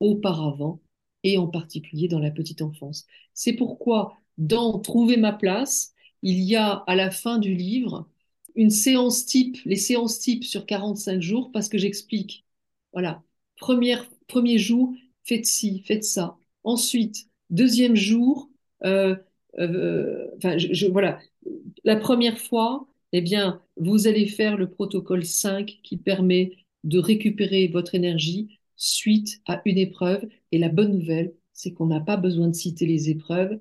auparavant 0.01 0.81
et 1.27 1.39
en 1.39 1.49
particulier 1.49 2.07
dans 2.07 2.21
la 2.21 2.31
petite 2.31 2.63
enfance. 2.63 3.07
C'est 3.35 3.55
pourquoi 3.55 4.17
dans 4.39 4.79
Trouver 4.79 5.17
ma 5.17 5.33
place, 5.33 5.93
il 6.23 6.39
y 6.41 6.55
a 6.55 6.85
à 6.87 6.95
la 6.95 7.11
fin 7.11 7.39
du 7.39 7.55
livre 7.55 8.09
une 8.55 8.71
séance 8.71 9.27
type, 9.27 9.59
les 9.65 9.77
séances 9.77 10.21
types 10.21 10.45
sur 10.45 10.67
45 10.67 11.21
jours, 11.21 11.51
parce 11.53 11.69
que 11.69 11.79
j'explique. 11.79 12.45
Voilà. 12.93 13.23
Premier 13.57 14.59
jour, 14.59 14.95
faites 15.25 15.47
ci, 15.47 15.83
faites 15.85 16.05
ça. 16.05 16.37
Ensuite, 16.63 17.29
deuxième 17.51 17.97
jour, 17.97 18.49
euh, 18.85 19.17
euh, 19.59 20.29
enfin, 20.37 20.57
voilà. 20.91 21.19
La 21.85 21.97
première 21.97 22.39
fois, 22.39 22.87
eh 23.13 23.21
bien, 23.21 23.61
vous 23.77 24.07
allez 24.07 24.27
faire 24.27 24.57
le 24.57 24.71
protocole 24.71 25.25
5 25.25 25.81
qui 25.83 25.97
permet 25.97 26.53
de 26.85 26.99
récupérer 26.99 27.67
votre 27.69 27.95
énergie 27.95 28.56
suite 28.77 29.41
à 29.47 29.63
une 29.65 29.79
épreuve. 29.79 30.27
Et 30.53 30.59
la 30.59 30.69
bonne 30.69 30.93
nouvelle, 30.99 31.35
c'est 31.53 31.73
qu'on 31.73 31.87
n'a 31.87 32.01
pas 32.01 32.17
besoin 32.17 32.49
de 32.49 32.55
citer 32.55 32.87
les 32.87 33.11
épreuves 33.11 33.59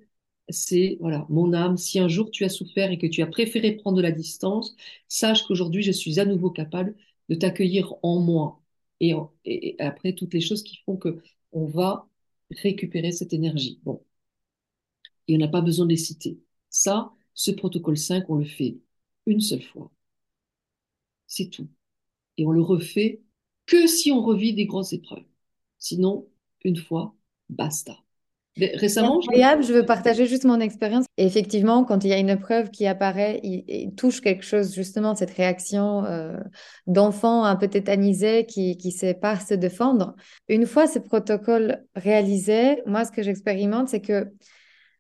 c'est, 0.50 0.98
voilà, 1.00 1.26
mon 1.30 1.54
âme, 1.54 1.78
si 1.78 2.00
un 2.00 2.08
jour 2.08 2.30
tu 2.32 2.44
as 2.46 2.50
souffert 2.50 2.92
et 2.92 2.98
que 2.98 3.08
tu 3.08 3.22
as 3.22 3.28
préféré 3.28 3.74
prendre 3.74 3.98
de 3.98 4.02
la 4.02 4.12
distance, 4.12 4.76
sache 5.08 5.44
qu'aujourd'hui 5.44 5.82
je 5.84 5.92
suis 5.92 6.20
à 6.20 6.26
nouveau 6.26 6.52
capable 6.52 6.96
de 7.30 7.36
t'accueillir 7.36 7.94
en 8.04 8.20
moi. 8.20 8.62
Et, 9.00 9.14
après, 9.80 10.14
toutes 10.14 10.34
les 10.34 10.42
choses 10.42 10.64
qui 10.64 10.78
font 10.86 10.98
que 10.98 11.22
on 11.52 11.66
va 11.66 12.08
récupérer 12.52 13.12
cette 13.12 13.34
énergie. 13.34 13.80
Bon. 13.84 14.04
Et 15.28 15.36
on 15.36 15.40
n'a 15.40 15.48
pas 15.48 15.62
besoin 15.62 15.86
de 15.86 15.92
les 15.92 15.98
citer. 15.98 16.40
Ça, 16.70 17.12
ce 17.34 17.52
protocole 17.52 17.98
5, 17.98 18.30
on 18.30 18.36
le 18.36 18.46
fait 18.46 18.80
une 19.26 19.42
seule 19.42 19.62
fois. 19.64 19.92
C'est 21.28 21.50
tout. 21.50 21.68
Et 22.38 22.46
on 22.46 22.52
le 22.52 22.62
refait 22.62 23.22
que 23.66 23.88
si 23.88 24.12
on 24.12 24.22
revit 24.22 24.54
des 24.54 24.66
grosses 24.66 24.94
épreuves. 24.94 25.26
Sinon, 25.78 26.28
une 26.64 26.78
fois, 26.78 27.16
basta. 27.50 27.98
Récemment, 28.58 29.18
incroyable, 29.18 29.64
je... 29.64 29.74
veux 29.74 29.86
partager 29.86 30.28
juste 30.28 30.46
mon 30.46 30.62
expérience. 30.62 31.06
effectivement, 31.18 31.84
quand 31.84 32.06
il 32.06 32.08
y 32.08 32.14
a 32.14 32.18
une 32.18 32.30
épreuve 32.30 32.70
qui 32.70 32.88
apparaît, 32.88 33.42
il, 33.44 33.94
touche 33.96 34.22
quelque 34.22 34.46
chose, 34.46 34.74
justement, 34.74 35.14
cette 35.14 35.32
réaction 35.32 36.06
euh, 36.06 36.38
d'enfant 36.88 37.44
un 37.44 37.58
peu 37.58 37.68
tétanisé 37.68 38.46
qui 38.46 38.78
ne 38.84 38.92
sait 38.92 39.14
pas 39.14 39.38
se 39.38 39.54
défendre. 39.54 40.16
Une 40.48 40.66
fois 40.66 40.88
ce 40.88 41.00
protocole 41.00 41.84
réalisé, 41.96 42.82
moi, 42.86 43.04
ce 43.04 43.12
que 43.12 43.24
j'expérimente, 43.24 43.90
c'est 43.90 44.02
que 44.02 44.32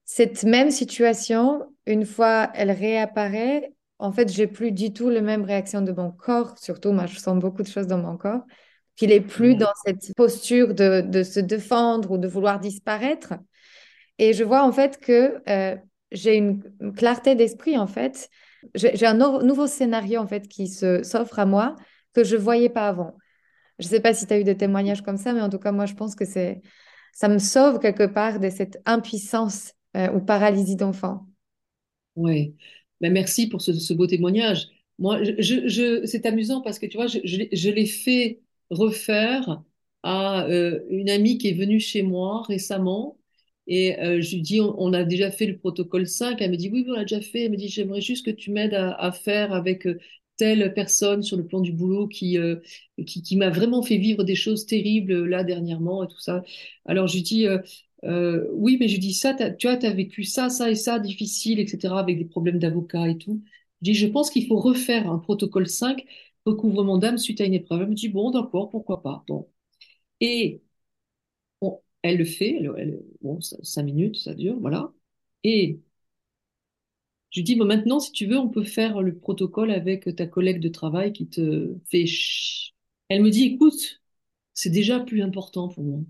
cette 0.03 0.43
même 0.43 0.69
situation, 0.69 1.63
une 1.85 2.05
fois 2.05 2.51
elle 2.55 2.71
réapparaît, 2.71 3.73
en 3.99 4.11
fait, 4.11 4.31
j'ai 4.31 4.47
plus 4.47 4.71
du 4.71 4.93
tout 4.93 5.09
la 5.09 5.21
même 5.21 5.43
réaction 5.43 5.81
de 5.81 5.91
mon 5.91 6.11
corps. 6.11 6.57
Surtout, 6.57 6.91
moi, 6.91 7.05
je 7.05 7.17
sens 7.17 7.39
beaucoup 7.39 7.63
de 7.63 7.67
choses 7.67 7.87
dans 7.87 7.97
mon 7.97 8.17
corps 8.17 8.43
qu'il 8.95 9.11
est 9.11 9.21
plus 9.21 9.55
dans 9.55 9.73
cette 9.85 10.13
posture 10.15 10.73
de, 10.73 11.01
de, 11.01 11.23
se 11.23 11.39
défendre 11.39 12.11
ou 12.11 12.17
de 12.17 12.27
vouloir 12.27 12.59
disparaître. 12.59 13.33
Et 14.17 14.33
je 14.33 14.43
vois 14.43 14.63
en 14.63 14.71
fait 14.71 14.99
que 14.99 15.41
euh, 15.49 15.75
j'ai 16.11 16.37
une 16.37 16.63
clarté 16.95 17.35
d'esprit 17.35 17.77
en 17.77 17.87
fait. 17.87 18.29
J'ai 18.73 19.05
un 19.05 19.13
nouveau 19.13 19.67
scénario 19.67 20.19
en 20.19 20.27
fait 20.27 20.47
qui 20.47 20.67
s'offre 20.67 21.39
à 21.39 21.45
moi 21.45 21.75
que 22.13 22.23
je 22.23 22.35
voyais 22.35 22.69
pas 22.69 22.87
avant. 22.87 23.17
Je 23.79 23.87
sais 23.87 23.99
pas 23.99 24.13
si 24.13 24.25
tu 24.25 24.33
as 24.33 24.39
eu 24.39 24.43
des 24.43 24.55
témoignages 24.55 25.01
comme 25.01 25.17
ça, 25.17 25.33
mais 25.33 25.41
en 25.41 25.49
tout 25.49 25.59
cas 25.59 25.73
moi 25.73 25.85
je 25.85 25.93
pense 25.93 26.15
que 26.15 26.25
c'est 26.25 26.61
ça 27.13 27.27
me 27.27 27.37
sauve 27.37 27.79
quelque 27.79 28.05
part 28.05 28.39
de 28.39 28.49
cette 28.49 28.81
impuissance 28.85 29.73
euh, 29.97 30.09
ou 30.13 30.21
paralysie 30.21 30.77
d'enfant. 30.77 31.27
Oui, 32.15 32.55
ben, 33.01 33.11
merci 33.13 33.47
pour 33.47 33.61
ce, 33.61 33.93
beau 33.93 34.07
témoignage. 34.07 34.69
Moi, 34.99 35.19
c'est 36.05 36.25
amusant 36.25 36.61
parce 36.61 36.79
que 36.79 36.85
tu 36.85 36.97
vois, 36.97 37.07
je, 37.07 37.69
l'ai 37.69 37.85
fait 37.85 38.41
refaire 38.69 39.63
à 40.03 40.45
euh, 40.47 40.81
une 40.89 41.09
amie 41.09 41.37
qui 41.37 41.49
est 41.49 41.53
venue 41.53 41.79
chez 41.79 42.03
moi 42.03 42.43
récemment. 42.43 43.17
Et 43.67 43.99
euh, 43.99 44.21
je 44.21 44.35
lui 44.35 44.41
dis, 44.41 44.61
on, 44.61 44.93
a 44.93 45.03
déjà 45.03 45.31
fait 45.31 45.47
le 45.47 45.57
protocole 45.57 46.07
5. 46.07 46.39
Elle 46.41 46.51
me 46.51 46.57
dit, 46.57 46.69
oui, 46.71 46.85
on 46.87 46.93
l'a 46.93 47.01
déjà 47.01 47.21
fait. 47.21 47.45
Elle 47.45 47.51
me 47.51 47.57
dit, 47.57 47.67
j'aimerais 47.67 48.01
juste 48.01 48.25
que 48.25 48.31
tu 48.31 48.51
m'aides 48.51 48.75
à, 48.75 49.11
faire 49.11 49.53
avec 49.53 49.87
euh, 49.87 49.99
telle 50.37 50.73
personne 50.73 51.23
sur 51.23 51.37
le 51.37 51.45
plan 51.45 51.61
du 51.61 51.71
boulot 51.71 52.07
qui, 52.07 52.37
qui, 53.05 53.21
qui 53.23 53.37
m'a 53.37 53.49
vraiment 53.49 53.81
fait 53.81 53.97
vivre 53.97 54.23
des 54.23 54.35
choses 54.35 54.65
terribles 54.65 55.25
là 55.25 55.43
dernièrement 55.43 56.03
et 56.03 56.07
tout 56.07 56.19
ça. 56.19 56.43
Alors 56.85 57.07
je 57.07 57.15
lui 57.15 57.23
dis, 57.23 57.47
oui, 58.03 58.77
mais 58.79 58.87
je 58.87 58.99
dis 58.99 59.13
ça, 59.13 59.33
tu 59.33 59.67
vois, 59.67 59.77
tu 59.77 59.85
as 59.85 59.93
vécu 59.93 60.23
ça, 60.23 60.49
ça 60.49 60.69
et 60.69 60.75
ça, 60.75 60.99
difficile, 60.99 61.59
etc., 61.59 61.99
avec 61.99 62.17
des 62.17 62.25
problèmes 62.25 62.59
d'avocat 62.59 63.09
et 63.09 63.17
tout. 63.17 63.43
Je 63.81 63.91
dis, 63.91 63.93
je 63.95 64.07
pense 64.07 64.29
qu'il 64.29 64.47
faut 64.47 64.59
refaire 64.59 65.09
un 65.11 65.19
protocole 65.19 65.67
5 65.67 66.05
recouvrement 66.45 66.97
d'âme 66.97 67.17
suite 67.17 67.41
à 67.41 67.45
une 67.45 67.53
épreuve. 67.53 67.81
Elle 67.83 67.89
me 67.89 67.95
dit, 67.95 68.09
bon, 68.09 68.31
d'accord, 68.31 68.69
pourquoi 68.69 69.01
pas. 69.01 69.23
Bon. 69.27 69.47
Et 70.21 70.61
elle 72.01 72.17
le 72.17 72.25
fait, 72.25 72.61
elle, 72.77 73.01
bon, 73.21 73.39
cinq 73.41 73.83
minutes, 73.83 74.17
ça 74.17 74.33
dure, 74.33 74.59
voilà. 74.59 74.91
Et 75.43 75.81
Je 77.31 77.39
lui 77.39 77.43
dis, 77.43 77.55
bon, 77.55 77.65
maintenant, 77.65 77.99
si 77.99 78.11
tu 78.11 78.25
veux, 78.27 78.37
on 78.39 78.49
peut 78.49 78.63
faire 78.63 79.01
le 79.03 79.15
protocole 79.17 79.69
avec 79.71 80.15
ta 80.15 80.25
collègue 80.27 80.59
de 80.59 80.69
travail 80.69 81.11
qui 81.13 81.27
te 81.27 81.75
fait. 81.89 82.05
Elle 83.09 83.23
me 83.23 83.29
dit, 83.31 83.45
écoute, 83.45 84.01
c'est 84.53 84.69
déjà 84.71 84.99
plus 85.01 85.21
important 85.23 85.69
pour 85.69 85.83
moi. 85.83 86.01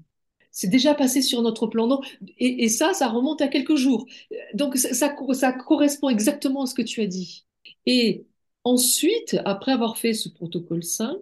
C'est 0.55 0.69
déjà 0.69 0.95
passé 0.95 1.21
sur 1.21 1.41
notre 1.41 1.67
plan. 1.67 1.85
Non 1.85 1.99
et, 2.39 2.69
ça, 2.69 2.93
ça 2.93 3.09
remonte 3.09 3.41
à 3.41 3.49
quelques 3.49 3.75
jours. 3.75 4.05
Donc, 4.53 4.77
ça, 4.77 5.09
correspond 5.09 6.09
exactement 6.09 6.63
à 6.63 6.65
ce 6.65 6.73
que 6.73 6.81
tu 6.81 7.01
as 7.01 7.07
dit. 7.07 7.45
Et 7.85 8.25
ensuite, 8.63 9.37
après 9.43 9.73
avoir 9.73 9.97
fait 9.97 10.13
ce 10.13 10.29
protocole 10.29 10.83
5, 10.83 11.17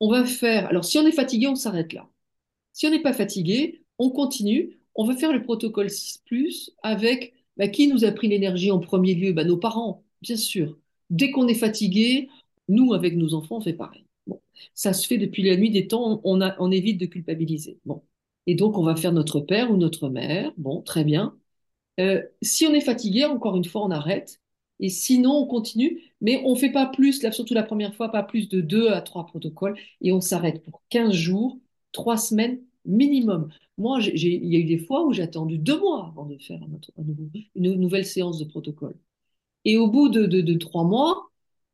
on 0.00 0.10
va 0.10 0.24
faire. 0.26 0.66
Alors, 0.68 0.84
si 0.84 0.98
on 0.98 1.06
est 1.06 1.12
fatigué, 1.12 1.46
on 1.48 1.54
s'arrête 1.56 1.94
là. 1.94 2.10
Si 2.74 2.86
on 2.86 2.90
n'est 2.90 3.02
pas 3.02 3.14
fatigué, 3.14 3.82
on 3.98 4.10
continue. 4.10 4.78
On 4.94 5.04
va 5.06 5.16
faire 5.16 5.32
le 5.32 5.42
protocole 5.42 5.90
6 5.90 6.72
avec 6.82 7.32
bah, 7.56 7.68
qui 7.68 7.88
nous 7.88 8.04
a 8.04 8.12
pris 8.12 8.28
l'énergie 8.28 8.70
en 8.70 8.78
premier 8.80 9.14
lieu? 9.14 9.32
Bah, 9.32 9.44
Nos 9.44 9.56
parents, 9.56 10.04
bien 10.20 10.36
sûr. 10.36 10.78
Dès 11.08 11.30
qu'on 11.30 11.48
est 11.48 11.54
fatigué, 11.54 12.28
nous, 12.68 12.92
avec 12.92 13.16
nos 13.16 13.32
enfants, 13.34 13.56
on 13.56 13.60
fait 13.62 13.72
pareil. 13.72 14.04
Bon. 14.26 14.40
Ça 14.74 14.92
se 14.92 15.06
fait 15.06 15.18
depuis 15.18 15.44
la 15.44 15.56
nuit 15.56 15.70
des 15.70 15.86
temps, 15.88 16.20
on, 16.24 16.42
a, 16.42 16.56
on 16.60 16.70
évite 16.70 16.98
de 16.98 17.06
culpabiliser. 17.06 17.78
Bon. 17.86 18.02
Et 18.46 18.54
donc, 18.54 18.78
on 18.78 18.82
va 18.84 18.96
faire 18.96 19.12
notre 19.12 19.40
père 19.40 19.70
ou 19.70 19.76
notre 19.76 20.08
mère. 20.08 20.52
Bon, 20.56 20.82
très 20.82 21.04
bien. 21.04 21.36
Euh, 22.00 22.22
si 22.42 22.66
on 22.66 22.74
est 22.74 22.80
fatigué, 22.80 23.24
encore 23.24 23.56
une 23.56 23.64
fois, 23.64 23.84
on 23.84 23.90
arrête. 23.90 24.40
Et 24.80 24.88
sinon, 24.88 25.32
on 25.32 25.46
continue. 25.46 26.02
Mais 26.20 26.42
on 26.44 26.52
ne 26.54 26.58
fait 26.58 26.72
pas 26.72 26.86
plus, 26.86 27.20
surtout 27.32 27.54
la 27.54 27.62
première 27.62 27.94
fois, 27.94 28.10
pas 28.10 28.22
plus 28.22 28.48
de 28.48 28.60
deux 28.60 28.90
à 28.90 29.02
trois 29.02 29.26
protocoles. 29.26 29.76
Et 30.00 30.12
on 30.12 30.20
s'arrête 30.20 30.62
pour 30.64 30.82
15 30.90 31.12
jours, 31.14 31.58
trois 31.92 32.16
semaines 32.18 32.60
minimum. 32.86 33.50
Moi, 33.78 34.00
il 34.02 34.46
y 34.46 34.56
a 34.56 34.58
eu 34.60 34.64
des 34.64 34.78
fois 34.78 35.06
où 35.06 35.12
j'ai 35.12 35.22
attendu 35.22 35.58
deux 35.58 35.78
mois 35.78 36.08
avant 36.08 36.26
de 36.26 36.38
faire 36.38 36.60
une 37.54 37.74
nouvelle 37.76 38.04
séance 38.06 38.38
de 38.38 38.44
protocole. 38.44 38.96
Et 39.66 39.76
au 39.78 39.88
bout 39.88 40.10
de, 40.10 40.26
de, 40.26 40.42
de 40.42 40.54
trois 40.58 40.84
mois, 40.84 41.29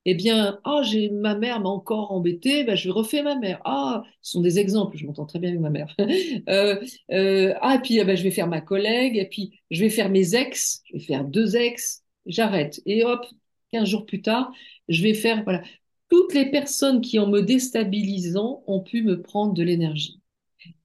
eh 0.08 0.14
bien, 0.14 0.60
ah, 0.64 0.82
j'ai 0.84 1.10
ma 1.10 1.34
mère 1.34 1.60
m'a 1.60 1.68
encore 1.68 2.12
embêté, 2.12 2.62
ben, 2.62 2.76
je 2.76 2.90
refais 2.90 3.22
ma 3.24 3.34
mère. 3.36 3.60
Ah, 3.64 4.04
ce 4.22 4.32
sont 4.32 4.40
des 4.40 4.60
exemples, 4.60 4.96
je 4.96 5.04
m'entends 5.04 5.26
très 5.26 5.40
bien 5.40 5.50
avec 5.50 5.60
ma 5.60 5.70
mère. 5.70 5.94
euh, 6.48 6.80
euh, 7.10 7.54
ah, 7.60 7.74
et 7.74 7.80
puis 7.80 7.98
eh 7.98 8.04
ben, 8.04 8.16
je 8.16 8.22
vais 8.22 8.30
faire 8.30 8.46
ma 8.46 8.60
collègue, 8.60 9.16
et 9.16 9.26
puis 9.26 9.60
je 9.72 9.80
vais 9.80 9.90
faire 9.90 10.08
mes 10.08 10.36
ex, 10.36 10.82
je 10.86 10.94
vais 10.94 11.00
faire 11.00 11.24
deux 11.24 11.56
ex, 11.56 12.04
j'arrête. 12.26 12.80
Et 12.86 13.02
hop, 13.04 13.26
15 13.72 13.88
jours 13.88 14.06
plus 14.06 14.22
tard, 14.22 14.52
je 14.88 15.02
vais 15.02 15.14
faire, 15.14 15.42
voilà. 15.42 15.62
Toutes 16.08 16.34
les 16.34 16.50
personnes 16.52 17.00
qui, 17.00 17.18
en 17.18 17.26
me 17.26 17.42
déstabilisant, 17.42 18.62
ont 18.68 18.80
pu 18.80 19.02
me 19.02 19.20
prendre 19.22 19.54
de 19.54 19.62
l'énergie. 19.64 20.20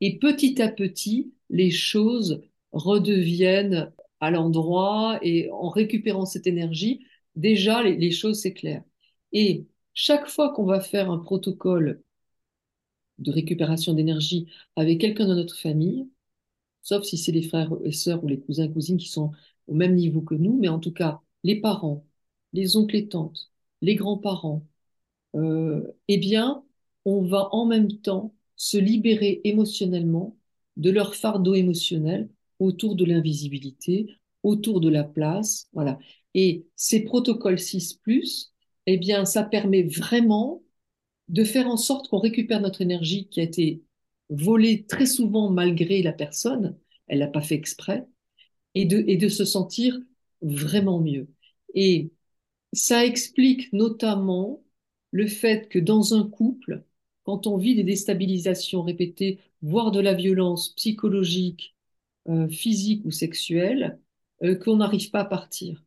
Et 0.01 0.17
petit 0.17 0.59
à 0.63 0.67
petit, 0.67 1.31
les 1.51 1.69
choses 1.69 2.41
redeviennent 2.71 3.91
à 4.19 4.31
l'endroit 4.31 5.19
et 5.21 5.49
en 5.51 5.69
récupérant 5.69 6.25
cette 6.25 6.47
énergie, 6.47 7.05
déjà 7.35 7.83
les 7.83 8.11
choses 8.11 8.41
s'éclairent. 8.41 8.83
Et 9.33 9.65
chaque 9.93 10.27
fois 10.29 10.53
qu'on 10.53 10.65
va 10.65 10.79
faire 10.81 11.11
un 11.11 11.17
protocole 11.19 12.01
de 13.19 13.31
récupération 13.31 13.93
d'énergie 13.93 14.47
avec 14.75 14.99
quelqu'un 15.01 15.27
de 15.27 15.35
notre 15.35 15.57
famille, 15.57 16.09
sauf 16.83 17.03
si 17.05 17.17
c'est 17.17 17.31
les 17.31 17.43
frères 17.43 17.71
et 17.85 17.91
sœurs 17.91 18.23
ou 18.23 18.29
les 18.29 18.39
cousins 18.39 18.65
et 18.65 18.71
cousines 18.73 18.97
qui 18.97 19.09
sont 19.09 19.31
au 19.67 19.75
même 19.75 19.95
niveau 19.95 20.21
que 20.21 20.35
nous, 20.35 20.57
mais 20.59 20.69
en 20.69 20.79
tout 20.79 20.93
cas, 20.93 21.21
les 21.43 21.61
parents, 21.61 22.05
les 22.53 22.77
oncles 22.77 22.97
et 22.97 23.07
tantes, 23.09 23.51
les 23.81 23.95
grands-parents, 23.95 24.65
euh, 25.35 25.83
eh 26.07 26.17
bien, 26.17 26.63
on 27.05 27.23
va 27.23 27.49
en 27.53 27.65
même 27.65 27.91
temps 28.01 28.33
se 28.55 28.77
libérer 28.77 29.41
émotionnellement 29.45 30.37
de 30.77 30.91
leur 30.91 31.15
fardeau 31.15 31.55
émotionnel 31.55 32.29
autour 32.59 32.95
de 32.95 33.05
l'invisibilité, 33.05 34.17
autour 34.43 34.81
de 34.81 34.89
la 34.89 35.03
place, 35.03 35.69
voilà. 35.73 35.99
Et 36.35 36.67
ces 36.75 37.03
protocoles 37.05 37.59
6+, 37.59 38.50
eh 38.93 38.97
bien, 38.97 39.25
ça 39.25 39.43
permet 39.43 39.83
vraiment 39.83 40.63
de 41.29 41.43
faire 41.43 41.67
en 41.67 41.77
sorte 41.77 42.09
qu'on 42.09 42.19
récupère 42.19 42.61
notre 42.61 42.81
énergie 42.81 43.27
qui 43.29 43.39
a 43.41 43.43
été 43.43 43.83
volée 44.29 44.85
très 44.85 45.05
souvent 45.05 45.49
malgré 45.49 46.01
la 46.01 46.13
personne, 46.13 46.77
elle 47.07 47.19
l'a 47.19 47.27
pas 47.27 47.41
fait 47.41 47.55
exprès, 47.55 48.07
et 48.75 48.85
de, 48.85 49.03
et 49.07 49.17
de 49.17 49.29
se 49.29 49.45
sentir 49.45 49.99
vraiment 50.41 50.99
mieux. 50.99 51.29
Et 51.75 52.11
ça 52.73 53.05
explique 53.05 53.71
notamment 53.73 54.63
le 55.11 55.27
fait 55.27 55.69
que 55.69 55.79
dans 55.79 56.13
un 56.13 56.27
couple, 56.27 56.83
quand 57.23 57.47
on 57.47 57.57
vit 57.57 57.75
des 57.75 57.83
déstabilisations 57.83 58.81
répétées, 58.83 59.39
voire 59.61 59.91
de 59.91 59.99
la 59.99 60.13
violence 60.13 60.69
psychologique, 60.75 61.75
euh, 62.29 62.47
physique 62.49 63.05
ou 63.05 63.11
sexuelle, 63.11 63.99
euh, 64.43 64.55
qu'on 64.55 64.77
n'arrive 64.77 65.11
pas 65.11 65.21
à 65.21 65.25
partir. 65.25 65.83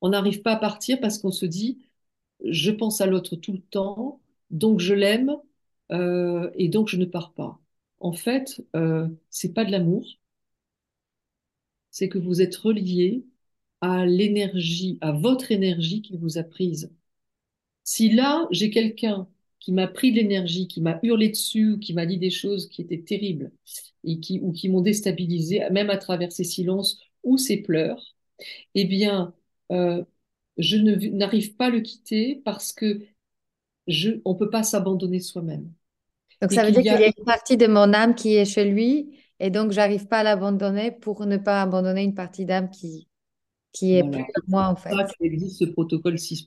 On 0.00 0.10
n'arrive 0.10 0.42
pas 0.42 0.52
à 0.52 0.56
partir 0.56 1.00
parce 1.00 1.18
qu'on 1.18 1.30
se 1.32 1.46
dit, 1.46 1.86
je 2.44 2.70
pense 2.70 3.00
à 3.00 3.06
l'autre 3.06 3.36
tout 3.36 3.52
le 3.52 3.60
temps, 3.60 4.20
donc 4.50 4.80
je 4.80 4.94
l'aime 4.94 5.36
euh, 5.92 6.50
et 6.56 6.68
donc 6.68 6.88
je 6.88 6.96
ne 6.96 7.04
pars 7.06 7.32
pas. 7.34 7.60
En 8.00 8.12
fait, 8.12 8.62
euh, 8.76 9.08
c'est 9.30 9.52
pas 9.54 9.64
de 9.64 9.70
l'amour, 9.72 10.04
c'est 11.90 12.08
que 12.08 12.18
vous 12.18 12.40
êtes 12.42 12.56
relié 12.56 13.24
à 13.80 14.06
l'énergie, 14.06 14.98
à 15.00 15.12
votre 15.12 15.52
énergie 15.52 16.02
qui 16.02 16.16
vous 16.16 16.38
a 16.38 16.42
prise. 16.44 16.92
Si 17.84 18.10
là, 18.10 18.46
j'ai 18.50 18.70
quelqu'un 18.70 19.28
qui 19.60 19.72
m'a 19.72 19.88
pris 19.88 20.12
de 20.12 20.16
l'énergie, 20.18 20.68
qui 20.68 20.80
m'a 20.80 20.98
hurlé 21.02 21.28
dessus, 21.30 21.78
qui 21.80 21.94
m'a 21.94 22.06
dit 22.06 22.18
des 22.18 22.30
choses 22.30 22.68
qui 22.68 22.82
étaient 22.82 23.02
terribles 23.02 23.52
et 24.04 24.20
qui, 24.20 24.40
ou 24.40 24.52
qui 24.52 24.68
m'ont 24.68 24.80
déstabilisé, 24.82 25.62
même 25.70 25.90
à 25.90 25.98
travers 25.98 26.32
ses 26.32 26.44
silences 26.44 27.00
ou 27.24 27.38
ses 27.38 27.58
pleurs, 27.62 28.16
eh 28.74 28.84
bien, 28.84 29.34
euh, 29.72 30.04
je 30.58 30.76
n'arrive 30.76 31.56
pas 31.56 31.66
à 31.66 31.70
le 31.70 31.80
quitter 31.80 32.42
parce 32.44 32.72
que 32.72 33.00
je, 33.86 34.10
on 34.24 34.34
peut 34.34 34.50
pas 34.50 34.62
s'abandonner 34.62 35.20
soi-même. 35.20 35.72
Donc, 36.40 36.52
ça 36.52 36.64
veut 36.64 36.72
dire 36.72 36.82
qu'il 36.82 37.00
y 37.00 37.04
a 37.04 37.12
une 37.16 37.24
partie 37.24 37.56
de 37.56 37.66
mon 37.66 37.92
âme 37.92 38.14
qui 38.14 38.34
est 38.34 38.44
chez 38.44 38.64
lui 38.64 39.18
et 39.38 39.50
donc 39.50 39.72
j'arrive 39.72 40.06
pas 40.06 40.20
à 40.20 40.22
l'abandonner 40.22 40.90
pour 40.90 41.24
ne 41.26 41.36
pas 41.36 41.62
abandonner 41.62 42.02
une 42.02 42.14
partie 42.14 42.44
d'âme 42.44 42.70
qui, 42.70 43.08
qui 43.72 43.94
est 43.94 44.02
plus 44.08 44.24
moi 44.48 44.66
en 44.66 44.76
fait. 44.76 44.90
Il 45.20 45.32
existe 45.32 45.58
ce 45.58 45.64
protocole 45.64 46.18
6 46.18 46.46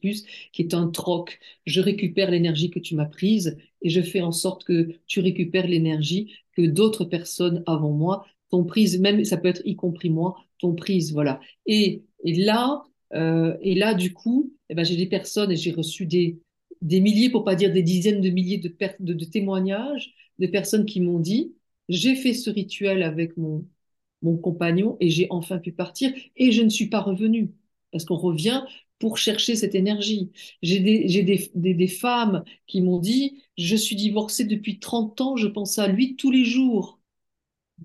qui 0.52 0.62
est 0.62 0.74
un 0.74 0.88
troc. 0.88 1.40
Je 1.66 1.82
récupère 1.82 2.30
l'énergie 2.30 2.70
que 2.70 2.80
tu 2.80 2.96
m'as 2.96 3.06
prise 3.06 3.58
et 3.82 3.90
je 3.90 4.02
fais 4.02 4.22
en 4.22 4.32
sorte 4.32 4.64
que 4.64 4.90
tu 5.08 5.20
récupères 5.22 5.68
l'énergie 5.68 6.34
que 6.54 6.62
d'autres 6.62 7.06
personnes 7.06 7.64
avant 7.68 7.92
moi 7.92 8.26
t'ont 8.50 8.64
prise, 8.64 9.00
même 9.00 9.26
ça 9.26 9.38
peut 9.38 9.48
être 9.48 9.62
y 9.66 9.76
compris 9.76 10.10
moi, 10.10 10.36
t'ont 10.60 10.76
prise. 10.76 11.14
Voilà. 11.14 11.40
Et, 11.66 12.04
et 12.24 12.36
là, 12.36 12.84
euh, 13.16 13.58
et 13.62 13.76
là, 13.76 13.94
du 13.94 14.14
coup, 14.14 14.54
eh 14.70 14.76
ben, 14.76 14.84
j'ai 14.84 14.98
des 14.98 15.08
personnes 15.08 15.52
et 15.52 15.56
j'ai 15.56 15.72
reçu 15.72 16.06
des, 16.06 16.40
milliers, 16.82 17.30
pour 17.30 17.44
pas 17.44 17.56
dire 17.56 17.72
des 17.74 17.84
dizaines 17.84 18.22
de 18.22 18.30
milliers 18.30 18.58
de, 18.58 19.26
témoignages 19.26 20.14
de 20.40 20.48
personnes 20.48 20.86
qui 20.86 21.02
m'ont 21.02 21.20
dit, 21.20 21.56
j'ai 21.90 22.16
fait 22.16 22.34
ce 22.34 22.50
rituel 22.50 23.04
avec 23.04 23.38
mon, 23.38 23.68
mon 24.22 24.38
compagnon 24.38 24.98
et 25.00 25.10
j'ai 25.10 25.28
enfin 25.30 25.60
pu 25.60 25.72
partir 25.72 26.12
et 26.36 26.52
je 26.52 26.62
ne 26.62 26.70
suis 26.70 26.90
pas 26.90 27.02
revenue. 27.02 27.54
Parce 27.92 28.06
qu'on 28.06 28.18
revient 28.18 28.64
pour 29.00 29.18
chercher 29.18 29.56
cette 29.56 29.76
énergie. 29.76 30.32
J'ai 30.62 30.80
des, 30.80 31.52
des, 31.56 31.88
femmes 31.88 32.44
qui 32.68 32.82
m'ont 32.82 33.00
dit, 33.00 33.44
je 33.58 33.76
suis 33.76 33.96
divorcée 33.96 34.46
depuis 34.46 34.80
30 34.80 35.22
ans, 35.22 35.38
je 35.38 35.48
pense 35.48 35.80
à 35.80 35.88
lui 35.88 36.16
tous 36.16 36.32
les 36.32 36.46
jours. 36.46 37.00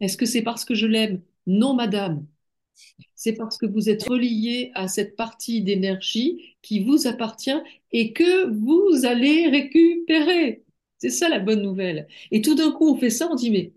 Est-ce 0.01 0.16
que 0.16 0.26
c'est 0.26 0.43
parce 0.43 0.64
que 0.64 0.74
je 0.74 0.87
l'aime? 0.87 1.22
Non, 1.47 1.74
madame 1.74 2.26
c'est 3.14 3.35
parce 3.35 3.59
que 3.59 3.66
vous 3.66 3.89
êtes 3.91 4.05
relié 4.05 4.71
à 4.75 4.89
cette 4.89 5.16
partie 5.16 5.62
d'énergie 5.62 6.57
qui 6.62 6.85
vous 6.85 7.07
appartient 7.07 7.51
et 7.93 8.12
que 8.12 8.49
vous 8.51 9.05
allez 9.05 9.49
récupérer. 9.49 10.64
C'est 10.99 11.11
ça 11.11 11.29
la 11.29 11.39
bonne 11.39 11.62
nouvelle. 11.62 12.09
Et 12.31 12.43
tout 12.43 12.55
d'un 12.55 12.73
coup, 12.73 12.89
on 12.89 12.97
fait 12.97 13.11
ça, 13.11 13.29
on 13.31 13.35
dit, 13.35 13.51
mais 13.51 13.73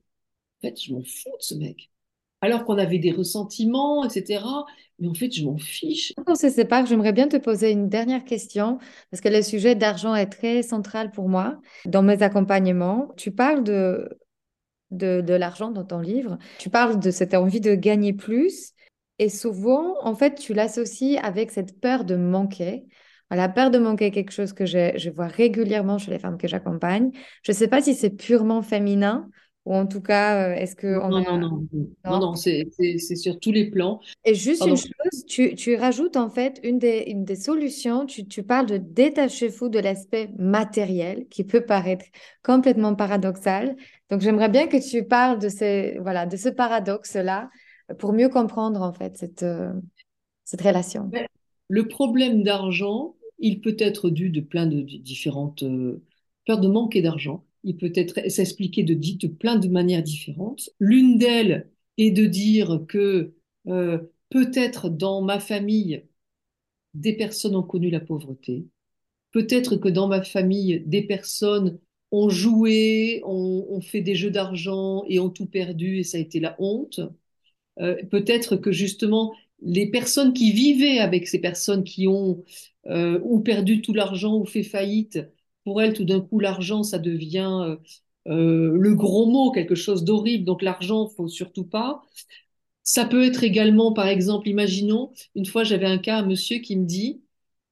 en 0.63 0.67
fait, 0.67 0.81
je 0.81 0.93
m'en 0.93 1.03
fous 1.03 1.29
de 1.37 1.43
ce 1.43 1.55
mec. 1.55 1.89
Alors 2.41 2.65
qu'on 2.65 2.77
avait 2.77 2.99
des 2.99 3.11
ressentiments, 3.11 4.03
etc. 4.05 4.65
Mais 4.99 5.07
en 5.07 5.13
fait, 5.13 5.31
je 5.31 5.45
m'en 5.45 5.57
fiche. 5.57 6.13
On 6.27 6.35
se 6.35 6.49
sépare. 6.49 6.85
J'aimerais 6.85 7.13
bien 7.13 7.27
te 7.27 7.37
poser 7.37 7.71
une 7.71 7.89
dernière 7.89 8.25
question 8.25 8.79
parce 9.11 9.21
que 9.21 9.29
le 9.29 9.41
sujet 9.41 9.75
d'argent 9.75 10.13
est 10.15 10.27
très 10.27 10.61
central 10.61 11.11
pour 11.11 11.29
moi 11.29 11.59
dans 11.85 12.03
mes 12.03 12.21
accompagnements. 12.21 13.13
Tu 13.17 13.31
parles 13.31 13.63
de, 13.63 14.09
de, 14.91 15.21
de 15.21 15.33
l'argent 15.33 15.71
dans 15.71 15.83
ton 15.83 15.99
livre. 15.99 16.37
Tu 16.59 16.69
parles 16.69 16.99
de 16.99 17.11
cette 17.11 17.33
envie 17.33 17.61
de 17.61 17.75
gagner 17.75 18.13
plus. 18.13 18.73
Et 19.23 19.29
souvent, 19.29 19.95
en 20.01 20.15
fait, 20.15 20.35
tu 20.35 20.53
l'associes 20.53 21.17
avec 21.23 21.51
cette 21.51 21.79
peur 21.79 22.03
de 22.03 22.17
manquer. 22.17 22.83
La 23.31 23.47
peur 23.47 23.71
de 23.71 23.77
manquer 23.77 24.11
quelque 24.11 24.31
chose 24.31 24.51
que 24.51 24.65
je, 24.65 24.91
je 24.97 25.09
vois 25.09 25.27
régulièrement 25.27 25.97
chez 25.97 26.11
les 26.11 26.19
femmes 26.19 26.37
que 26.37 26.49
j'accompagne. 26.49 27.11
Je 27.41 27.53
ne 27.53 27.55
sais 27.55 27.69
pas 27.69 27.81
si 27.81 27.95
c'est 27.95 28.09
purement 28.09 28.61
féminin 28.61 29.29
ou 29.63 29.73
en 29.75 29.87
tout 29.87 30.01
cas, 30.01 30.49
euh, 30.49 30.55
est-ce 30.55 30.75
que... 30.75 30.99
Non, 30.99 31.21
non, 31.21 31.37
non, 31.37 31.65
non, 31.71 31.87
non, 32.03 32.19
non 32.19 32.35
c'est 32.35 32.67
sur 33.15 33.39
tous 33.39 33.53
les 33.53 33.71
plans. 33.71 34.01
Et 34.25 34.35
juste 34.35 34.65
une 34.65 34.75
chose, 34.75 35.25
tu, 35.25 35.55
tu, 35.55 35.77
rajoutes 35.77 36.17
en 36.17 36.29
fait 36.29 36.59
une 36.61 36.77
des, 36.77 37.05
une 37.07 37.23
des 37.23 37.37
solutions, 37.37 38.05
tu, 38.05 38.27
tu 38.27 38.43
parles 38.43 38.65
de 38.65 38.75
détacher-vous 38.75 39.69
de 39.69 39.79
l'aspect 39.79 40.31
matériel 40.37 41.27
qui 41.29 41.45
peut 41.45 41.65
paraître 41.65 42.03
complètement 42.43 42.93
paradoxal. 42.93 43.77
Donc 44.09 44.19
j'aimerais 44.19 44.49
bien 44.49 44.67
que 44.67 44.85
tu 44.85 45.05
parles 45.05 45.39
de, 45.39 45.47
ces, 45.47 45.97
voilà, 46.01 46.25
de 46.25 46.35
ce 46.35 46.49
paradoxe-là 46.49 47.49
pour 47.93 48.13
mieux 48.13 48.29
comprendre 48.29 48.81
en 48.81 48.93
fait 48.93 49.17
cette, 49.17 49.43
euh, 49.43 49.73
cette 50.43 50.61
relation. 50.61 51.11
le 51.67 51.87
problème 51.87 52.43
d'argent, 52.43 53.15
il 53.39 53.61
peut 53.61 53.75
être 53.79 54.09
dû 54.09 54.29
de 54.29 54.41
plein 54.41 54.67
de, 54.67 54.81
différentes 54.81 55.63
euh, 55.63 56.03
peurs 56.45 56.59
de 56.59 56.67
manquer 56.67 57.01
d'argent. 57.01 57.43
Il 57.63 57.77
peut 57.77 57.91
être 57.95 58.29
s'expliquer 58.29 58.83
de, 58.83 58.93
de 58.93 59.27
plein 59.27 59.57
de 59.57 59.67
manières 59.67 60.03
différentes. 60.03 60.69
L'une 60.79 61.17
d'elles 61.17 61.69
est 61.97 62.11
de 62.11 62.25
dire 62.25 62.81
que 62.87 63.33
euh, 63.67 63.99
peut-être 64.29 64.89
dans 64.89 65.21
ma 65.21 65.39
famille, 65.39 66.03
des 66.93 67.13
personnes 67.13 67.55
ont 67.55 67.63
connu 67.63 67.89
la 67.89 67.99
pauvreté. 67.99 68.65
Peut-être 69.31 69.77
que 69.77 69.89
dans 69.89 70.07
ma 70.07 70.21
famille, 70.21 70.83
des 70.85 71.01
personnes 71.01 71.79
ont 72.11 72.29
joué, 72.29 73.21
ont 73.25 73.81
fait 73.81 74.01
des 74.01 74.13
jeux 74.13 74.29
d'argent 74.29 75.03
et 75.07 75.19
ont 75.19 75.31
tout 75.31 75.47
perdu 75.47 75.97
et 75.97 76.03
ça 76.03 76.17
a 76.17 76.21
été 76.21 76.39
la 76.39 76.55
honte. 76.59 76.99
Euh, 77.79 77.95
peut-être 78.11 78.55
que 78.57 78.71
justement, 78.71 79.33
les 79.61 79.89
personnes 79.89 80.33
qui 80.33 80.51
vivaient 80.51 80.99
avec 80.99 81.27
ces 81.27 81.39
personnes 81.39 81.83
qui 81.83 82.07
ont 82.07 82.43
euh, 82.87 83.19
ou 83.23 83.39
perdu 83.39 83.81
tout 83.81 83.93
l'argent 83.93 84.35
ou 84.37 84.45
fait 84.45 84.63
faillite, 84.63 85.19
pour 85.63 85.81
elles, 85.81 85.93
tout 85.93 86.03
d'un 86.05 86.21
coup, 86.21 86.39
l'argent, 86.39 86.83
ça 86.83 86.99
devient 86.99 87.49
euh, 87.63 87.75
euh, 88.27 88.77
le 88.77 88.95
gros 88.95 89.25
mot, 89.27 89.51
quelque 89.51 89.75
chose 89.75 90.03
d'horrible. 90.03 90.45
Donc 90.45 90.61
l'argent, 90.61 91.07
faut 91.07 91.27
surtout 91.27 91.65
pas. 91.65 92.03
Ça 92.83 93.05
peut 93.05 93.23
être 93.23 93.43
également, 93.43 93.93
par 93.93 94.07
exemple, 94.07 94.49
imaginons, 94.49 95.11
une 95.35 95.45
fois 95.45 95.63
j'avais 95.63 95.85
un 95.85 95.97
cas, 95.97 96.17
un 96.19 96.25
monsieur 96.25 96.59
qui 96.59 96.75
me 96.77 96.85
dit, 96.85 97.23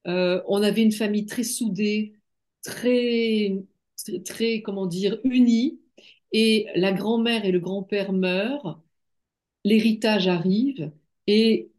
euh, 0.08 0.41
on 0.47 0.64
avait 0.64 0.84
une 0.84 0.91
famille 0.93 1.26
très 1.26 1.43
soudée, 1.43 2.14
très, 2.64 3.54
très, 4.26 4.62
comment 4.62 4.86
dire, 4.88 5.20
unie, 5.24 5.82
et 6.32 6.68
la 6.76 6.93
grand-mère 6.93 7.45
et 7.45 7.52
le 7.52 7.60
grand-père 7.60 8.14
meurent, 8.14 8.82
l'héritage 9.66 10.28
arrive, 10.28 10.91
et 11.28 11.72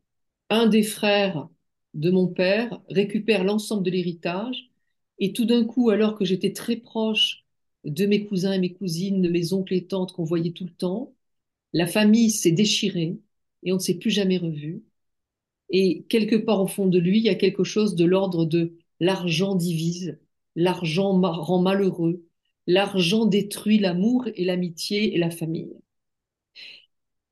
un 0.50 0.66
des 0.66 0.82
frères 0.82 1.48
de 1.94 2.10
mon 2.10 2.28
père 2.28 2.80
récupère 2.90 3.44
l'ensemble 3.44 3.84
de 3.84 3.90
l'héritage, 3.90 4.70
et 5.18 5.32
tout 5.32 5.44
d'un 5.46 5.64
coup, 5.64 5.90
alors 5.90 6.16
que 6.18 6.24
j'étais 6.24 6.52
très 6.52 6.76
proche 6.76 7.44
de 7.84 8.06
mes 8.06 8.26
cousins 8.26 8.52
et 8.52 8.58
mes 8.60 8.72
cousines, 8.74 9.22
de 9.22 9.28
mes 9.28 9.52
oncles 9.52 9.74
et 9.74 9.86
tantes 9.86 10.12
qu'on 10.12 10.24
voyait 10.24 10.52
tout 10.52 10.64
le 10.64 10.72
temps, 10.72 11.14
la 11.74 11.86
famille 11.86 12.30
s'est 12.30 12.52
déchirée 12.52 13.18
et 13.64 13.72
on 13.72 13.76
ne 13.76 13.80
s'est 13.80 13.98
plus 13.98 14.10
jamais 14.10 14.38
revu. 14.38 14.84
Et 15.70 16.04
quelque 16.08 16.36
part 16.36 16.62
au 16.62 16.68
fond 16.68 16.86
de 16.86 16.98
lui, 17.00 17.18
il 17.18 17.24
y 17.24 17.28
a 17.30 17.34
quelque 17.34 17.64
chose 17.64 17.96
de 17.96 18.04
l'ordre 18.04 18.44
de 18.46 18.74
l'argent 19.00 19.56
divise, 19.56 20.18
l'argent 20.56 21.20
rend 21.20 21.60
malheureux, 21.62 22.24
l'argent 22.68 23.26
détruit 23.26 23.78
l'amour 23.80 24.28
et 24.36 24.44
l'amitié 24.44 25.14
et 25.16 25.18
la 25.18 25.30
famille. 25.32 25.81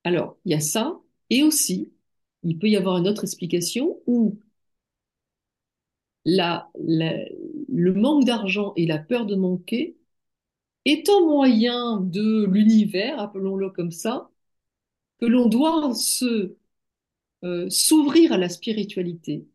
Alors, 0.04 0.36
il 0.44 0.52
y 0.52 0.54
a 0.54 0.60
ça, 0.60 1.00
et 1.30 1.42
aussi, 1.42 1.90
il 2.42 2.58
peut 2.58 2.68
y 2.68 2.76
avoir 2.76 2.98
une 2.98 3.08
autre 3.08 3.24
explication 3.24 3.98
où 4.06 4.38
le 6.24 7.92
manque 7.92 8.24
d'argent 8.24 8.72
et 8.76 8.86
la 8.86 8.98
peur 8.98 9.26
de 9.26 9.34
manquer 9.36 9.96
est 10.84 11.08
un 11.10 11.20
moyen 11.26 12.00
de 12.00 12.46
l'univers, 12.46 13.20
appelons-le 13.20 13.70
comme 13.70 13.92
ça, 13.92 14.30
que 15.20 15.26
l'on 15.26 15.48
doit 15.48 15.92
euh, 17.44 17.68
s'ouvrir 17.70 18.32
à 18.32 18.38
la 18.38 18.48
spiritualité, 18.48 19.46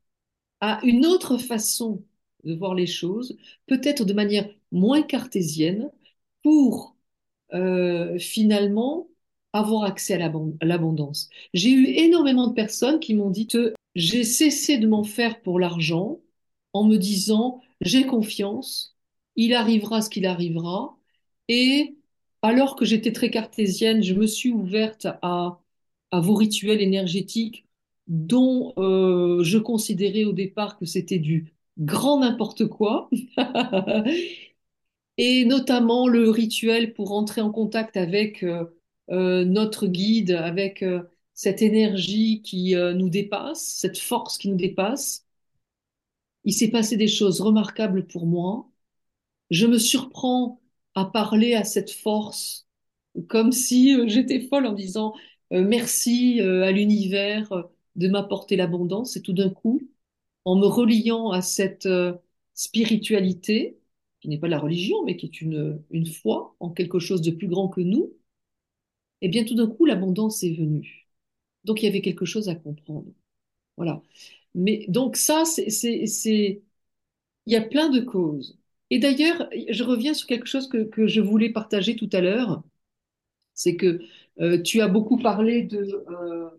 à 0.61 0.81
une 0.85 1.05
autre 1.05 1.37
façon 1.37 2.03
de 2.45 2.55
voir 2.55 2.75
les 2.75 2.87
choses, 2.87 3.37
peut-être 3.67 4.05
de 4.05 4.13
manière 4.13 4.49
moins 4.71 5.03
cartésienne, 5.03 5.91
pour 6.43 6.97
euh, 7.53 8.19
finalement 8.19 9.09
avoir 9.55 9.83
accès 9.85 10.15
à 10.15 10.31
l'abondance. 10.61 11.29
J'ai 11.53 11.71
eu 11.71 11.85
énormément 11.87 12.47
de 12.47 12.53
personnes 12.53 12.99
qui 12.99 13.15
m'ont 13.15 13.29
dit 13.29 13.47
que 13.47 13.73
j'ai 13.95 14.23
cessé 14.25 14.77
de 14.77 14.87
m'en 14.87 15.03
faire 15.03 15.41
pour 15.41 15.59
l'argent 15.59 16.19
en 16.73 16.83
me 16.85 16.97
disant 16.97 17.61
j'ai 17.81 18.05
confiance, 18.05 18.97
il 19.37 19.53
arrivera 19.53 20.01
ce 20.01 20.09
qu'il 20.09 20.25
arrivera, 20.25 20.97
et 21.47 21.95
alors 22.41 22.75
que 22.75 22.85
j'étais 22.85 23.13
très 23.13 23.29
cartésienne, 23.31 24.03
je 24.03 24.13
me 24.13 24.27
suis 24.27 24.51
ouverte 24.51 25.07
à, 25.21 25.59
à 26.11 26.19
vos 26.19 26.35
rituels 26.35 26.81
énergétiques 26.81 27.65
dont 28.07 28.73
euh, 28.77 29.43
je 29.43 29.57
considérais 29.57 30.25
au 30.25 30.33
départ 30.33 30.77
que 30.77 30.85
c'était 30.85 31.19
du 31.19 31.53
grand 31.79 32.19
n'importe 32.19 32.67
quoi. 32.67 33.09
et 35.17 35.45
notamment 35.45 36.07
le 36.07 36.29
rituel 36.29 36.93
pour 36.93 37.13
entrer 37.13 37.41
en 37.41 37.51
contact 37.51 37.97
avec 37.97 38.43
euh, 38.43 38.65
notre 39.09 39.87
guide, 39.87 40.31
avec 40.31 40.83
euh, 40.83 41.03
cette 41.33 41.61
énergie 41.61 42.41
qui 42.41 42.75
euh, 42.75 42.93
nous 42.93 43.09
dépasse, 43.09 43.63
cette 43.63 43.97
force 43.99 44.37
qui 44.37 44.49
nous 44.49 44.57
dépasse. 44.57 45.25
Il 46.45 46.53
s'est 46.53 46.71
passé 46.71 46.95
des 46.97 47.07
choses 47.07 47.41
remarquables 47.41 48.07
pour 48.07 48.25
moi. 48.25 48.69
Je 49.51 49.67
me 49.67 49.79
surprends 49.79 50.61
à 50.95 51.05
parler 51.05 51.55
à 51.55 51.63
cette 51.63 51.91
force 51.91 52.67
comme 53.29 53.51
si 53.51 53.93
euh, 53.95 54.07
j'étais 54.07 54.41
folle 54.41 54.65
en 54.65 54.73
disant 54.73 55.13
euh, 55.53 55.63
merci 55.63 56.41
euh, 56.41 56.63
à 56.63 56.71
l'univers 56.71 57.69
de 57.95 58.07
m'apporter 58.09 58.55
l'abondance 58.57 59.15
et 59.17 59.21
tout 59.21 59.33
d'un 59.33 59.49
coup, 59.49 59.81
en 60.45 60.55
me 60.57 60.67
reliant 60.67 61.31
à 61.31 61.41
cette 61.41 61.87
spiritualité, 62.53 63.79
qui 64.21 64.29
n'est 64.29 64.39
pas 64.39 64.47
la 64.49 64.59
religion, 64.59 65.03
mais 65.05 65.17
qui 65.17 65.27
est 65.27 65.41
une, 65.41 65.81
une 65.91 66.05
foi 66.07 66.55
en 66.59 66.69
quelque 66.71 66.99
chose 66.99 67.21
de 67.21 67.31
plus 67.31 67.47
grand 67.47 67.69
que 67.69 67.81
nous, 67.81 68.13
eh 69.25 69.29
bien 69.29 69.43
tout 69.45 69.55
d'un 69.55 69.67
coup, 69.67 69.85
l'abondance 69.85 70.43
est 70.43 70.53
venue. 70.53 71.07
Donc 71.65 71.81
il 71.81 71.85
y 71.85 71.89
avait 71.89 72.01
quelque 72.01 72.25
chose 72.25 72.49
à 72.49 72.55
comprendre. 72.55 73.07
Voilà. 73.77 74.03
Mais 74.55 74.85
donc 74.89 75.17
ça, 75.17 75.45
c'est, 75.45 75.67
il 77.45 77.53
y 77.53 77.55
a 77.55 77.61
plein 77.61 77.89
de 77.89 78.01
causes. 78.01 78.57
Et 78.91 78.99
d'ailleurs, 78.99 79.49
je 79.69 79.83
reviens 79.83 80.13
sur 80.13 80.27
quelque 80.27 80.47
chose 80.47 80.69
que, 80.69 80.83
que 80.85 81.07
je 81.07 81.21
voulais 81.21 81.49
partager 81.51 81.95
tout 81.95 82.09
à 82.13 82.21
l'heure. 82.21 82.63
C'est 83.53 83.75
que 83.77 84.01
euh, 84.41 84.61
tu 84.61 84.81
as 84.81 84.87
beaucoup 84.87 85.17
parlé 85.17 85.67
euh, 85.73 86.49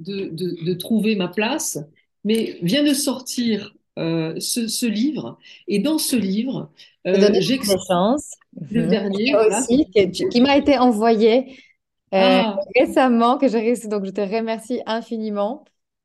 de, 0.00 0.26
de, 0.28 0.64
de, 0.64 0.74
trouver 0.74 1.16
ma 1.16 1.28
place, 1.28 1.78
mais 2.24 2.58
vient 2.62 2.84
de 2.84 2.94
sortir 2.94 3.74
euh, 3.98 4.38
ce, 4.40 4.68
ce, 4.68 4.86
livre. 4.86 5.38
Et 5.66 5.78
dans 5.78 5.98
ce 5.98 6.16
livre, 6.16 6.70
euh, 7.06 7.30
j'ai 7.40 7.58
chance. 7.86 8.34
Le 8.70 8.86
mmh. 8.86 8.88
dernier 8.88 9.36
aussi, 9.36 9.86
qui, 9.90 10.28
qui 10.28 10.40
m'a 10.40 10.56
été 10.56 10.78
envoyé 10.78 11.58
euh, 12.14 12.42
ah. 12.42 12.60
récemment, 12.76 13.38
que 13.38 13.48
j'ai. 13.48 13.74
Donc, 13.88 14.04
je 14.06 14.10
te 14.10 14.20
remercie 14.20 14.80
infiniment. 14.86 15.64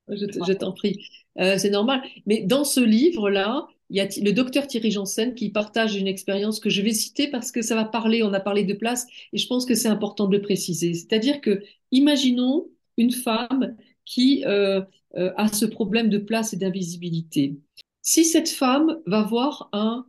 Je, 0.09 0.25
je 0.47 0.53
t'en 0.53 0.73
prie. 0.73 0.99
Euh, 1.39 1.57
c'est 1.57 1.69
normal. 1.69 2.01
Mais 2.25 2.41
dans 2.41 2.63
ce 2.63 2.79
livre-là, 2.79 3.67
il 3.89 3.97
y 3.97 4.01
a 4.01 4.07
le 4.21 4.31
docteur 4.31 4.67
Thierry 4.67 4.91
Janssen 4.91 5.35
qui 5.35 5.49
partage 5.49 5.95
une 5.95 6.07
expérience 6.07 6.59
que 6.59 6.69
je 6.69 6.81
vais 6.81 6.93
citer 6.93 7.27
parce 7.27 7.51
que 7.51 7.61
ça 7.61 7.75
va 7.75 7.85
parler, 7.85 8.23
on 8.23 8.33
a 8.33 8.39
parlé 8.39 8.63
de 8.63 8.73
place, 8.73 9.07
et 9.33 9.37
je 9.37 9.47
pense 9.47 9.65
que 9.65 9.75
c'est 9.75 9.87
important 9.87 10.27
de 10.27 10.35
le 10.35 10.41
préciser. 10.41 10.93
C'est-à-dire 10.93 11.41
que, 11.41 11.63
imaginons 11.91 12.67
une 12.97 13.11
femme 13.11 13.75
qui 14.05 14.43
euh, 14.45 14.81
euh, 15.15 15.31
a 15.37 15.47
ce 15.47 15.65
problème 15.65 16.09
de 16.09 16.17
place 16.17 16.53
et 16.53 16.57
d'invisibilité. 16.57 17.55
Si 18.03 18.23
cette 18.25 18.49
femme 18.49 18.99
va 19.07 19.23
voir 19.23 19.69
un 19.71 20.05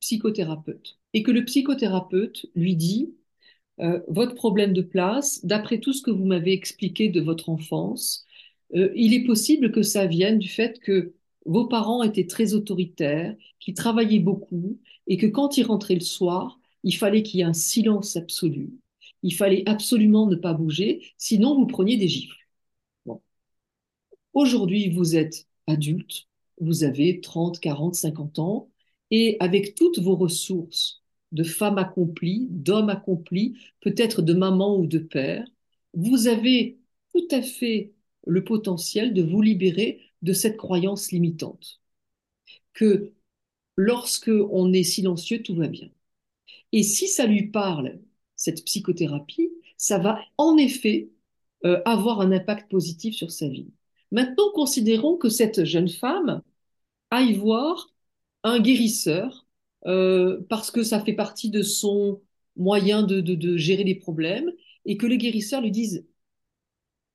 psychothérapeute 0.00 0.98
et 1.12 1.22
que 1.22 1.30
le 1.30 1.44
psychothérapeute 1.44 2.46
lui 2.54 2.74
dit, 2.76 3.14
euh, 3.80 4.00
votre 4.08 4.34
problème 4.34 4.72
de 4.72 4.82
place, 4.82 5.44
d'après 5.44 5.80
tout 5.80 5.92
ce 5.92 6.02
que 6.02 6.10
vous 6.10 6.24
m'avez 6.24 6.52
expliqué 6.52 7.08
de 7.08 7.20
votre 7.20 7.50
enfance, 7.50 8.26
euh, 8.74 8.90
il 8.96 9.14
est 9.14 9.24
possible 9.24 9.72
que 9.72 9.82
ça 9.82 10.06
vienne 10.06 10.38
du 10.38 10.48
fait 10.48 10.80
que 10.80 11.14
vos 11.44 11.66
parents 11.66 12.02
étaient 12.02 12.26
très 12.26 12.54
autoritaires, 12.54 13.36
qu'ils 13.60 13.74
travaillaient 13.74 14.18
beaucoup 14.20 14.78
et 15.06 15.16
que 15.18 15.26
quand 15.26 15.58
ils 15.58 15.64
rentraient 15.64 15.94
le 15.94 16.00
soir, 16.00 16.58
il 16.82 16.92
fallait 16.96 17.22
qu'il 17.22 17.40
y 17.40 17.42
ait 17.42 17.46
un 17.46 17.52
silence 17.52 18.16
absolu. 18.16 18.70
Il 19.22 19.34
fallait 19.34 19.64
absolument 19.68 20.26
ne 20.26 20.36
pas 20.36 20.54
bouger, 20.54 21.02
sinon 21.18 21.54
vous 21.56 21.66
preniez 21.66 21.96
des 21.96 22.08
gifles. 22.08 22.36
Bon. 23.06 23.22
Aujourd'hui, 24.34 24.88
vous 24.90 25.16
êtes 25.16 25.48
adulte, 25.66 26.28
vous 26.60 26.84
avez 26.84 27.20
30, 27.20 27.60
40, 27.60 27.94
50 27.94 28.38
ans, 28.38 28.70
et 29.10 29.36
avec 29.40 29.74
toutes 29.74 29.98
vos 29.98 30.16
ressources 30.16 31.02
de 31.32 31.44
femme 31.44 31.78
accomplie, 31.78 32.48
d'homme 32.50 32.88
accompli, 32.88 33.58
peut-être 33.80 34.22
de 34.22 34.32
maman 34.32 34.76
ou 34.78 34.86
de 34.86 34.98
père, 34.98 35.46
vous 35.94 36.28
avez 36.28 36.78
tout 37.12 37.26
à 37.30 37.42
fait 37.42 37.92
le 38.26 38.44
potentiel 38.44 39.14
de 39.14 39.22
vous 39.22 39.42
libérer 39.42 40.00
de 40.22 40.32
cette 40.32 40.56
croyance 40.56 41.12
limitante. 41.12 41.80
Que 42.74 43.12
lorsque 43.76 44.30
on 44.50 44.72
est 44.72 44.82
silencieux, 44.82 45.42
tout 45.42 45.54
va 45.54 45.68
bien. 45.68 45.88
Et 46.72 46.82
si 46.82 47.08
ça 47.08 47.26
lui 47.26 47.48
parle, 47.48 47.98
cette 48.34 48.64
psychothérapie, 48.64 49.50
ça 49.76 49.98
va 49.98 50.20
en 50.36 50.56
effet 50.56 51.10
euh, 51.64 51.80
avoir 51.84 52.20
un 52.20 52.32
impact 52.32 52.70
positif 52.70 53.14
sur 53.14 53.30
sa 53.30 53.48
vie. 53.48 53.70
Maintenant, 54.10 54.50
considérons 54.54 55.16
que 55.16 55.28
cette 55.28 55.64
jeune 55.64 55.88
femme 55.88 56.42
aille 57.16 57.34
voir 57.34 57.88
un 58.44 58.60
guérisseur 58.60 59.46
euh, 59.86 60.40
parce 60.48 60.70
que 60.70 60.82
ça 60.82 61.00
fait 61.00 61.14
partie 61.14 61.50
de 61.50 61.62
son 61.62 62.20
moyen 62.56 63.02
de, 63.02 63.56
gérer 63.56 63.84
les 63.84 63.94
problèmes 63.94 64.50
et 64.84 64.96
que 64.96 65.06
le 65.06 65.16
guérisseur 65.16 65.60
lui 65.60 65.70
dise 65.70 66.06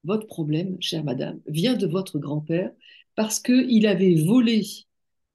votre 0.04 0.26
problème, 0.28 0.78
chère 0.82 1.04
madame, 1.04 1.40
vient 1.48 1.76
de 1.76 1.86
votre 1.86 2.18
grand-père, 2.18 2.72
parce 3.16 3.40
qu'il 3.40 3.86
avait 3.86 4.16
volé 4.16 4.64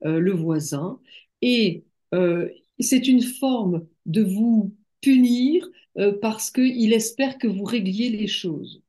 euh, 0.04 0.18
le 0.18 0.32
voisin 0.32 1.00
et 1.40 1.84
euh, 2.14 2.48
c'est 2.80 3.06
une 3.06 3.22
forme 3.22 3.86
de 4.06 4.22
vous 4.22 4.74
punir 5.00 5.68
parce 6.20 6.50
qu'il 6.50 6.92
espère 6.92 7.38
que 7.38 7.46
vous 7.46 7.64
régliez 7.64 8.10
les 8.10 8.26
choses. 8.26 8.82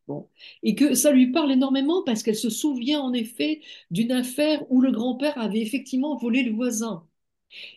Et 0.63 0.75
que 0.75 0.93
ça 0.93 1.11
lui 1.11 1.31
parle 1.31 1.51
énormément 1.51 2.03
parce 2.03 2.23
qu'elle 2.23 2.35
se 2.35 2.49
souvient 2.49 3.01
en 3.01 3.13
effet 3.13 3.61
d'une 3.91 4.11
affaire 4.11 4.63
où 4.71 4.81
le 4.81 4.91
grand-père 4.91 5.37
avait 5.37 5.61
effectivement 5.61 6.17
volé 6.17 6.43
le 6.43 6.51
voisin. 6.53 7.05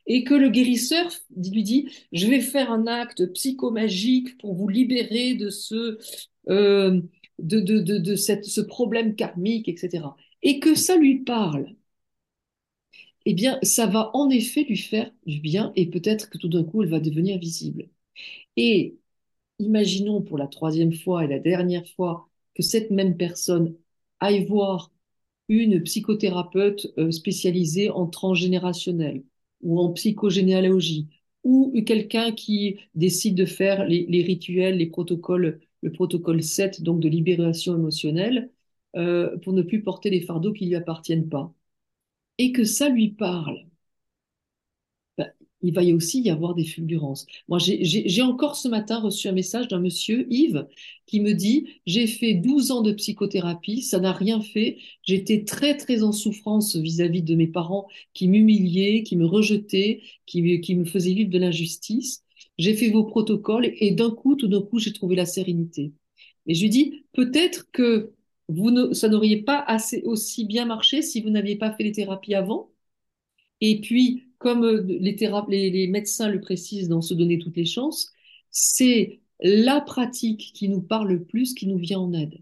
Et 0.07 0.25
que 0.25 0.35
le 0.35 0.49
guérisseur 0.51 1.11
lui 1.53 1.63
dit, 1.63 1.89
je 2.13 2.27
vais 2.27 2.41
faire 2.41 2.71
un 2.73 2.87
acte 2.87 3.27
psychomagique 3.35 4.39
pour 4.39 4.55
vous 4.55 4.69
libérer 4.69 5.35
de 5.35 5.51
ce, 5.51 5.99
euh, 6.49 7.01
de, 7.39 7.61
de, 7.61 7.81
de, 7.81 7.99
de 7.99 8.15
cette, 8.17 8.45
ce 8.45 8.61
problème 8.61 9.15
karmique, 9.17 9.69
etc. 9.69 10.17
Et 10.43 10.61
que 10.61 10.75
ça 10.75 10.97
lui 10.97 11.21
parle 11.21 11.75
eh 13.27 13.35
bien, 13.35 13.59
ça 13.63 13.87
va 13.87 14.11
en 14.15 14.31
effet 14.31 14.65
lui 14.65 14.77
faire 14.77 15.11
du 15.27 15.41
bien 15.41 15.73
et 15.77 15.87
peut-être 15.91 16.31
que 16.31 16.39
tout 16.39 16.49
d'un 16.49 16.65
coup, 16.65 16.83
elle 16.83 16.89
va 16.91 17.01
devenir 17.01 17.39
visible. 17.39 17.89
Et 18.57 18.99
imaginons 19.61 20.23
pour 20.23 20.39
la 20.39 20.47
troisième 20.49 20.93
fois 20.93 21.25
et 21.25 21.29
la 21.29 21.39
dernière 21.39 21.87
fois 21.89 22.29
que 22.55 22.63
cette 22.63 22.91
même 22.91 23.17
personne 23.17 23.77
aille 24.21 24.45
voir 24.47 24.93
une 25.49 25.83
psychothérapeute 25.83 26.89
euh, 26.99 27.11
spécialisée 27.11 27.91
en 27.91 28.07
transgénérationnel 28.07 29.25
ou 29.63 29.81
en 29.81 29.93
psychogénéalogie 29.93 31.09
ou 31.45 31.73
quelqu'un 31.87 32.33
qui 32.33 32.79
décide 32.95 33.35
de 33.37 33.47
faire 33.47 33.87
les, 33.87 34.23
rituels, 34.23 34.77
les 34.77 34.87
protocoles, 34.87 35.61
le 35.83 35.93
protocole 35.93 36.43
7, 36.43 36.83
donc 36.83 37.01
de 37.01 37.09
libération 37.09 37.75
émotionnelle, 37.75 38.51
euh, 38.97 39.37
pour 39.39 39.53
ne 39.53 39.63
plus 39.63 39.83
porter 39.83 40.11
les 40.11 40.21
fardeaux 40.21 40.53
qui 40.53 40.65
ne 40.65 40.71
lui 40.71 40.77
appartiennent 40.77 41.29
pas. 41.29 41.55
Et 42.39 42.53
que 42.53 42.65
ça 42.65 42.89
lui 42.89 43.11
parle, 43.11 43.67
il 45.63 45.75
va 45.75 45.83
y 45.83 45.93
aussi 45.93 46.23
y 46.23 46.31
avoir 46.31 46.55
des 46.55 46.65
fulgurances. 46.65 47.27
Moi, 47.49 47.59
j'ai 47.61 48.23
encore 48.23 48.57
ce 48.57 48.69
matin 48.69 49.01
reçu 49.01 49.29
un 49.29 49.33
message 49.33 49.69
d'un 49.69 49.81
monsieur, 49.81 50.27
Yves, 50.31 50.67
qui 51.07 51.21
me 51.21 51.33
dit, 51.33 51.67
j'ai 51.87 52.07
fait 52.07 52.35
12 52.35 52.71
ans 52.71 52.83
de 52.83 52.93
psychothérapie, 52.93 53.83
ça 53.83 54.01
n'a 54.01 54.13
rien 54.13 54.41
fait, 54.41 54.79
j'étais 55.03 55.45
très, 55.45 55.77
très 55.77 56.03
en 56.03 56.13
souffrance 56.13 56.77
vis-à-vis 56.77 57.23
de 57.23 57.35
mes 57.35 57.49
parents 57.49 57.89
qui 58.15 58.29
m'humiliaient, 58.29 59.03
qui 59.03 59.17
me 59.17 59.27
rejetaient, 59.27 60.03
qui, 60.27 60.43
me 60.43 60.85
faisaient 60.85 61.15
vivre 61.15 61.31
de 61.31 61.39
l'injustice. 61.39 62.25
J'ai 62.59 62.75
fait 62.75 62.91
vos 62.91 63.05
protocoles 63.05 63.73
et 63.79 63.91
d'un 63.93 64.11
coup, 64.11 64.37
tout 64.37 64.49
d'un 64.49 64.63
coup, 64.63 64.79
j'ai 64.79 64.93
trouvé 64.93 65.17
la 65.17 65.27
sérénité. 65.27 65.93
Et 66.47 66.55
je 66.55 66.63
lui 66.63 66.71
dis, 66.71 67.05
peut-être 67.13 67.71
que 67.73 68.13
vous 68.49 68.95
ça 68.95 69.09
n'aurait 69.09 69.37
pas 69.39 69.61
assez, 69.61 70.03
aussi 70.03 70.45
bien 70.45 70.65
marché 70.67 71.03
si 71.03 71.21
vous 71.23 71.31
n'aviez 71.31 71.57
pas 71.57 71.73
fait 71.73 71.85
les 71.85 71.93
thérapies 71.93 72.35
avant. 72.35 72.71
Et 73.61 73.81
puis, 73.81 74.30
comme 74.41 74.65
euh, 74.65 74.83
les, 74.89 75.87
médecins 75.87 76.29
le 76.29 76.41
précisent 76.41 76.89
dans 76.89 77.03
Se 77.03 77.15
donner 77.15 77.39
toutes 77.39 77.57
les 77.57 77.67
chances, 77.67 78.11
c'est 78.51 79.21
la 79.41 79.81
pratique 79.81 80.53
qui 80.55 80.69
nous 80.69 80.83
parle 80.83 81.09
le 81.09 81.23
plus, 81.23 81.55
qui 81.55 81.69
nous 81.69 81.79
vient 81.79 82.01
en 82.01 82.13
aide. 82.13 82.35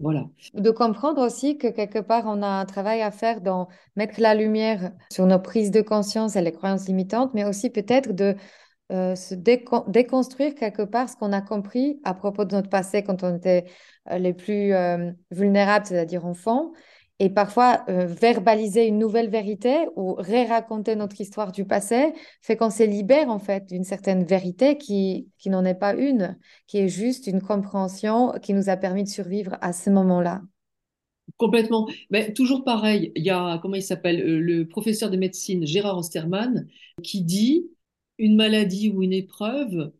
Voilà. 0.00 0.28
De 0.54 0.70
comprendre 0.70 1.24
aussi 1.24 1.56
que 1.56 1.68
quelque 1.68 1.98
part, 1.98 2.24
on 2.26 2.42
a 2.42 2.46
un 2.46 2.64
travail 2.66 3.00
à 3.02 3.10
faire 3.10 3.40
dans 3.40 3.68
mettre 3.96 4.20
la 4.20 4.34
lumière 4.34 4.92
sur 5.10 5.26
nos 5.26 5.40
prises 5.40 5.72
de 5.72 5.80
conscience 5.80 6.36
et 6.36 6.42
les 6.42 6.52
croyances 6.52 6.86
limitantes, 6.86 7.32
mais 7.34 7.44
aussi 7.44 7.70
peut-être 7.70 8.12
de 8.12 8.36
euh, 8.92 9.14
se 9.16 9.34
déconstruire 9.34 10.54
quelque 10.54 10.82
part 10.82 11.08
ce 11.08 11.16
qu'on 11.16 11.32
a 11.32 11.42
compris 11.42 12.00
à 12.04 12.14
propos 12.14 12.44
de 12.44 12.54
notre 12.54 12.70
passé 12.70 13.02
quand 13.02 13.22
on 13.24 13.36
était 13.36 13.66
euh, 14.10 14.18
les 14.18 14.34
plus 14.34 14.72
vulnérables, 15.30 15.86
c'est-à-dire 15.86 16.24
enfants, 16.26 16.72
et 17.20 17.30
parfois 17.30 17.84
verbaliser 17.88 18.86
une 18.86 18.98
nouvelle 18.98 19.28
vérité 19.28 19.86
ou 19.96 20.14
ré-raconter 20.14 20.94
notre 20.94 21.20
histoire 21.20 21.50
du 21.50 21.64
passé 21.64 22.12
fait 22.42 22.56
qu'on 22.56 22.70
se 22.70 22.84
libère 22.84 23.28
en 23.28 23.38
fait 23.38 23.66
d'une 23.66 23.84
certaine 23.84 24.24
vérité 24.24 24.78
qui, 24.78 25.28
qui 25.38 25.50
n'en 25.50 25.64
est 25.64 25.74
pas 25.74 25.94
une, 25.94 26.38
qui 26.66 26.78
est 26.78 26.88
juste 26.88 27.26
une 27.26 27.40
compréhension 27.40 28.32
qui 28.40 28.54
nous 28.54 28.68
a 28.68 28.76
permis 28.76 29.02
de 29.02 29.08
survivre 29.08 29.56
à 29.60 29.72
ce 29.72 29.90
moment-là. 29.90 30.42
Complètement. 31.36 31.88
Mais 32.10 32.32
toujours 32.32 32.64
pareil, 32.64 33.12
il 33.14 33.24
y 33.24 33.30
a, 33.30 33.58
comment 33.60 33.74
il 33.74 33.82
s'appelle, 33.82 34.38
le 34.38 34.66
professeur 34.66 35.10
de 35.10 35.16
médecine 35.16 35.66
Gérard 35.66 35.98
Osterman 35.98 36.66
qui 37.02 37.22
dit 37.22 37.68
une 38.18 38.36
maladie 38.36 38.90
ou 38.90 39.02
une 39.02 39.12
épreuve 39.12 39.92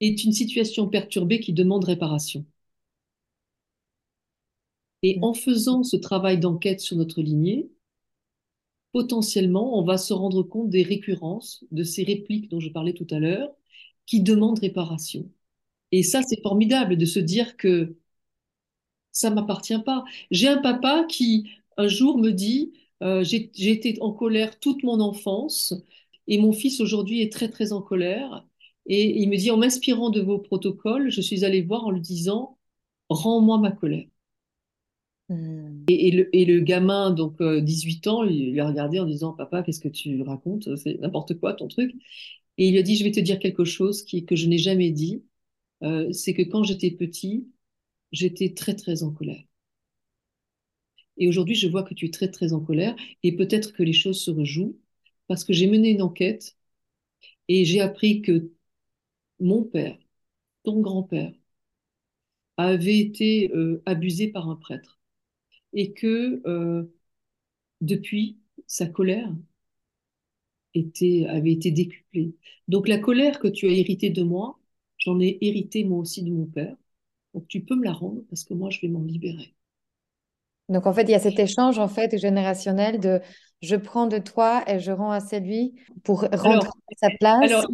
est 0.00 0.24
une 0.24 0.32
situation 0.32 0.88
perturbée 0.88 1.40
qui 1.40 1.52
demande 1.52 1.84
réparation. 1.84 2.44
Et 5.02 5.18
en 5.22 5.34
faisant 5.34 5.82
ce 5.82 5.96
travail 5.96 6.38
d'enquête 6.38 6.78
sur 6.80 6.96
notre 6.96 7.20
lignée, 7.20 7.68
potentiellement, 8.92 9.78
on 9.78 9.84
va 9.84 9.96
se 9.98 10.12
rendre 10.12 10.42
compte 10.42 10.70
des 10.70 10.82
récurrences 10.82 11.64
de 11.70 11.82
ces 11.84 12.04
répliques 12.04 12.50
dont 12.50 12.60
je 12.60 12.70
parlais 12.70 12.92
tout 12.94 13.06
à 13.10 13.18
l'heure, 13.18 13.50
qui 14.06 14.22
demandent 14.22 14.58
réparation. 14.58 15.30
Et 15.92 16.02
ça, 16.04 16.22
c'est 16.22 16.42
formidable 16.42 16.96
de 16.98 17.06
se 17.06 17.20
dire 17.20 17.56
que 17.56 17.96
ça 19.12 19.30
m'appartient 19.30 19.78
pas. 19.84 20.04
J'ai 20.30 20.48
un 20.48 20.58
papa 20.58 21.04
qui, 21.08 21.48
un 21.76 21.88
jour, 21.88 22.18
me 22.18 22.30
dit, 22.30 22.72
euh, 23.02 23.24
j'ai 23.24 23.50
été 23.70 23.98
en 24.00 24.12
colère 24.12 24.58
toute 24.60 24.82
mon 24.82 25.00
enfance, 25.00 25.74
et 26.26 26.38
mon 26.38 26.52
fils 26.52 26.80
aujourd'hui 26.80 27.22
est 27.22 27.32
très, 27.32 27.48
très 27.48 27.72
en 27.72 27.82
colère. 27.82 28.44
Et 28.86 29.20
il 29.22 29.28
me 29.28 29.36
dit, 29.36 29.50
en 29.50 29.56
m'inspirant 29.58 30.10
de 30.10 30.20
vos 30.20 30.38
protocoles, 30.38 31.10
je 31.10 31.20
suis 31.20 31.44
allée 31.44 31.62
voir 31.62 31.86
en 31.86 31.90
lui 31.90 32.00
disant, 32.00 32.58
rends-moi 33.10 33.58
ma 33.58 33.72
colère. 33.72 34.06
Hmm. 35.28 35.84
Et, 35.88 36.10
le, 36.46 36.60
gamin, 36.60 37.10
donc 37.10 37.42
18 37.42 38.06
euh, 38.06 38.10
ans, 38.10 38.24
il 38.24 38.52
lui 38.52 38.60
a 38.60 38.68
regardé 38.68 38.98
en 38.98 39.04
disant, 39.06 39.32
papa, 39.32 39.62
qu'est-ce 39.62 39.80
que 39.80 39.88
tu 39.88 40.22
racontes? 40.22 40.74
C'est 40.76 40.98
n'importe 41.00 41.38
quoi 41.38 41.54
ton 41.54 41.68
truc. 41.68 41.94
Et 42.58 42.68
il 42.68 42.72
lui 42.72 42.78
a 42.78 42.82
dit, 42.82 42.96
je 42.96 43.04
vais 43.04 43.12
te 43.12 43.20
dire 43.20 43.38
quelque 43.38 43.64
chose 43.64 44.04
qui, 44.04 44.24
que 44.24 44.36
je 44.36 44.46
n'ai 44.48 44.58
jamais 44.58 44.90
dit. 44.90 45.24
Euh, 45.82 46.12
c'est 46.12 46.34
que 46.34 46.42
quand 46.42 46.64
j'étais 46.64 46.90
petit, 46.90 47.48
j'étais 48.12 48.54
très, 48.54 48.74
très 48.76 49.02
en 49.02 49.12
colère. 49.12 49.44
Et 51.18 51.28
aujourd'hui, 51.28 51.54
je 51.54 51.68
vois 51.68 51.82
que 51.82 51.94
tu 51.94 52.06
es 52.06 52.10
très, 52.10 52.30
très 52.30 52.52
en 52.52 52.60
colère 52.60 52.96
et 53.22 53.32
peut-être 53.36 53.72
que 53.72 53.82
les 53.82 53.92
choses 53.92 54.20
se 54.22 54.30
rejouent 54.30 54.78
parce 55.26 55.44
que 55.44 55.52
j'ai 55.52 55.66
mené 55.68 55.90
une 55.90 56.02
enquête 56.02 56.56
et 57.48 57.64
j'ai 57.64 57.80
appris 57.80 58.22
que 58.22 58.52
mon 59.40 59.64
père, 59.64 59.98
ton 60.64 60.80
grand-père, 60.80 61.32
avait 62.58 62.98
été 62.98 63.50
euh, 63.54 63.82
abusé 63.86 64.28
par 64.28 64.48
un 64.50 64.56
prêtre 64.56 64.97
et 65.72 65.92
que 65.92 66.42
euh, 66.46 66.84
depuis, 67.80 68.38
sa 68.66 68.86
colère 68.86 69.32
était, 70.74 71.26
avait 71.28 71.52
été 71.52 71.70
décuplée. 71.70 72.34
Donc 72.68 72.88
la 72.88 72.98
colère 72.98 73.38
que 73.38 73.48
tu 73.48 73.66
as 73.66 73.72
héritée 73.72 74.10
de 74.10 74.22
moi, 74.22 74.58
j'en 74.98 75.20
ai 75.20 75.38
hérité 75.40 75.84
moi 75.84 75.98
aussi 75.98 76.22
de 76.22 76.30
mon 76.30 76.46
père. 76.46 76.76
Donc 77.34 77.46
tu 77.48 77.60
peux 77.60 77.76
me 77.76 77.84
la 77.84 77.92
rendre 77.92 78.22
parce 78.28 78.44
que 78.44 78.54
moi, 78.54 78.70
je 78.70 78.80
vais 78.80 78.88
m'en 78.88 79.02
libérer. 79.02 79.54
Donc 80.68 80.86
en 80.86 80.92
fait, 80.92 81.02
il 81.02 81.10
y 81.10 81.14
a 81.14 81.18
cet 81.18 81.38
échange 81.38 81.78
en 81.78 81.88
fait 81.88 82.18
générationnel 82.18 83.00
de 83.00 83.20
je 83.62 83.74
prends 83.74 84.06
de 84.06 84.18
toi 84.18 84.62
et 84.66 84.78
je 84.78 84.92
rends 84.92 85.10
à 85.10 85.20
celui 85.20 85.74
pour 86.04 86.20
rentrer 86.20 86.68
à 86.68 86.96
sa 86.96 87.10
place. 87.18 87.50
Alors, 87.50 87.66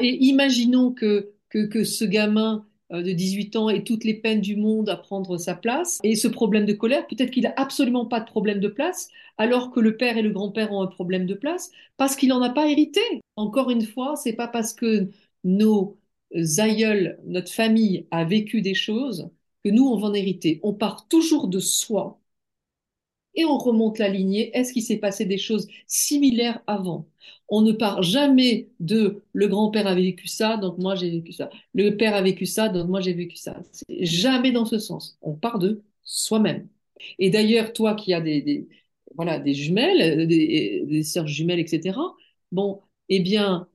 et 0.00 0.24
imaginons 0.24 0.92
que, 0.92 1.32
que, 1.48 1.66
que, 1.66 1.84
ce 1.84 2.04
gamin 2.04 2.66
de 2.92 3.12
18 3.12 3.56
ans 3.56 3.68
ait 3.68 3.84
toutes 3.84 4.04
les 4.04 4.14
peines 4.14 4.40
du 4.40 4.56
monde 4.56 4.88
à 4.88 4.96
prendre 4.96 5.38
sa 5.38 5.54
place. 5.54 5.98
Et 6.04 6.14
ce 6.14 6.28
problème 6.28 6.66
de 6.66 6.72
colère, 6.74 7.06
peut-être 7.06 7.30
qu'il 7.30 7.44
n'a 7.44 7.54
absolument 7.56 8.06
pas 8.06 8.20
de 8.20 8.26
problème 8.26 8.60
de 8.60 8.68
place, 8.68 9.08
alors 9.38 9.70
que 9.70 9.80
le 9.80 9.96
père 9.96 10.18
et 10.18 10.22
le 10.22 10.30
grand-père 10.30 10.72
ont 10.72 10.82
un 10.82 10.86
problème 10.86 11.26
de 11.26 11.34
place, 11.34 11.70
parce 11.96 12.16
qu'il 12.16 12.28
n'en 12.28 12.42
a 12.42 12.50
pas 12.50 12.68
hérité. 12.68 13.00
Encore 13.36 13.70
une 13.70 13.82
fois, 13.82 14.14
c'est 14.16 14.34
pas 14.34 14.48
parce 14.48 14.74
que 14.74 15.08
nos 15.42 15.96
aïeuls, 16.58 17.18
notre 17.26 17.50
famille 17.50 18.06
a 18.10 18.24
vécu 18.24 18.62
des 18.62 18.74
choses 18.74 19.28
que 19.64 19.70
nous, 19.70 19.86
on 19.86 19.96
va 19.96 20.08
en 20.08 20.14
hériter. 20.14 20.60
On 20.62 20.72
part 20.72 21.08
toujours 21.08 21.48
de 21.48 21.60
soi 21.60 22.18
et 23.34 23.44
on 23.44 23.58
remonte 23.58 23.98
la 23.98 24.08
lignée. 24.08 24.56
Est-ce 24.56 24.72
qu'il 24.72 24.82
s'est 24.82 24.98
passé 24.98 25.24
des 25.24 25.38
choses 25.38 25.68
similaires 25.86 26.60
avant? 26.66 27.06
On 27.48 27.60
ne 27.62 27.72
part 27.72 28.02
jamais 28.02 28.70
de 28.80 29.22
le 29.32 29.48
grand-père 29.48 29.86
a 29.86 29.94
vécu 29.94 30.28
ça, 30.28 30.56
donc 30.56 30.78
moi 30.78 30.94
j'ai 30.94 31.10
vécu 31.10 31.32
ça. 31.32 31.50
Le 31.74 31.96
père 31.96 32.14
a 32.14 32.22
vécu 32.22 32.46
ça, 32.46 32.68
donc 32.68 32.88
moi 32.88 33.00
j'ai 33.00 33.12
vécu 33.14 33.36
ça. 33.36 33.56
jamais 34.00 34.52
dans 34.52 34.64
ce 34.64 34.78
sens. 34.78 35.18
On 35.22 35.34
part 35.34 35.58
de 35.58 35.82
soi-même. 36.02 36.68
Et 37.18 37.30
d'ailleurs, 37.30 37.72
toi 37.72 37.94
qui 37.94 38.12
as 38.14 38.20
des, 38.20 38.68
voilà, 39.16 39.38
des 39.38 39.54
jumelles, 39.54 40.26
des, 40.26 40.84
des 40.86 41.02
sœurs 41.02 41.26
jumelles, 41.26 41.60
etc., 41.60 42.14
bon, 42.52 42.80
eh 43.08 43.20
bien, 43.20 43.68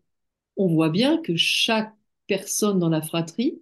on 0.58 0.68
voit 0.68 0.90
bien 0.90 1.18
que 1.22 1.36
chaque 1.36 1.94
personne 2.28 2.80
dans 2.80 2.90
la 2.90 3.02
fratrie 3.02 3.62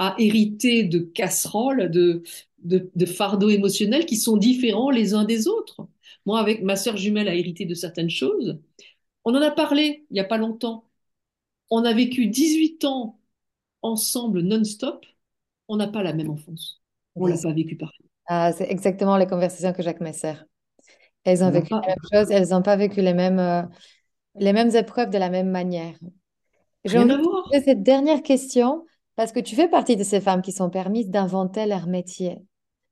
a 0.00 0.14
hérité 0.18 0.82
de 0.82 0.98
casseroles, 0.98 1.90
de, 1.90 2.22
de, 2.64 3.06
fardeaux 3.06 3.50
émotionnels 3.50 4.06
qui 4.06 4.16
sont 4.16 4.38
différents 4.38 4.88
les 4.88 5.12
uns 5.12 5.24
des 5.24 5.46
autres. 5.46 5.86
Moi, 6.24 6.40
avec 6.40 6.62
ma 6.62 6.74
sœur 6.74 6.96
jumelle, 6.96 7.28
a 7.28 7.34
hérité 7.34 7.66
de 7.66 7.74
certaines 7.74 8.08
choses. 8.08 8.58
On 9.26 9.34
en 9.34 9.42
a 9.42 9.50
parlé 9.50 10.06
il 10.10 10.14
n'y 10.14 10.20
a 10.20 10.24
pas 10.24 10.38
longtemps. 10.38 10.86
On 11.68 11.84
a 11.84 11.92
vécu 11.92 12.28
18 12.28 12.86
ans 12.86 13.20
ensemble 13.82 14.40
non-stop. 14.40 15.04
On 15.68 15.76
n'a 15.76 15.86
pas 15.86 16.02
la 16.02 16.14
même 16.14 16.30
enfance. 16.30 16.80
On 17.14 17.26
l'a 17.26 17.36
pas 17.36 17.52
vécu 17.52 17.76
pareil. 17.76 18.06
Ah, 18.26 18.52
c'est 18.52 18.70
exactement 18.70 19.18
les 19.18 19.26
conversations 19.26 19.74
que 19.74 19.82
Jacques 19.82 20.00
Messer. 20.00 20.32
Elles 21.24 21.44
ont 21.44 21.48
Ça 21.48 21.50
n'a 21.50 21.60
vécu 21.60 21.68
pas 21.68 21.82
la 21.82 21.88
même 21.88 21.96
chose, 22.10 22.30
elles 22.30 22.48
n'ont 22.48 22.62
pas 22.62 22.76
vécu 22.76 23.02
les 23.02 23.12
mêmes, 23.12 23.38
euh, 23.38 23.62
les 24.36 24.54
mêmes 24.54 24.74
épreuves 24.74 25.10
de 25.10 25.18
la 25.18 25.28
même 25.28 25.50
manière. 25.50 25.94
J'ai 26.86 26.98
envie 26.98 27.12
à 27.12 27.58
de 27.58 27.64
cette 27.64 27.82
dernière 27.82 28.22
question 28.22 28.86
parce 29.20 29.32
que 29.32 29.40
tu 29.40 29.54
fais 29.54 29.68
partie 29.68 29.96
de 29.96 30.02
ces 30.02 30.18
femmes 30.18 30.40
qui 30.40 30.50
sont 30.50 30.70
permises 30.70 31.10
d'inventer 31.10 31.66
leur 31.66 31.86
métier. 31.86 32.38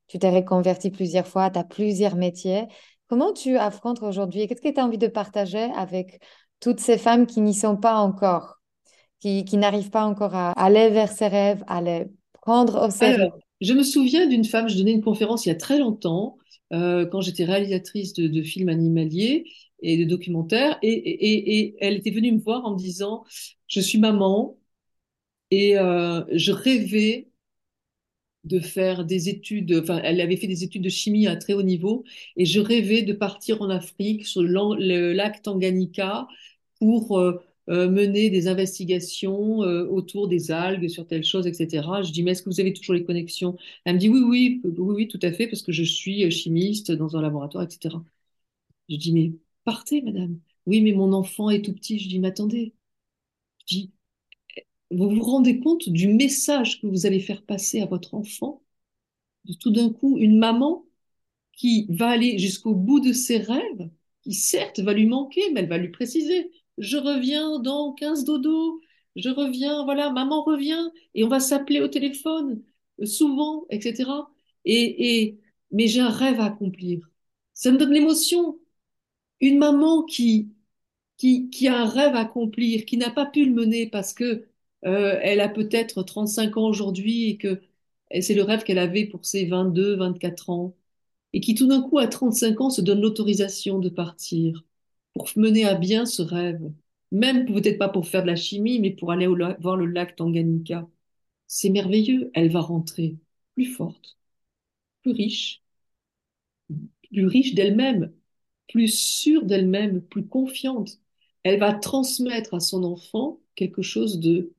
Tu 0.08 0.18
t'es 0.18 0.28
reconvertie 0.28 0.90
plusieurs 0.90 1.26
fois, 1.26 1.48
tu 1.48 1.58
as 1.58 1.64
plusieurs 1.64 2.16
métiers. 2.16 2.64
Comment 3.06 3.32
tu 3.32 3.56
affrontes 3.56 4.02
aujourd'hui? 4.02 4.46
Qu'est-ce 4.46 4.60
que 4.60 4.68
tu 4.68 4.78
as 4.78 4.84
envie 4.84 4.98
de 4.98 5.06
partager 5.06 5.70
avec 5.74 6.20
toutes 6.60 6.80
ces 6.80 6.98
femmes 6.98 7.24
qui 7.24 7.40
n'y 7.40 7.54
sont 7.54 7.78
pas 7.78 7.94
encore, 7.94 8.56
qui, 9.20 9.42
n'arrivent 9.56 9.88
pas 9.88 10.04
encore 10.04 10.34
à 10.34 10.50
aller 10.50 10.90
vers 10.90 11.10
ces 11.10 11.28
rêves, 11.28 11.64
à 11.66 11.80
les 11.80 12.08
prendre 12.42 12.86
au 12.86 12.90
sérieux? 12.90 13.30
Je 13.62 13.72
me 13.72 13.82
souviens 13.82 14.26
d'une 14.26 14.44
femme, 14.44 14.68
je 14.68 14.76
donnais 14.76 14.92
une 14.92 15.00
conférence 15.00 15.46
il 15.46 15.48
y 15.48 15.52
a 15.52 15.54
très 15.54 15.78
longtemps, 15.78 16.36
euh, 16.74 17.06
quand 17.06 17.22
j'étais 17.22 17.46
réalisatrice 17.46 18.12
de, 18.12 18.42
films 18.42 18.68
animaliers 18.68 19.46
et 19.80 19.96
de 19.96 20.04
documentaires, 20.04 20.78
et, 20.82 20.90
et- 20.90 21.58
et 21.58 21.76
elle 21.80 21.96
était 21.96 22.10
venue 22.10 22.32
me 22.32 22.38
voir 22.38 22.66
en 22.66 22.72
me 22.72 22.78
disant, 22.78 23.24
je 23.66 23.80
suis 23.80 23.98
maman 23.98 24.57
et 25.51 25.78
euh, 25.78 26.24
je 26.32 26.53
rêvais 26.53 27.28
de 28.44 28.61
faire 28.61 29.05
des 29.05 29.28
études, 29.28 29.72
enfin, 29.82 30.01
elle 30.05 30.20
avait 30.20 30.36
fait 30.36 30.46
des 30.46 30.64
études 30.64 30.82
de 30.82 30.88
chimie 30.88 31.26
à 31.26 31.36
très 31.36 31.53
haut 31.55 31.62
niveau, 31.62 32.05
et 32.36 32.44
je 32.46 32.61
rêvais 32.61 33.03
de 33.03 33.12
partir 33.12 33.61
en 33.62 33.68
Afrique 33.70 34.26
sur 34.26 34.42
le, 34.42 35.12
lac 35.12 35.42
Tanganyika 35.42 36.28
pour 36.78 37.18
euh, 37.18 37.42
euh, 37.68 37.90
mener 37.90 38.30
des 38.30 38.49
investigations 38.49 39.62
euh, 39.64 39.84
autour 39.86 40.28
des 40.28 40.51
algues, 40.51 40.88
sur 40.88 41.07
telle 41.07 41.24
chose, 41.24 41.46
etc. 41.46 42.03
Je 42.03 42.12
dis, 42.12 42.22
mais 42.22 42.30
est-ce 42.32 42.42
que 42.42 42.49
vous 42.51 42.61
avez 42.61 42.72
toujours 42.72 42.94
les 42.94 43.05
connexions? 43.05 43.57
Elle 43.84 43.94
me 43.96 43.99
dit, 44.01 44.09
oui, 44.09 44.20
oui, 44.24 44.61
oui, 44.64 44.72
oui, 44.78 45.09
tout 45.09 45.18
à 45.22 45.32
fait, 45.32 45.46
parce 45.49 45.62
que 45.62 45.72
je 45.72 45.82
suis 45.82 46.30
chimiste 46.30 46.92
dans 46.92 47.16
un 47.16 47.22
laboratoire, 47.22 47.64
etc. 47.64 48.03
Je 48.88 48.96
dis, 48.96 49.12
mais 49.12 49.32
partez, 49.64 50.03
madame. 50.03 50.40
Oui, 50.66 50.80
mais 50.82 50.92
mon 50.92 51.12
enfant 51.12 51.51
est 51.51 51.62
tout 51.64 51.74
petit. 51.74 51.99
Je 51.99 52.09
dis, 52.09 52.18
mais 52.20 52.28
attendez. 52.28 52.74
Je 53.68 53.76
dis, 53.76 53.92
vous 54.91 55.11
vous 55.11 55.22
rendez 55.22 55.61
compte 55.61 55.89
du 55.89 56.09
message 56.09 56.80
que 56.80 56.86
vous 56.86 57.07
allez 57.07 57.20
faire 57.20 57.43
passer 57.45 57.80
à 57.80 57.86
votre 57.86 58.14
enfant? 58.14 58.62
De 59.45 59.55
tout 59.55 59.70
d'un 59.70 59.91
coup, 59.93 60.18
une 60.18 60.39
maman 60.39 60.84
qui 61.53 61.86
va 61.91 62.09
aller 62.11 62.39
jusqu'au 62.39 62.74
bout 62.74 63.01
de 63.01 63.12
ses 63.12 63.39
rêves, 63.39 63.91
qui 64.22 64.34
certes 64.34 64.80
va 64.80 64.93
lui 64.95 65.07
manquer, 65.07 65.43
mais 65.53 65.61
elle 65.61 65.68
va 65.68 65.78
lui 65.78 65.91
préciser, 65.91 66.51
je 66.78 66.97
reviens 66.97 67.59
dans 67.61 67.93
15 67.95 68.24
dodo, 68.24 68.80
je 69.16 69.30
reviens, 69.30 69.84
voilà, 69.84 70.11
maman 70.11 70.43
revient, 70.45 70.91
et 71.14 71.24
on 71.24 71.28
va 71.28 71.41
s'appeler 71.41 71.80
au 71.80 71.89
téléphone, 71.89 72.62
euh, 73.01 73.07
souvent, 73.07 73.66
etc. 73.70 74.32
Et, 74.64 75.22
et, 75.24 75.41
mais 75.72 75.86
j'ai 75.89 76.01
un 76.01 76.11
rêve 76.11 76.41
à 76.41 76.47
accomplir. 76.47 77.11
Ça 77.55 77.72
me 77.72 77.78
donne 77.78 77.93
l'émotion. 77.93 78.59
Une 79.41 79.59
maman 79.59 80.05
qui, 80.05 80.51
qui, 81.18 81.51
qui 81.51 81.68
a 81.68 81.82
un 81.82 81.86
rêve 81.86 82.14
à 82.16 82.20
accomplir, 82.20 82.86
qui 82.86 82.97
n'a 82.99 83.11
pas 83.11 83.26
pu 83.26 83.45
le 83.47 83.53
mener 83.55 83.89
parce 83.91 84.14
que 84.14 84.47
euh, 84.86 85.18
elle 85.22 85.40
a 85.40 85.48
peut-être 85.48 86.02
35 86.02 86.56
ans 86.56 86.68
aujourd'hui 86.68 87.30
et 87.30 87.36
que 87.38 87.60
c'est 88.20 88.34
le 88.34 88.42
rêve 88.42 88.62
qu'elle 88.64 88.78
avait 88.78 89.06
pour 89.06 89.26
ses 89.26 89.46
22, 89.46 89.96
24 89.96 90.50
ans 90.50 90.74
et 91.32 91.40
qui 91.40 91.54
tout 91.54 91.66
d'un 91.68 91.82
coup, 91.82 91.98
à 91.98 92.06
35 92.08 92.60
ans, 92.60 92.70
se 92.70 92.80
donne 92.80 93.00
l'autorisation 93.00 93.78
de 93.78 93.88
partir 93.88 94.64
pour 95.14 95.28
mener 95.36 95.64
à 95.66 95.74
bien 95.74 96.06
ce 96.06 96.22
rêve. 96.22 96.60
Même 97.12 97.46
peut-être 97.46 97.78
pas 97.78 97.88
pour 97.88 98.08
faire 98.08 98.22
de 98.22 98.28
la 98.28 98.36
chimie, 98.36 98.80
mais 98.80 98.90
pour 98.92 99.12
aller 99.12 99.26
voir 99.26 99.76
le 99.76 99.86
lac 99.86 100.16
Tanganyika. 100.16 100.88
C'est 101.48 101.70
merveilleux. 101.70 102.30
Elle 102.34 102.50
va 102.52 102.60
rentrer 102.60 103.16
plus 103.54 103.66
forte, 103.66 104.18
plus 105.02 105.12
riche, 105.12 105.62
plus 107.10 107.26
riche 107.26 107.54
d'elle-même, 107.54 108.12
plus 108.68 108.88
sûre 108.88 109.44
d'elle-même, 109.44 110.02
plus 110.02 110.26
confiante. 110.26 110.98
Elle 111.42 111.60
va 111.60 111.74
transmettre 111.74 112.54
à 112.54 112.60
son 112.60 112.84
enfant 112.84 113.40
quelque 113.54 113.82
chose 113.82 114.20
de 114.20 114.52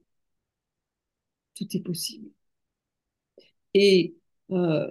tout 1.60 1.78
est 1.78 1.82
possible. 1.82 2.30
Et 3.74 4.16
euh, 4.52 4.88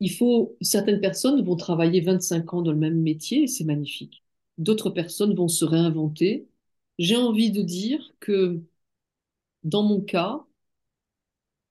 Il 0.00 0.10
faut, 0.12 0.56
certaines 0.60 1.00
personnes 1.00 1.42
vont 1.44 1.54
travailler 1.56 2.00
25 2.00 2.52
ans 2.54 2.62
dans 2.62 2.72
le 2.72 2.78
même 2.78 3.00
métier 3.02 3.46
c'est 3.46 3.64
magnifique. 3.64 4.24
D'autres 4.58 4.90
personnes 4.90 5.34
vont 5.34 5.48
se 5.48 5.64
réinventer. 5.64 6.48
J'ai 6.98 7.16
envie 7.16 7.50
de 7.52 7.62
dire 7.62 8.12
que 8.20 8.60
dans 9.62 9.84
mon 9.84 10.00
cas, 10.00 10.44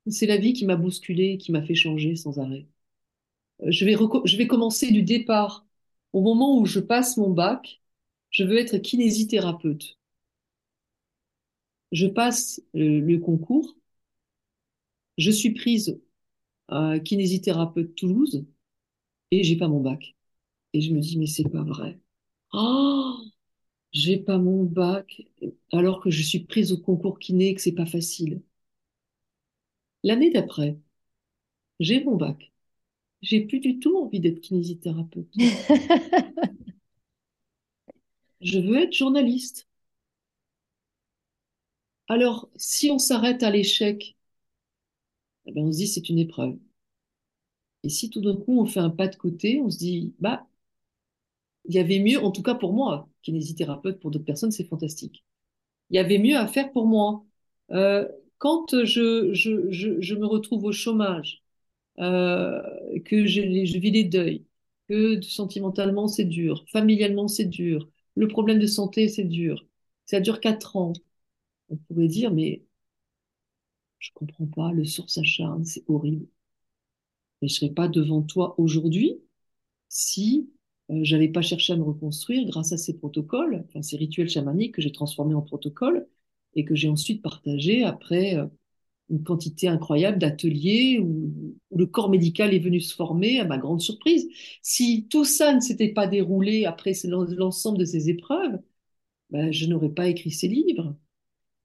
c'est 0.09 0.25
la 0.25 0.37
vie 0.37 0.53
qui 0.53 0.65
m'a 0.65 0.75
bousculé, 0.75 1.37
qui 1.37 1.51
m'a 1.51 1.61
fait 1.61 1.75
changer 1.75 2.15
sans 2.15 2.39
arrêt. 2.39 2.65
Euh, 3.63 3.71
Je 3.71 3.85
vais, 3.85 3.95
je 4.25 4.37
vais 4.37 4.47
commencer 4.47 4.91
du 4.91 5.03
départ. 5.03 5.65
Au 6.13 6.21
moment 6.21 6.59
où 6.59 6.65
je 6.65 6.79
passe 6.81 7.17
mon 7.17 7.31
bac, 7.31 7.81
je 8.31 8.43
veux 8.43 8.57
être 8.59 8.77
kinésithérapeute. 8.79 9.97
Je 11.91 12.07
passe 12.07 12.61
euh, 12.75 13.01
le 13.01 13.17
concours, 13.19 13.75
je 15.17 15.31
suis 15.31 15.53
prise 15.53 15.99
à 16.69 16.99
kinésithérapeute 16.99 17.95
Toulouse 17.95 18.45
et 19.31 19.43
j'ai 19.43 19.57
pas 19.57 19.69
mon 19.69 19.81
bac. 19.81 20.15
Et 20.73 20.81
je 20.81 20.93
me 20.93 21.01
dis, 21.01 21.19
mais 21.19 21.27
c'est 21.27 21.49
pas 21.49 21.63
vrai. 21.63 21.99
Oh! 22.53 23.15
J'ai 23.93 24.17
pas 24.17 24.39
mon 24.39 24.65
bac 24.65 25.23
alors 25.73 26.01
que 26.01 26.11
je 26.11 26.23
suis 26.23 26.41
prise 26.41 26.73
au 26.73 26.79
concours 26.79 27.19
kiné 27.19 27.49
et 27.49 27.55
que 27.55 27.61
c'est 27.61 27.73
pas 27.73 27.87
facile. 27.87 28.41
L'année 30.03 30.31
d'après, 30.31 30.79
j'ai 31.79 32.03
mon 32.03 32.15
bac. 32.17 32.51
J'ai 33.21 33.41
plus 33.41 33.59
du 33.61 33.79
tout 33.79 33.97
envie 33.97 34.19
d'être 34.21 34.41
kinésithérapeute. 34.41 35.37
Je 38.41 38.57
veux 38.57 38.81
être 38.81 38.93
journaliste. 38.93 39.67
Alors, 42.09 42.49
si 42.57 42.91
on 42.91 42.99
s'arrête 42.99 43.43
à 43.43 43.49
l'échec, 43.49 44.17
eh 45.47 45.51
ben, 45.51 45.63
on 45.65 45.71
se 45.71 45.77
dit 45.77 45.87
c'est 45.87 46.09
une 46.09 46.19
épreuve. 46.19 46.59
Et 47.81 47.89
si 47.89 48.11
tout 48.11 48.21
d'un 48.21 48.35
coup 48.35 48.61
on 48.61 48.67
fait 48.67 48.79
un 48.81 48.91
pas 48.91 49.07
de 49.07 49.15
côté, 49.15 49.59
on 49.59 49.71
se 49.71 49.79
dit 49.79 50.13
bah 50.19 50.45
il 51.65 51.75
y 51.75 51.79
avait 51.79 51.99
mieux, 51.99 52.19
en 52.23 52.31
tout 52.31 52.43
cas 52.43 52.55
pour 52.55 52.73
moi, 52.73 53.09
kinésithérapeute 53.23 53.99
pour 53.99 54.11
d'autres 54.11 54.25
personnes 54.25 54.51
c'est 54.51 54.63
fantastique. 54.63 55.23
Il 55.91 55.97
y 55.97 55.99
avait 55.99 56.19
mieux 56.19 56.37
à 56.37 56.47
faire 56.47 56.71
pour 56.73 56.87
moi. 56.87 57.25
Euh, 57.71 58.07
quand 58.39 58.83
je, 58.85 60.15
me 60.15 60.25
retrouve 60.27 60.65
au 60.65 60.73
chômage, 60.73 61.43
euh, 61.99 62.61
que 63.05 63.27
je, 63.27 63.41
je 63.65 63.79
vis 63.79 63.91
les 63.91 64.05
deuils, 64.05 64.45
que 64.89 65.21
sentimentalement 65.21 66.07
c'est 66.07 66.25
dur, 66.25 66.65
familialement 66.71 67.27
c'est 67.29 67.45
dur, 67.45 67.89
le 68.15 68.27
problème 68.27 68.59
de 68.59 68.67
santé 68.67 69.09
c'est 69.09 69.25
dur, 69.25 69.65
ça 70.05 70.19
dure 70.21 70.39
quatre 70.41 70.75
ans. 70.77 70.93
On 71.69 71.77
pourrait 71.77 72.09
dire, 72.09 72.31
mais 72.33 72.63
je 73.99 74.09
comprends 74.15 74.47
pas, 74.47 74.71
le 74.71 74.85
sourd 74.85 75.07
s'acharne, 75.11 75.63
c'est 75.63 75.83
horrible. 75.87 76.25
Mais 77.41 77.47
je 77.47 77.55
serais 77.55 77.69
pas 77.71 77.87
devant 77.87 78.21
toi 78.21 78.55
aujourd'hui 78.59 79.19
si 79.89 80.51
euh, 80.91 80.99
j'avais 81.03 81.29
pas 81.29 81.41
cherché 81.41 81.73
à 81.73 81.77
me 81.77 81.83
reconstruire 81.83 82.45
grâce 82.47 82.73
à 82.73 82.77
ces 82.77 82.97
protocoles, 82.97 83.63
enfin 83.67 83.81
ces 83.81 83.97
rituels 83.97 84.29
chamaniques 84.29 84.75
que 84.75 84.81
j'ai 84.81 84.91
transformés 84.91 85.35
en 85.35 85.41
protocoles 85.41 86.07
et 86.55 86.65
que 86.65 86.75
j'ai 86.75 86.89
ensuite 86.89 87.21
partagés 87.23 87.83
après 87.83 88.37
euh, 88.37 88.47
une 89.09 89.23
quantité 89.23 89.67
incroyable 89.69 90.19
d'ateliers 90.19 90.99
où, 90.99 91.55
où 91.71 91.77
le 91.77 91.87
corps 91.87 92.09
médical 92.09 92.53
est 92.53 92.59
venu 92.59 92.81
se 92.81 92.95
former, 92.95 93.39
à 93.39 93.45
ma 93.45 93.57
grande 93.59 93.81
surprise. 93.81 94.29
Si 94.63 95.07
tout 95.09 95.25
ça 95.25 95.53
ne 95.55 95.61
s'était 95.61 95.93
pas 95.93 96.07
déroulé 96.07 96.65
après 96.65 96.93
l'ensemble 97.05 97.77
de 97.79 97.85
ces 97.85 98.09
épreuves, 98.09 98.59
ben, 99.31 99.51
je 99.51 99.67
n'aurais 99.67 99.89
pas 99.89 100.07
écrit 100.09 100.31
ces 100.31 100.47
livres 100.49 100.95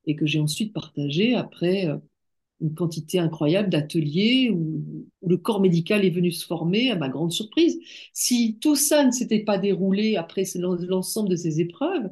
et 0.07 0.16
que 0.16 0.26
j'ai 0.26 0.40
ensuite 0.40 0.72
partagé 0.72 1.34
après 1.34 1.86
euh, 1.86 1.98
une 2.61 2.74
quantité 2.74 3.18
incroyable 3.18 3.70
d'ateliers 3.70 4.50
où, 4.50 5.07
le 5.26 5.36
corps 5.36 5.61
médical 5.61 6.05
est 6.05 6.11
venu 6.11 6.32
se 6.32 6.46
former, 6.46 6.90
à 6.90 6.96
ma 6.96 7.09
grande 7.09 7.32
surprise. 7.32 7.78
Si 8.12 8.59
tout 8.61 8.76
ça 8.76 9.05
ne 9.05 9.12
s'était 9.12 9.40
pas 9.44 9.59
déroulé 9.59 10.16
après 10.16 10.44
l'ensemble 10.57 11.28
de 11.30 11.36
ces 11.36 11.61
épreuves, 11.61 12.11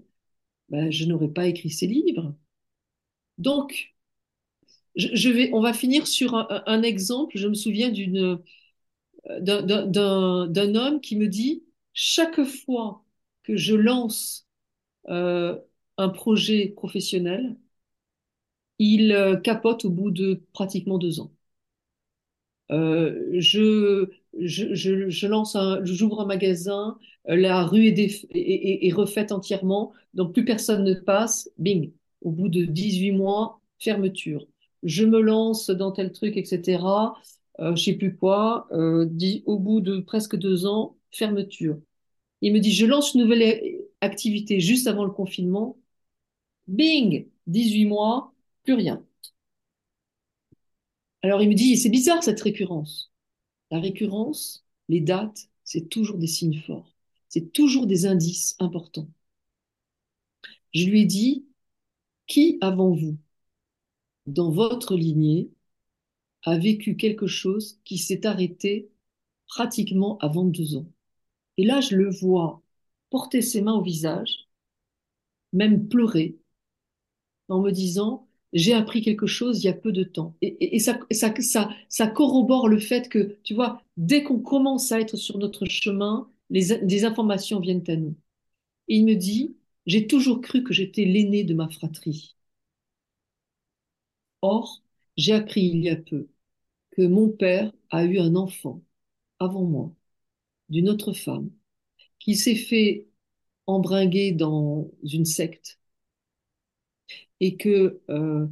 ben, 0.70 0.90
je 0.90 1.06
n'aurais 1.06 1.28
pas 1.28 1.46
écrit 1.48 1.70
ces 1.70 1.86
livres. 1.86 2.34
Donc, 3.38 3.94
on 5.52 5.60
va 5.60 5.72
finir 5.72 6.06
sur 6.06 6.34
un, 6.34 6.82
exemple. 6.82 7.36
Je 7.38 7.48
me 7.48 7.54
souviens 7.54 7.90
d'une, 7.90 8.38
d'un, 9.40 9.62
d'un, 9.62 9.86
d'un 9.86 10.46
d'un 10.46 10.74
homme 10.74 11.00
qui 11.00 11.16
me 11.16 11.28
dit, 11.28 11.64
chaque 11.92 12.42
fois 12.44 13.04
que 13.42 13.56
je 13.56 13.74
lance 13.74 14.46
euh, 15.08 15.58
un 15.96 16.08
projet 16.08 16.68
professionnel, 16.68 17.56
il 18.80 19.12
euh, 19.12 19.36
capote 19.36 19.84
au 19.84 19.90
bout 19.90 20.10
de 20.10 20.42
pratiquement 20.52 20.98
deux 20.98 21.20
ans. 21.20 21.30
Euh, 22.70 23.26
je, 23.38 24.08
je, 24.38 25.26
lance 25.26 25.56
un, 25.56 25.84
j'ouvre 25.84 26.20
un 26.20 26.26
magasin, 26.26 26.98
euh, 27.28 27.36
la 27.36 27.64
rue 27.64 27.86
est, 27.88 28.92
refaite 28.92 29.32
entièrement, 29.32 29.92
donc 30.14 30.32
plus 30.32 30.44
personne 30.44 30.84
ne 30.84 30.94
passe, 30.94 31.50
bing, 31.58 31.92
au 32.22 32.30
bout 32.30 32.48
de 32.48 32.64
18 32.64 33.12
mois, 33.12 33.60
fermeture. 33.78 34.46
Je 34.82 35.04
me 35.04 35.20
lance 35.20 35.68
dans 35.70 35.90
tel 35.92 36.12
truc, 36.12 36.36
etc. 36.36 37.14
euh, 37.60 37.74
je 37.76 37.82
sais 37.84 37.94
plus 37.94 38.16
quoi, 38.16 38.68
dit 39.06 39.42
au 39.46 39.58
bout 39.58 39.80
de 39.80 40.00
presque 40.00 40.36
deux 40.36 40.66
ans, 40.66 40.96
fermeture. 41.10 41.78
Il 42.42 42.52
me 42.54 42.60
dit, 42.60 42.72
je 42.72 42.86
lance 42.86 43.14
une 43.14 43.22
nouvelle 43.22 43.62
activité 44.00 44.60
juste 44.60 44.86
avant 44.86 45.04
le 45.04 45.10
confinement. 45.12 45.78
Bing, 46.68 47.26
18 47.46 47.86
mois, 47.86 48.32
plus 48.64 48.74
rien. 48.74 49.04
Alors 51.22 51.42
il 51.42 51.48
me 51.48 51.54
dit, 51.54 51.76
c'est 51.76 51.88
bizarre 51.90 52.22
cette 52.22 52.40
récurrence. 52.40 53.12
La 53.70 53.80
récurrence, 53.80 54.66
les 54.88 55.00
dates, 55.00 55.48
c'est 55.64 55.88
toujours 55.88 56.18
des 56.18 56.26
signes 56.26 56.60
forts. 56.60 56.94
C'est 57.28 57.52
toujours 57.52 57.86
des 57.86 58.06
indices 58.06 58.56
importants. 58.58 59.08
Je 60.74 60.86
lui 60.86 61.02
ai 61.02 61.04
dit, 61.06 61.46
qui 62.26 62.58
avant 62.60 62.92
vous, 62.94 63.18
dans 64.26 64.50
votre 64.50 64.96
lignée, 64.96 65.50
a 66.44 66.58
vécu 66.58 66.96
quelque 66.96 67.26
chose 67.26 67.80
qui 67.84 67.98
s'est 67.98 68.26
arrêté 68.26 68.90
pratiquement 69.48 70.18
avant 70.18 70.44
deux 70.44 70.76
ans? 70.76 70.86
Et 71.58 71.64
là, 71.64 71.80
je 71.80 71.96
le 71.96 72.10
vois 72.10 72.62
porter 73.10 73.42
ses 73.42 73.62
mains 73.62 73.74
au 73.74 73.82
visage, 73.82 74.48
même 75.52 75.88
pleurer, 75.88 76.38
en 77.48 77.60
me 77.60 77.70
disant, 77.70 78.28
j'ai 78.52 78.72
appris 78.74 79.02
quelque 79.02 79.26
chose 79.26 79.62
il 79.62 79.66
y 79.66 79.70
a 79.70 79.72
peu 79.74 79.92
de 79.92 80.04
temps. 80.04 80.36
Et, 80.42 80.78
ça, 80.78 80.98
ça, 81.12 81.32
ça, 81.40 81.70
ça, 81.88 82.06
corrobore 82.08 82.68
le 82.68 82.78
fait 82.80 83.08
que, 83.08 83.38
tu 83.44 83.54
vois, 83.54 83.82
dès 83.96 84.22
qu'on 84.22 84.40
commence 84.40 84.92
à 84.92 85.00
être 85.00 85.16
sur 85.16 85.38
notre 85.38 85.66
chemin, 85.66 86.30
les, 86.50 86.78
des 86.84 87.04
informations 87.04 87.60
viennent 87.60 87.84
à 87.88 87.96
nous. 87.96 88.16
Et 88.88 88.96
il 88.98 89.06
me 89.06 89.14
dit, 89.16 89.56
j'ai 89.86 90.06
toujours 90.08 90.40
cru 90.42 90.64
que 90.64 90.74
j'étais 90.74 91.04
l'aîné 91.06 91.44
de 91.44 91.54
ma 91.54 91.68
fratrie. 91.70 92.36
Or, 94.42 94.82
j'ai 95.16 95.32
appris 95.32 95.62
il 95.62 95.82
y 95.82 95.88
a 95.90 95.96
peu 95.96 96.28
que 96.92 97.02
mon 97.02 97.30
père 97.30 97.72
a 97.90 98.04
eu 98.04 98.18
un 98.20 98.36
enfant 98.36 98.82
avant 99.40 99.64
moi, 99.64 99.94
d'une 100.70 100.88
autre 100.90 101.12
femme, 101.14 101.50
qui 102.20 102.36
s'est 102.36 102.56
fait 102.56 103.08
embringuer 103.66 104.32
dans 104.32 104.90
une 105.04 105.26
secte 105.26 105.79
et 107.40 107.56
que 107.56 108.00
euh, 108.10 108.46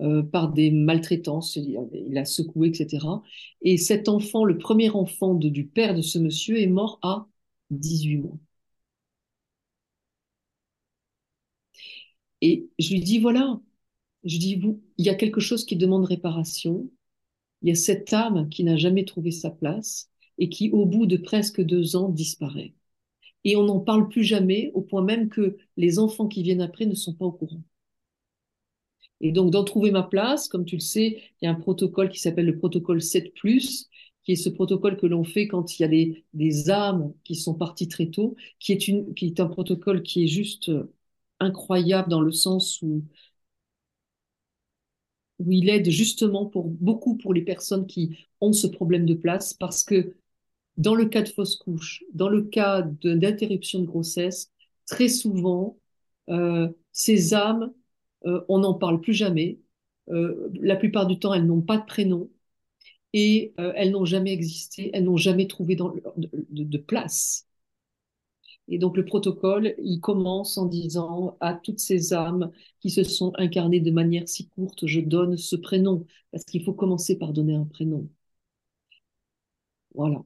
euh, 0.00 0.22
par 0.22 0.52
des 0.52 0.70
maltraitances, 0.70 1.56
il 1.56 2.16
a, 2.18 2.24
secoué, 2.24 2.68
etc. 2.68 3.22
Et 3.62 3.76
cet 3.76 4.08
enfant, 4.08 4.44
le 4.44 4.58
premier 4.58 4.90
enfant 4.90 5.34
du 5.34 5.66
père 5.66 5.94
de 5.94 6.02
ce 6.02 6.18
monsieur, 6.18 6.58
est 6.60 6.66
mort 6.66 6.98
à 7.02 7.26
18 7.70 8.16
mois. 8.18 8.38
Et 12.42 12.68
je 12.78 12.90
lui 12.92 13.00
dis, 13.00 13.18
voilà, 13.18 13.60
je 14.24 14.38
dis, 14.38 14.60
il 14.98 15.06
y 15.06 15.10
a 15.10 15.14
quelque 15.14 15.40
chose 15.40 15.64
qui 15.64 15.76
demande 15.76 16.04
réparation. 16.06 16.90
Il 17.62 17.70
y 17.70 17.72
a 17.72 17.74
cette 17.76 18.12
âme 18.14 18.48
qui 18.50 18.64
n'a 18.64 18.76
jamais 18.76 19.04
trouvé 19.04 19.30
sa 19.32 19.50
place 19.50 20.10
et 20.38 20.48
qui, 20.50 20.70
au 20.70 20.86
bout 20.86 21.06
de 21.06 21.16
presque 21.18 21.62
deux 21.62 21.96
ans, 21.96 22.08
disparaît. 22.10 22.74
Et 23.44 23.56
on 23.56 23.64
n'en 23.64 23.80
parle 23.80 24.08
plus 24.08 24.24
jamais, 24.24 24.72
au 24.74 24.82
point 24.82 25.02
même 25.04 25.28
que 25.30 25.58
les 25.76 25.98
enfants 25.98 26.28
qui 26.28 26.42
viennent 26.42 26.62
après 26.62 26.86
ne 26.86 26.94
sont 26.94 27.14
pas 27.14 27.26
au 27.26 27.32
courant. 27.32 27.62
Et 29.20 29.32
donc, 29.32 29.50
d'en 29.50 29.64
trouver 29.64 29.90
ma 29.90 30.02
place, 30.02 30.48
comme 30.48 30.64
tu 30.64 30.76
le 30.76 30.80
sais, 30.80 31.22
il 31.40 31.44
y 31.44 31.48
a 31.48 31.50
un 31.50 31.54
protocole 31.54 32.08
qui 32.10 32.18
s'appelle 32.18 32.46
le 32.46 32.58
protocole 32.58 33.02
7, 33.02 33.32
qui 33.34 34.32
est 34.32 34.36
ce 34.36 34.48
protocole 34.48 34.96
que 34.96 35.06
l'on 35.06 35.24
fait 35.24 35.46
quand 35.48 35.78
il 35.78 35.82
y 35.82 35.84
a 35.84 35.88
des, 36.34 36.70
âmes 36.70 37.12
qui 37.24 37.34
sont 37.34 37.54
parties 37.54 37.88
très 37.88 38.06
tôt, 38.06 38.36
qui 38.58 38.72
est, 38.72 38.88
une, 38.88 39.14
qui 39.14 39.26
est 39.26 39.40
un 39.40 39.46
protocole 39.46 40.02
qui 40.02 40.24
est 40.24 40.26
juste 40.26 40.68
euh, 40.70 40.92
incroyable 41.40 42.08
dans 42.10 42.20
le 42.22 42.32
sens 42.32 42.80
où, 42.82 43.04
où 45.38 45.52
il 45.52 45.68
aide 45.70 45.88
justement 45.90 46.46
pour 46.46 46.68
beaucoup 46.68 47.16
pour 47.16 47.34
les 47.34 47.42
personnes 47.42 47.86
qui 47.86 48.16
ont 48.40 48.52
ce 48.52 48.66
problème 48.66 49.06
de 49.06 49.14
place, 49.14 49.54
parce 49.54 49.84
que 49.84 50.16
dans 50.76 50.94
le 50.94 51.06
cas 51.06 51.22
de 51.22 51.28
fausse 51.28 51.56
couche, 51.56 52.04
dans 52.14 52.28
le 52.28 52.42
cas 52.42 52.82
d'interruption 52.82 53.80
de, 53.80 53.86
grossesse, 53.86 54.52
très 54.86 55.08
souvent, 55.08 55.78
euh, 56.30 56.68
ces 56.92 57.34
âmes 57.34 57.72
euh, 58.26 58.42
on 58.48 58.58
n'en 58.60 58.74
parle 58.74 59.00
plus 59.00 59.14
jamais. 59.14 59.58
Euh, 60.10 60.50
la 60.60 60.76
plupart 60.76 61.06
du 61.06 61.18
temps, 61.18 61.34
elles 61.34 61.46
n'ont 61.46 61.62
pas 61.62 61.78
de 61.78 61.86
prénom 61.86 62.30
et 63.12 63.54
euh, 63.60 63.72
elles 63.76 63.92
n'ont 63.92 64.04
jamais 64.04 64.32
existé, 64.32 64.90
elles 64.94 65.04
n'ont 65.04 65.16
jamais 65.16 65.46
trouvé 65.48 65.76
de, 65.76 66.78
place. 66.78 67.46
Et 68.68 68.78
donc 68.78 68.96
le 68.96 69.04
protocole, 69.04 69.74
il 69.78 70.00
commence 70.00 70.56
en 70.56 70.64
disant 70.66 71.36
à 71.40 71.54
toutes 71.54 71.80
ces 71.80 72.12
âmes 72.14 72.50
qui 72.80 72.90
se 72.90 73.02
sont 73.04 73.32
incarnées 73.36 73.80
de 73.80 73.90
manière 73.90 74.28
si 74.28 74.48
courte, 74.48 74.86
je 74.86 75.00
donne 75.00 75.36
ce 75.36 75.56
prénom, 75.56 76.06
parce 76.30 76.44
qu'il 76.44 76.62
faut 76.64 76.72
commencer 76.72 77.18
par 77.18 77.32
donner 77.32 77.54
un 77.54 77.64
prénom. 77.64 78.08
Voilà. 79.94 80.22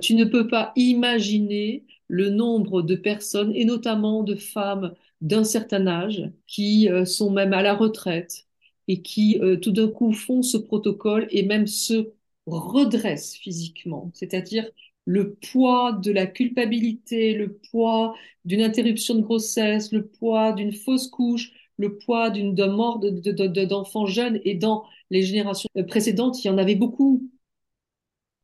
tu 0.00 0.14
ne 0.14 0.24
peux 0.24 0.48
pas 0.48 0.72
imaginer 0.76 1.84
le 2.08 2.30
nombre 2.30 2.82
de 2.82 2.94
personnes, 2.96 3.52
et 3.54 3.64
notamment 3.64 4.22
de 4.22 4.34
femmes 4.34 4.94
d'un 5.24 5.44
certain 5.44 5.88
âge, 5.88 6.22
qui 6.46 6.88
euh, 6.90 7.04
sont 7.06 7.30
même 7.32 7.54
à 7.54 7.62
la 7.62 7.74
retraite 7.74 8.46
et 8.88 9.02
qui 9.02 9.38
euh, 9.42 9.56
tout 9.56 9.72
d'un 9.72 9.88
coup 9.88 10.12
font 10.12 10.42
ce 10.42 10.58
protocole 10.58 11.26
et 11.30 11.44
même 11.44 11.66
se 11.66 12.12
redressent 12.46 13.34
physiquement. 13.36 14.10
C'est-à-dire 14.14 14.70
le 15.06 15.34
poids 15.34 15.92
de 15.92 16.12
la 16.12 16.26
culpabilité, 16.26 17.34
le 17.34 17.54
poids 17.70 18.14
d'une 18.44 18.62
interruption 18.62 19.14
de 19.16 19.22
grossesse, 19.22 19.92
le 19.92 20.06
poids 20.06 20.52
d'une 20.52 20.72
fausse 20.72 21.08
couche, 21.08 21.52
le 21.78 21.98
poids 21.98 22.30
d'une 22.30 22.54
mort 22.66 23.00
d'enfants 23.00 24.06
jeunes 24.06 24.40
et 24.44 24.54
dans 24.54 24.84
les 25.10 25.22
générations 25.22 25.68
précédentes, 25.88 26.44
il 26.44 26.48
y 26.48 26.50
en 26.50 26.58
avait 26.58 26.76
beaucoup. 26.76 27.28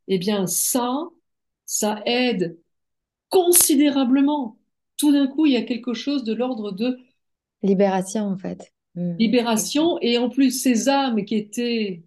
Eh 0.08 0.18
bien, 0.18 0.46
ça, 0.46 1.08
ça 1.66 2.02
aide 2.06 2.58
considérablement. 3.30 4.59
Tout 5.00 5.12
d'un 5.12 5.26
coup, 5.26 5.46
il 5.46 5.52
y 5.52 5.56
a 5.56 5.62
quelque 5.62 5.94
chose 5.94 6.24
de 6.24 6.34
l'ordre 6.34 6.70
de 6.72 6.98
libération, 7.62 8.22
en 8.22 8.36
fait. 8.36 8.72
Mm. 8.94 9.16
Libération, 9.18 9.98
et 10.00 10.18
en 10.18 10.28
plus, 10.28 10.50
ces 10.50 10.88
âmes 10.88 11.24
qui 11.24 11.36
étaient 11.36 12.02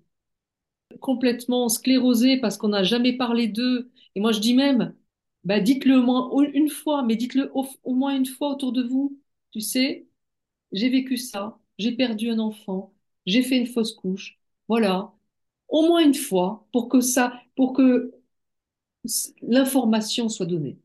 complètement 0.99 1.69
sclérosées 1.69 2.37
parce 2.37 2.57
qu'on 2.57 2.69
n'a 2.69 2.83
jamais 2.83 3.13
parlé 3.13 3.47
d'eux, 3.47 3.91
et 4.15 4.19
moi 4.19 4.31
je 4.31 4.39
dis 4.39 4.53
même, 4.53 4.95
bah, 5.43 5.59
dites-le 5.59 5.97
au 5.99 6.03
moins 6.03 6.29
une 6.53 6.69
fois, 6.69 7.03
mais 7.03 7.15
dites-le 7.15 7.51
au, 7.53 7.67
au 7.83 7.93
moins 7.93 8.15
une 8.15 8.25
fois 8.25 8.51
autour 8.51 8.71
de 8.71 8.83
vous. 8.83 9.19
Tu 9.51 9.61
sais, 9.61 10.07
j'ai 10.71 10.89
vécu 10.89 11.17
ça, 11.17 11.59
j'ai 11.77 11.93
perdu 11.93 12.29
un 12.29 12.39
enfant, 12.39 12.93
j'ai 13.25 13.43
fait 13.43 13.57
une 13.57 13.67
fausse 13.67 13.93
couche, 13.93 14.39
voilà, 14.67 15.13
au 15.69 15.87
moins 15.87 16.01
une 16.03 16.15
fois 16.15 16.67
pour 16.71 16.89
que 16.89 17.01
ça, 17.01 17.33
pour 17.55 17.73
que 17.73 18.13
l'information 19.41 20.29
soit 20.29 20.45
donnée 20.45 20.77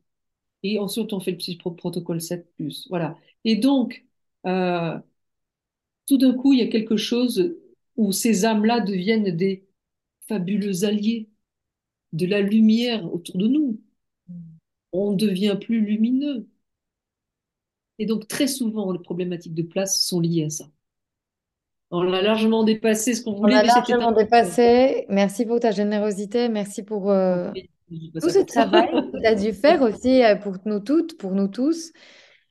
et 0.62 0.78
ensuite 0.78 1.12
on 1.12 1.20
fait 1.20 1.32
le 1.32 1.36
petit 1.36 1.56
protocole 1.56 2.20
7 2.20 2.48
Voilà. 2.90 3.16
Et 3.44 3.56
donc, 3.56 4.04
euh, 4.46 4.98
tout 6.06 6.18
d'un 6.18 6.32
coup, 6.32 6.52
il 6.52 6.61
y 6.61 6.62
a 6.62 6.68
quelque 6.68 6.96
chose 6.96 7.56
où 7.96 8.12
ces 8.12 8.44
âmes-là 8.44 8.80
deviennent 8.80 9.36
des 9.36 9.66
fabuleux 10.26 10.84
alliés 10.84 11.28
de 12.12 12.26
la 12.26 12.40
lumière 12.40 13.12
autour 13.12 13.36
de 13.36 13.46
nous. 13.46 13.80
On 14.92 15.12
devient 15.12 15.59
plus 15.61 15.80
lumineux. 15.80 16.48
Et 17.98 18.06
donc, 18.06 18.28
très 18.28 18.46
souvent, 18.46 18.92
les 18.92 18.98
problématiques 19.00 19.54
de 19.54 19.62
place 19.62 20.00
sont 20.00 20.20
liées 20.20 20.44
à 20.44 20.50
ça. 20.50 20.66
On 21.90 22.12
a 22.12 22.22
largement 22.22 22.64
dépassé 22.64 23.14
ce 23.14 23.22
qu'on 23.22 23.32
voulait. 23.32 23.54
On 23.56 23.59
a 23.59 23.62
largement 23.62 24.12
dépassé. 24.12 25.06
Merci 25.09 25.46
pour 25.46 25.59
ta 25.59 25.70
générosité. 25.70 26.48
Merci 26.48 26.82
pour, 26.82 27.11
euh, 27.11 27.50
tout 28.20 28.30
ce 28.30 28.41
travail 28.41 28.89
que 28.91 29.20
tu 29.20 29.26
as 29.26 29.34
dû 29.34 29.53
faire 29.53 29.82
aussi 29.82 30.22
euh, 30.22 30.36
pour 30.36 30.57
nous 30.64 30.80
toutes, 30.80 31.16
pour 31.18 31.32
nous 31.32 31.49
tous, 31.49 31.93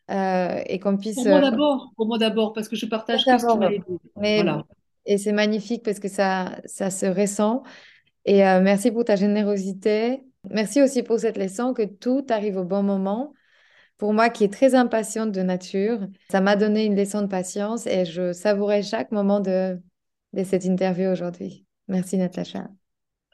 euh, 0.09 0.61
et 0.65 0.79
qu'on 0.79 0.97
puisse. 0.97 1.15
Pour 1.15 1.25
moi 1.25 1.37
euh, 1.37 1.41
d'abord, 1.41 1.91
pour 1.95 2.07
moi 2.07 2.17
d'abord, 2.17 2.53
parce 2.53 2.67
que 2.67 2.75
je 2.75 2.85
partage 2.85 3.25
que 3.25 3.37
ce 3.37 3.79
Mais, 4.19 4.41
voilà. 4.41 4.63
Et 5.05 5.17
c'est 5.17 5.31
magnifique 5.31 5.83
parce 5.83 5.99
que 5.99 6.09
ça, 6.09 6.57
ça 6.65 6.89
se 6.89 7.05
ressent. 7.05 7.63
Et 8.25 8.39
merci 8.39 8.91
pour 8.91 9.05
ta 9.05 9.15
générosité. 9.15 10.21
Merci 10.49 10.81
aussi 10.81 11.01
pour 11.01 11.17
cette 11.17 11.37
leçon 11.37 11.73
que 11.73 11.83
tout 11.83 12.25
arrive 12.29 12.57
au 12.57 12.65
bon 12.65 12.83
moment. 12.83 13.31
Pour 13.97 14.13
moi, 14.13 14.29
qui 14.29 14.43
est 14.43 14.51
très 14.51 14.75
impatiente 14.75 15.31
de 15.31 15.41
nature, 15.41 15.99
ça 16.29 16.41
m'a 16.41 16.57
donné 16.57 16.83
une 16.83 16.97
leçon 16.97 17.21
de 17.21 17.27
patience 17.27 17.87
et 17.87 18.03
je 18.03 18.33
savourais 18.33 18.83
chaque 18.83 19.13
moment 19.13 19.39
de, 19.39 19.79
de 20.33 20.43
cette 20.43 20.65
interview 20.65 21.09
aujourd'hui. 21.09 21.65
Merci, 21.87 22.17
Natacha 22.17 22.67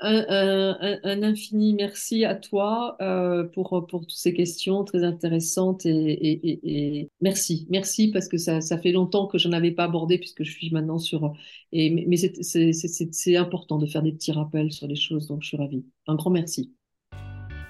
un, 0.04 1.24
infini 1.24 1.74
merci 1.74 2.26
à 2.26 2.36
toi 2.36 2.97
euh, 3.01 3.43
pour, 3.45 3.86
pour 3.88 4.01
toutes 4.01 4.12
ces 4.12 4.34
questions 4.34 4.84
très 4.84 5.04
intéressantes 5.04 5.86
et, 5.86 7.10
merci, 7.22 7.68
merci 7.70 8.12
parce 8.12 8.28
que 8.28 8.38
ça, 8.38 8.62
ça 8.62 8.78
fait 8.78 8.91
longtemps 8.91 9.28
que 9.28 9.38
je 9.38 9.47
n'en 9.47 9.58
avais 9.58 9.72
pas 9.72 9.86
abordé 9.86 10.18
puisque 10.18 10.43
je 10.43 10.51
suis 10.51 10.70
maintenant 10.72 10.99
sur... 10.99 11.34
Et, 11.72 11.89
mais 11.89 12.18
c'est 12.18 13.36
important 13.36 13.78
de 13.78 13.88
faire 13.88 14.04
des 14.04 14.12
petits 14.12 14.32
rappels 14.32 14.72
sur 14.72 14.88
les 14.88 14.95
choses, 14.95 15.28
donc 15.28 15.41
je 15.41 15.47
suis 15.47 15.58
ravie. 15.58 15.86
Un 16.08 16.16
grand 16.16 16.30
merci. 16.30 16.74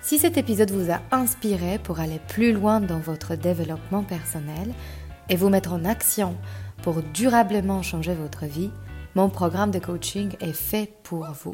Si 0.01 0.17
cet 0.17 0.37
épisode 0.37 0.71
vous 0.71 0.91
a 0.91 1.01
inspiré 1.11 1.79
pour 1.79 2.01
aller 2.01 2.19
plus 2.27 2.51
loin 2.51 2.81
dans 2.81 2.99
votre 2.99 3.35
développement 3.35 4.03
personnel 4.03 4.73
et 5.29 5.37
vous 5.37 5.49
mettre 5.49 5.71
en 5.71 5.85
action 5.85 6.35
pour 6.81 7.01
durablement 7.13 7.81
changer 7.81 8.13
votre 8.13 8.45
vie, 8.45 8.69
mon 9.15 9.29
programme 9.29 9.71
de 9.71 9.79
coaching 9.79 10.31
est 10.41 10.53
fait 10.53 10.91
pour 11.03 11.25
vous. 11.31 11.53